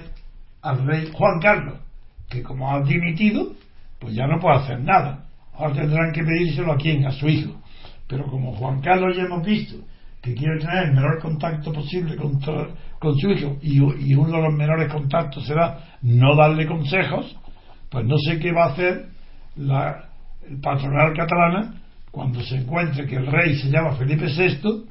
al 0.62 0.86
rey 0.86 1.10
Juan 1.12 1.40
Carlos, 1.40 1.78
que 2.28 2.42
como 2.42 2.70
ha 2.70 2.80
dimitido, 2.82 3.52
pues 3.98 4.14
ya 4.14 4.26
no 4.26 4.38
puede 4.38 4.56
hacer 4.56 4.80
nada. 4.80 5.24
Ahora 5.54 5.74
tendrán 5.74 6.12
que 6.12 6.22
pedírselo 6.22 6.72
a 6.72 6.76
quién, 6.76 7.06
a 7.06 7.12
su 7.12 7.28
hijo. 7.28 7.54
Pero 8.06 8.26
como 8.26 8.54
Juan 8.54 8.80
Carlos 8.80 9.16
ya 9.16 9.24
hemos 9.24 9.44
visto 9.44 9.76
que 10.22 10.34
quiere 10.34 10.58
tener 10.58 10.84
el 10.88 10.94
menor 10.94 11.20
contacto 11.20 11.72
posible 11.72 12.16
con, 12.16 12.40
con 12.98 13.18
su 13.18 13.30
hijo 13.30 13.56
y, 13.62 13.80
uno 13.80 14.36
de 14.36 14.42
los 14.42 14.54
menores 14.54 14.92
contactos 14.92 15.46
será 15.46 15.78
no 16.02 16.34
darle 16.34 16.66
consejos, 16.66 17.36
pues 17.88 18.04
no 18.04 18.16
sé 18.18 18.38
qué 18.38 18.52
va 18.52 18.64
a 18.64 18.72
hacer 18.72 19.06
la 19.56 20.08
patronal 20.60 21.14
catalana 21.14 21.74
cuando 22.10 22.42
se 22.42 22.56
encuentre 22.56 23.06
que 23.06 23.16
el 23.16 23.26
rey 23.26 23.56
se 23.56 23.70
llama 23.70 23.92
Felipe 23.92 24.26
VI 24.26 24.84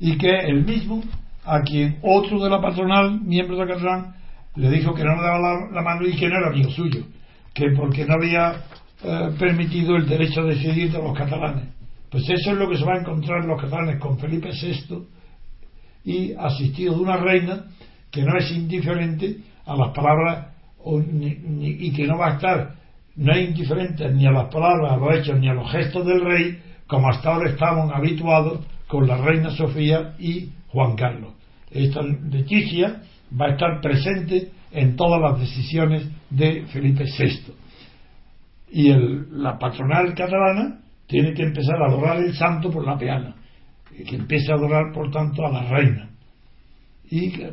y 0.00 0.16
que 0.16 0.30
el 0.30 0.64
mismo 0.64 1.02
a 1.48 1.62
quien 1.62 1.98
otro 2.02 2.38
de 2.42 2.50
la 2.50 2.60
patronal, 2.60 3.20
miembro 3.22 3.56
de 3.56 3.64
la 3.64 4.14
le 4.54 4.70
dijo 4.70 4.92
que 4.92 5.04
no 5.04 5.16
le 5.16 5.22
daba 5.22 5.68
la, 5.72 5.82
mano 5.82 6.06
y 6.06 6.16
que 6.16 6.28
no 6.28 6.36
era 6.36 6.48
amigo 6.48 6.70
suyo, 6.70 7.04
que 7.54 7.70
porque 7.70 8.04
no 8.04 8.14
había 8.14 8.64
eh, 9.02 9.30
permitido 9.38 9.96
el 9.96 10.06
derecho 10.06 10.42
a 10.42 10.44
decidir 10.44 10.92
de 10.92 10.98
los 10.98 11.16
catalanes. 11.16 11.64
Pues 12.10 12.28
eso 12.28 12.52
es 12.52 12.58
lo 12.58 12.68
que 12.68 12.76
se 12.76 12.84
va 12.84 12.94
a 12.94 13.00
encontrar 13.00 13.44
los 13.44 13.60
catalanes 13.60 13.98
con 13.98 14.18
Felipe 14.18 14.50
VI 14.50 15.06
y 16.04 16.34
asistido 16.34 16.94
de 16.94 17.00
una 17.00 17.16
reina 17.16 17.64
que 18.10 18.22
no 18.22 18.36
es 18.36 18.50
indiferente 18.50 19.38
a 19.64 19.76
las 19.76 19.94
palabras 19.94 20.48
y 21.60 21.92
que 21.92 22.06
no 22.06 22.18
va 22.18 22.28
a 22.28 22.34
estar, 22.34 22.74
no 23.16 23.32
es 23.32 23.48
indiferente 23.48 24.10
ni 24.10 24.26
a 24.26 24.32
las 24.32 24.52
palabras, 24.52 24.92
a 24.92 24.96
los 24.96 25.14
hechos, 25.14 25.38
ni 25.38 25.48
a 25.48 25.54
los 25.54 25.70
gestos 25.70 26.06
del 26.06 26.20
rey, 26.20 26.58
como 26.86 27.08
hasta 27.10 27.32
ahora 27.32 27.50
estaban 27.50 27.90
habituados 27.92 28.60
con 28.86 29.06
la 29.06 29.18
reina 29.18 29.50
Sofía 29.50 30.14
y 30.18 30.48
Juan 30.68 30.96
Carlos. 30.96 31.37
Esta 31.70 32.02
Leticia 32.02 33.02
va 33.38 33.46
a 33.46 33.50
estar 33.50 33.80
presente 33.80 34.50
en 34.72 34.96
todas 34.96 35.20
las 35.20 35.40
decisiones 35.40 36.08
de 36.30 36.66
Felipe 36.66 37.04
VI. 37.04 37.52
Y 38.70 38.92
la 39.32 39.58
patronal 39.58 40.14
catalana 40.14 40.80
tiene 41.06 41.32
que 41.32 41.42
empezar 41.42 41.76
a 41.82 41.86
adorar 41.86 42.18
el 42.18 42.34
santo 42.34 42.70
por 42.70 42.86
la 42.86 42.98
peana, 42.98 43.34
que 43.90 44.16
empiece 44.16 44.52
a 44.52 44.56
adorar, 44.56 44.92
por 44.92 45.10
tanto, 45.10 45.46
a 45.46 45.50
la 45.50 45.62
reina. 45.70 46.10
Y 47.10 47.30
que, 47.30 47.52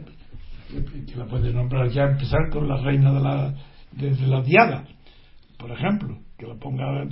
la 1.16 1.26
puede 1.26 1.54
nombrar 1.54 1.90
ya, 1.90 2.04
empezar 2.04 2.50
con 2.52 2.68
la 2.68 2.78
reina 2.78 3.14
de 3.14 3.22
la, 3.22 3.56
de, 3.94 4.28
la 4.28 4.42
diada, 4.42 4.84
por 5.58 5.72
ejemplo, 5.72 6.18
que 6.38 6.48
la 6.48 6.56
ponga 6.56 7.06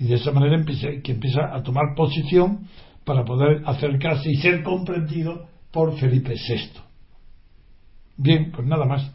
y 0.00 0.06
de 0.06 0.14
esa 0.14 0.32
manera 0.32 0.56
empiece, 0.56 1.02
que 1.02 1.12
empieza 1.12 1.54
a 1.54 1.62
tomar 1.62 1.94
posición 1.94 2.66
para 3.04 3.22
poder 3.22 3.62
acercarse 3.66 4.30
y 4.30 4.36
ser 4.36 4.62
comprendido 4.62 5.49
por 5.70 5.98
Felipe 5.98 6.34
VI. 6.34 6.70
Bien, 8.16 8.50
pues 8.52 8.66
nada 8.66 8.84
más. 8.84 9.10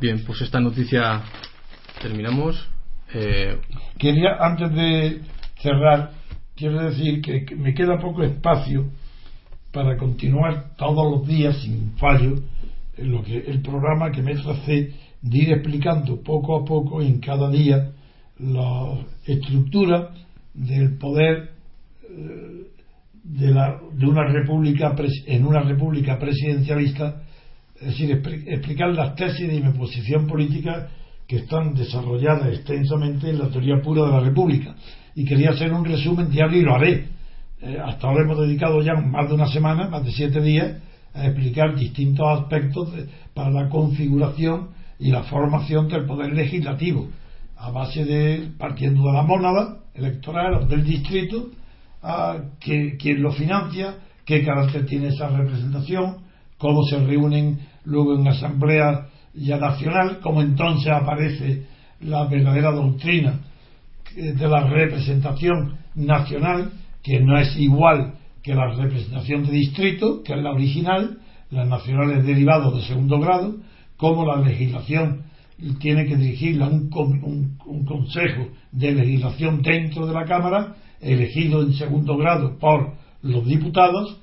Bien, 0.00 0.24
pues 0.24 0.40
esta 0.40 0.60
noticia 0.60 1.22
terminamos. 2.00 2.68
Eh, 3.14 3.58
Quería, 3.98 4.36
antes 4.40 4.72
de 4.74 5.20
cerrar, 5.60 6.12
quiero 6.56 6.82
decir 6.90 7.20
que, 7.22 7.54
me 7.56 7.74
queda 7.74 7.98
poco 7.98 8.22
espacio 8.22 8.86
para 9.72 9.96
continuar 9.96 10.76
todos 10.76 11.10
los 11.10 11.26
días 11.26 11.56
sin 11.62 11.92
fallo 11.96 12.34
en 12.96 13.10
lo 13.10 13.22
que 13.22 13.38
el 13.38 13.62
programa 13.62 14.10
que 14.10 14.22
me 14.22 14.32
hace 14.32 14.94
de 15.22 15.38
ir 15.38 15.52
explicando 15.52 16.20
poco 16.22 16.56
a 16.56 16.64
poco 16.64 17.00
en 17.00 17.20
cada 17.20 17.48
día 17.48 17.92
la 18.38 19.06
estructura 19.24 20.10
del 20.52 20.98
poder 20.98 21.52
eh, 22.08 22.61
de, 23.24 23.50
la, 23.50 23.78
de 23.92 24.06
una 24.06 24.24
república 24.26 24.94
en 25.26 25.46
una 25.46 25.60
república 25.60 26.18
presidencialista 26.18 27.22
es 27.82 27.88
decir 27.88 28.12
explicar 28.46 28.94
las 28.94 29.16
tesis 29.16 29.48
de 29.48 29.60
mi 29.60 29.72
posición 29.72 30.26
política 30.28 30.88
que 31.26 31.38
están 31.38 31.74
desarrolladas 31.74 32.48
extensamente 32.48 33.30
en 33.30 33.38
la 33.38 33.48
teoría 33.48 33.80
pura 33.82 34.04
de 34.04 34.10
la 34.12 34.20
República. 34.20 34.74
Y 35.16 35.24
quería 35.24 35.50
hacer 35.50 35.72
un 35.72 35.84
resumen 35.84 36.30
diario 36.30 36.60
y 36.60 36.62
lo 36.62 36.74
haré. 36.74 37.08
Eh, 37.60 37.78
hasta 37.84 38.06
ahora 38.06 38.22
hemos 38.22 38.38
dedicado 38.38 38.80
ya 38.82 38.94
más 38.94 39.28
de 39.28 39.34
una 39.34 39.46
semana, 39.48 39.88
más 39.88 40.04
de 40.04 40.12
siete 40.12 40.40
días, 40.40 40.76
a 41.12 41.26
explicar 41.26 41.74
distintos 41.74 42.26
aspectos 42.40 42.90
para 43.34 43.50
la 43.50 43.68
configuración 43.68 44.68
y 44.98 45.10
la 45.10 45.24
formación 45.24 45.88
del 45.88 46.06
poder 46.06 46.32
legislativo, 46.32 47.08
a 47.56 47.70
base 47.70 48.04
de, 48.04 48.50
partiendo 48.58 49.06
de 49.06 49.12
la 49.12 49.22
mónada 49.22 49.78
electoral 49.94 50.68
del 50.68 50.84
distrito, 50.84 51.50
a 52.02 52.38
que, 52.60 52.96
quién 52.96 53.22
lo 53.22 53.32
financia, 53.32 53.96
qué 54.24 54.44
carácter 54.44 54.86
tiene 54.86 55.08
esa 55.08 55.28
representación, 55.28 56.18
cómo 56.58 56.84
se 56.84 56.98
reúnen 57.04 57.60
luego 57.84 58.16
en 58.16 58.26
asamblea 58.26 59.06
ya 59.34 59.58
nacional, 59.58 60.20
como 60.20 60.42
entonces 60.42 60.92
aparece 60.92 61.66
la 62.00 62.26
verdadera 62.26 62.72
doctrina 62.72 63.40
de 64.14 64.48
la 64.48 64.68
representación 64.68 65.78
nacional, 65.94 66.72
que 67.02 67.20
no 67.20 67.38
es 67.38 67.56
igual 67.56 68.14
que 68.42 68.54
la 68.54 68.74
representación 68.74 69.44
de 69.44 69.52
distrito, 69.52 70.22
que 70.22 70.34
es 70.34 70.42
la 70.42 70.52
original, 70.52 71.18
la 71.50 71.64
nacional 71.64 72.10
es 72.18 72.26
derivado 72.26 72.72
de 72.72 72.82
segundo 72.82 73.18
grado, 73.20 73.56
como 73.96 74.26
la 74.26 74.42
legislación 74.42 75.22
tiene 75.78 76.06
que 76.06 76.16
dirigirla 76.16 76.68
un, 76.68 76.90
un 77.64 77.84
consejo 77.84 78.48
de 78.72 78.92
legislación 78.92 79.62
dentro 79.62 80.06
de 80.06 80.14
la 80.14 80.24
Cámara, 80.24 80.74
elegido 81.02 81.62
en 81.62 81.74
segundo 81.74 82.16
grado 82.16 82.58
por 82.58 82.94
los 83.22 83.44
diputados, 83.46 84.18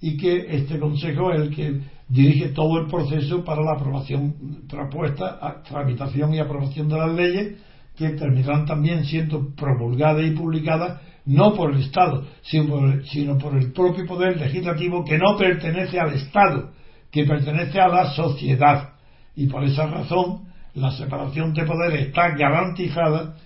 y 0.00 0.16
que 0.16 0.56
este 0.56 0.80
consejo 0.80 1.30
es 1.32 1.40
el 1.42 1.54
que 1.54 1.80
dirige 2.08 2.48
todo 2.48 2.80
el 2.80 2.88
proceso 2.88 3.44
para 3.44 3.62
la 3.62 3.74
aprobación 3.74 4.34
propuesta, 4.68 5.62
tramitación 5.68 6.34
y 6.34 6.40
aprobación 6.40 6.88
de 6.88 6.98
las 6.98 7.14
leyes 7.14 7.58
que 7.96 8.10
terminarán 8.10 8.66
también 8.66 9.04
siendo 9.04 9.54
promulgadas 9.54 10.24
y 10.26 10.30
publicadas 10.32 11.00
no 11.24 11.54
por 11.54 11.72
el 11.72 11.82
Estado, 11.82 12.24
sino 12.42 13.38
por, 13.38 13.56
el, 13.56 13.72
propio 13.72 14.06
poder 14.06 14.38
legislativo 14.38 15.04
que 15.04 15.18
no 15.18 15.36
pertenece 15.38 16.00
al 16.00 16.14
Estado, 16.14 16.70
que 17.12 17.24
pertenece 17.24 17.80
a 17.80 17.88
la 17.88 18.10
sociedad. 18.10 18.90
Y 19.36 19.46
por 19.46 19.62
esa 19.62 19.86
razón 19.86 20.48
la 20.74 20.90
separación 20.90 21.54
de 21.54 21.64
poderes 21.64 22.08
está 22.08 22.30
garantizada 22.30 23.36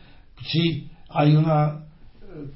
si 0.43 0.89
hay 1.11 1.37
una 1.37 1.86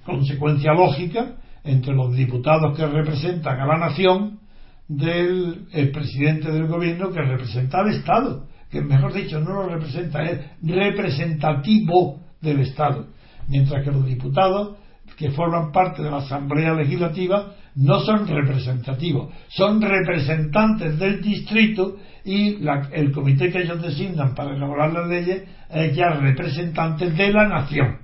consecuencia 0.05 0.73
lógica 0.73 1.37
entre 1.65 1.95
los 1.95 2.15
diputados 2.15 2.77
que 2.77 2.87
representan 2.87 3.61
a 3.61 3.67
la 3.67 3.79
nación 3.79 4.41
del 4.89 5.69
presidente 5.93 6.51
del 6.51 6.67
gobierno 6.67 7.11
que 7.11 7.23
representa 7.23 7.81
al 7.81 7.91
Estado, 7.91 8.47
que 8.71 8.81
mejor 8.81 9.13
dicho 9.13 9.41
no 9.41 9.55
lo 9.55 9.69
representa, 9.69 10.25
es 10.25 10.41
representativo 10.63 12.21
del 12.41 12.61
Estado, 12.61 13.07
mientras 13.49 13.85
que 13.85 13.93
los 13.93 14.07
diputados 14.07 14.77
que 15.17 15.31
forman 15.31 15.71
parte 15.71 16.03
de 16.03 16.11
la 16.11 16.19
Asamblea 16.19 16.73
Legislativa 16.75 17.53
no 17.77 18.01
son 18.01 18.27
representativos, 18.27 19.33
son 19.49 19.81
representantes 19.81 20.99
del 20.99 21.21
distrito 21.21 21.97
y 22.25 22.59
el 22.93 23.13
comité 23.13 23.51
que 23.51 23.63
ellos 23.63 23.81
designan 23.83 24.35
para 24.35 24.57
elaborar 24.57 24.93
las 24.93 25.09
leyes 25.09 25.43
es 25.71 25.95
ya 25.95 26.11
representantes 26.11 27.17
de 27.17 27.33
la 27.33 27.49
nación. 27.49 28.00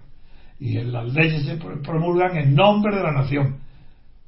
Y 0.58 0.80
las 0.82 1.12
leyes 1.12 1.44
se 1.44 1.56
promulgan 1.56 2.36
en 2.36 2.54
nombre 2.54 2.96
de 2.96 3.02
la 3.02 3.12
nación 3.12 3.66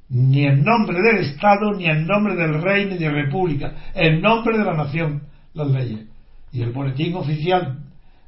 ni 0.09 0.43
en 0.45 0.63
nombre 0.63 1.01
del 1.01 1.17
Estado, 1.17 1.73
ni 1.73 1.85
en 1.85 2.07
nombre 2.07 2.35
del 2.35 2.61
rey, 2.61 2.85
ni 2.87 2.97
de 2.97 3.05
la 3.05 3.23
República, 3.23 3.75
en 3.93 4.21
nombre 4.21 4.57
de 4.57 4.65
la 4.65 4.73
nación, 4.73 5.23
las 5.53 5.69
leyes. 5.69 6.07
Y 6.51 6.63
el 6.63 6.71
boletín 6.71 7.15
oficial 7.15 7.79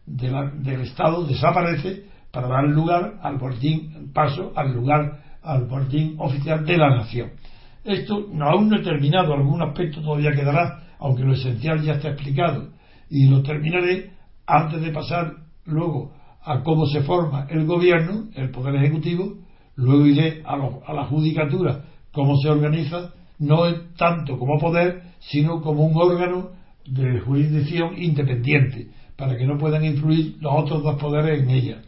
del 0.06 0.82
Estado 0.82 1.26
desaparece 1.26 2.06
para 2.32 2.47
dar 2.47 2.66
lugar 2.66 3.16
al 3.24 3.38
boletín, 3.38 4.12
paso 4.14 4.54
al 4.56 4.74
lugar, 4.74 5.24
al 5.41 5.66
boletín 5.66 6.16
oficial 6.20 6.64
de 6.66 6.78
la 6.78 6.95
nación. 6.95 7.32
Esto 7.84 8.28
aún 8.41 8.70
no 8.70 8.78
he 8.78 8.84
terminado, 8.84 9.34
algún 9.34 9.62
aspecto 9.64 10.02
todavía 10.02 10.32
quedará, 10.34 10.84
aunque 10.99 11.24
lo 11.24 11.34
esencial 11.34 11.82
ya 11.82 11.93
está 11.93 12.10
explicado. 12.10 12.70
Y 13.10 13.28
lo 13.28 13.41
terminaré 13.41 14.12
antes 14.45 14.82
de 14.82 14.91
pasar 14.91 15.34
luego 15.66 16.14
a 16.43 16.63
cómo 16.63 16.85
se 16.87 17.01
forma 17.01 17.47
el 17.49 17.65
gobierno, 17.65 18.29
el 18.35 18.49
poder 18.49 18.75
ejecutivo, 18.75 19.35
Luego 19.75 20.05
iré 20.05 20.43
a, 20.45 20.57
la 20.93 21.05
judicatura, 21.05 21.85
cómo 22.11 22.37
se 22.37 22.49
organiza, 22.49 23.13
no 23.39 23.63
tanto 23.97 24.37
como 24.37 24.59
poder, 24.59 25.01
sino 25.19 25.61
como 25.61 25.85
un 25.85 25.95
órgano 25.95 26.49
de 26.85 27.19
jurisdicción 27.21 28.01
independiente, 28.01 28.89
para 29.15 29.37
que 29.37 29.45
no 29.45 29.57
puedan 29.57 29.85
influir 29.85 30.37
los 30.39 30.53
otros 30.55 30.83
dos 30.83 30.99
poderes 30.99 31.41
en 31.41 31.49
ella. 31.49 31.81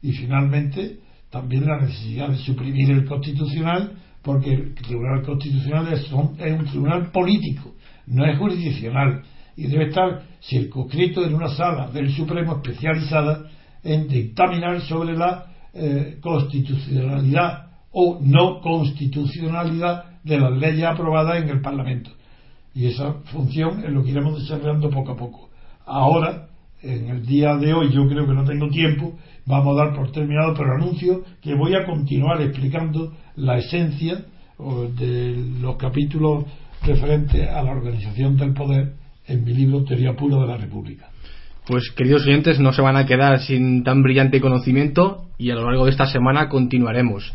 Y 0.00 0.12
finalmente, 0.12 1.00
también 1.30 1.66
la 1.66 1.80
necesidad 1.80 2.28
de 2.28 2.38
suprimir 2.38 2.90
el 2.90 3.04
constitucional, 3.04 3.92
porque 4.22 4.52
el 4.52 4.74
Tribunal 4.74 5.22
Constitucional 5.22 5.92
es 5.92 6.10
un, 6.12 6.36
es 6.38 6.58
un 6.58 6.66
tribunal 6.66 7.10
político, 7.10 7.74
no 8.06 8.24
es 8.24 8.38
jurisdiccional, 8.38 9.22
y 9.56 9.66
debe 9.66 9.88
estar 9.88 10.22
circunscrito 10.40 11.24
en 11.26 11.34
una 11.34 11.48
sala 11.48 11.90
del 11.90 12.10
Supremo 12.12 12.56
especializada 12.56 13.50
en 13.88 14.06
dictaminar 14.06 14.82
sobre 14.82 15.16
la 15.16 15.46
eh, 15.72 16.18
constitucionalidad 16.20 17.68
o 17.90 18.18
no 18.20 18.60
constitucionalidad 18.60 20.20
de 20.22 20.38
las 20.38 20.52
leyes 20.52 20.84
aprobadas 20.84 21.42
en 21.42 21.48
el 21.48 21.62
Parlamento. 21.62 22.10
Y 22.74 22.86
esa 22.86 23.14
función 23.32 23.82
es 23.84 23.90
lo 23.90 24.04
que 24.04 24.10
iremos 24.10 24.38
desarrollando 24.38 24.90
poco 24.90 25.12
a 25.12 25.16
poco. 25.16 25.48
Ahora, 25.86 26.48
en 26.82 27.08
el 27.08 27.24
día 27.24 27.56
de 27.56 27.72
hoy, 27.72 27.90
yo 27.90 28.06
creo 28.08 28.26
que 28.26 28.34
no 28.34 28.44
tengo 28.44 28.68
tiempo, 28.68 29.18
vamos 29.46 29.76
a 29.76 29.84
dar 29.84 29.96
por 29.96 30.12
terminado, 30.12 30.54
pero 30.54 30.74
anuncio 30.74 31.24
que 31.40 31.54
voy 31.54 31.74
a 31.74 31.86
continuar 31.86 32.42
explicando 32.42 33.14
la 33.36 33.56
esencia 33.56 34.26
de 34.98 35.44
los 35.60 35.76
capítulos 35.76 36.44
referentes 36.82 37.48
a 37.48 37.62
la 37.62 37.72
organización 37.72 38.36
del 38.36 38.52
poder 38.52 38.94
en 39.26 39.44
mi 39.44 39.54
libro 39.54 39.84
Teoría 39.84 40.14
Pura 40.14 40.36
de 40.36 40.46
la 40.46 40.56
República. 40.56 41.08
Pues 41.68 41.90
queridos 41.94 42.22
oyentes, 42.22 42.58
no 42.58 42.72
se 42.72 42.80
van 42.80 42.96
a 42.96 43.04
quedar 43.04 43.40
sin 43.40 43.84
tan 43.84 44.02
brillante 44.02 44.40
conocimiento 44.40 45.26
y 45.36 45.50
a 45.50 45.54
lo 45.54 45.66
largo 45.66 45.84
de 45.84 45.90
esta 45.90 46.06
semana 46.06 46.48
continuaremos. 46.48 47.30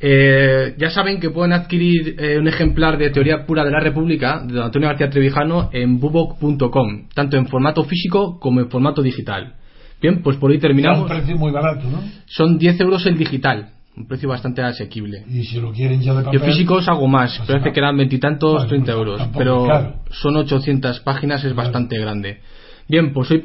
Eh, 0.00 0.74
ya 0.76 0.90
saben 0.90 1.20
que 1.20 1.30
pueden 1.30 1.52
adquirir 1.52 2.16
eh, 2.18 2.38
un 2.40 2.48
ejemplar 2.48 2.98
de 2.98 3.10
Teoría 3.10 3.46
Pura 3.46 3.64
de 3.64 3.70
la 3.70 3.78
República 3.78 4.42
de 4.44 4.60
Antonio 4.60 4.88
García 4.88 5.10
Trevijano 5.10 5.70
en 5.72 6.00
bubok.com, 6.00 7.04
tanto 7.14 7.36
en 7.36 7.46
formato 7.46 7.84
físico 7.84 8.40
como 8.40 8.58
en 8.58 8.68
formato 8.68 9.00
digital. 9.00 9.54
Bien, 10.02 10.22
pues 10.22 10.36
por 10.38 10.50
hoy 10.50 10.58
terminamos. 10.58 11.02
un 11.02 11.08
precio 11.08 11.36
muy 11.36 11.52
barato, 11.52 11.88
¿no? 11.88 12.02
Son 12.26 12.58
10 12.58 12.80
euros 12.80 13.06
el 13.06 13.16
digital, 13.16 13.74
un 13.96 14.08
precio 14.08 14.28
bastante 14.28 14.60
asequible. 14.60 15.22
Y 15.28 15.44
si 15.44 15.60
lo 15.60 15.70
quieren 15.70 16.00
ya 16.00 16.14
de 16.14 16.24
papel. 16.24 16.40
Yo 16.40 16.44
físicos 16.44 16.88
hago 16.88 17.06
más, 17.06 17.36
pues 17.36 17.48
parece 17.48 17.72
que 17.72 17.78
eran 17.78 17.96
veintitantos, 17.96 18.66
30 18.66 18.84
pues 18.84 18.98
euros, 18.98 19.28
pero 19.36 19.94
son 20.10 20.36
800 20.36 20.98
páginas, 21.00 21.44
es 21.44 21.54
bastante 21.54 21.96
grande. 21.96 22.40
Bien, 22.88 23.12
pues 23.12 23.30
hoy 23.30 23.42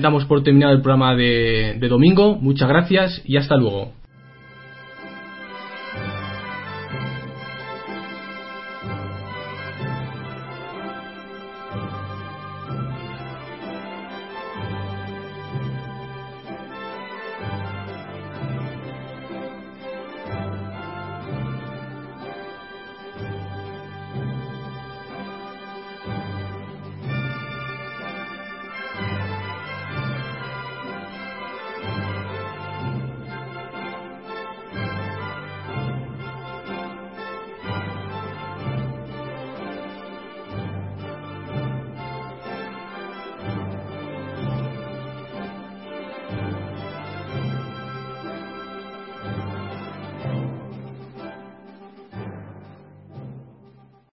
damos 0.00 0.26
por 0.26 0.44
terminado 0.44 0.72
el 0.72 0.80
programa 0.80 1.16
de, 1.16 1.76
domingo. 1.88 2.36
Muchas 2.36 2.68
gracias 2.68 3.20
y 3.24 3.36
hasta 3.36 3.56
luego. 3.56 3.92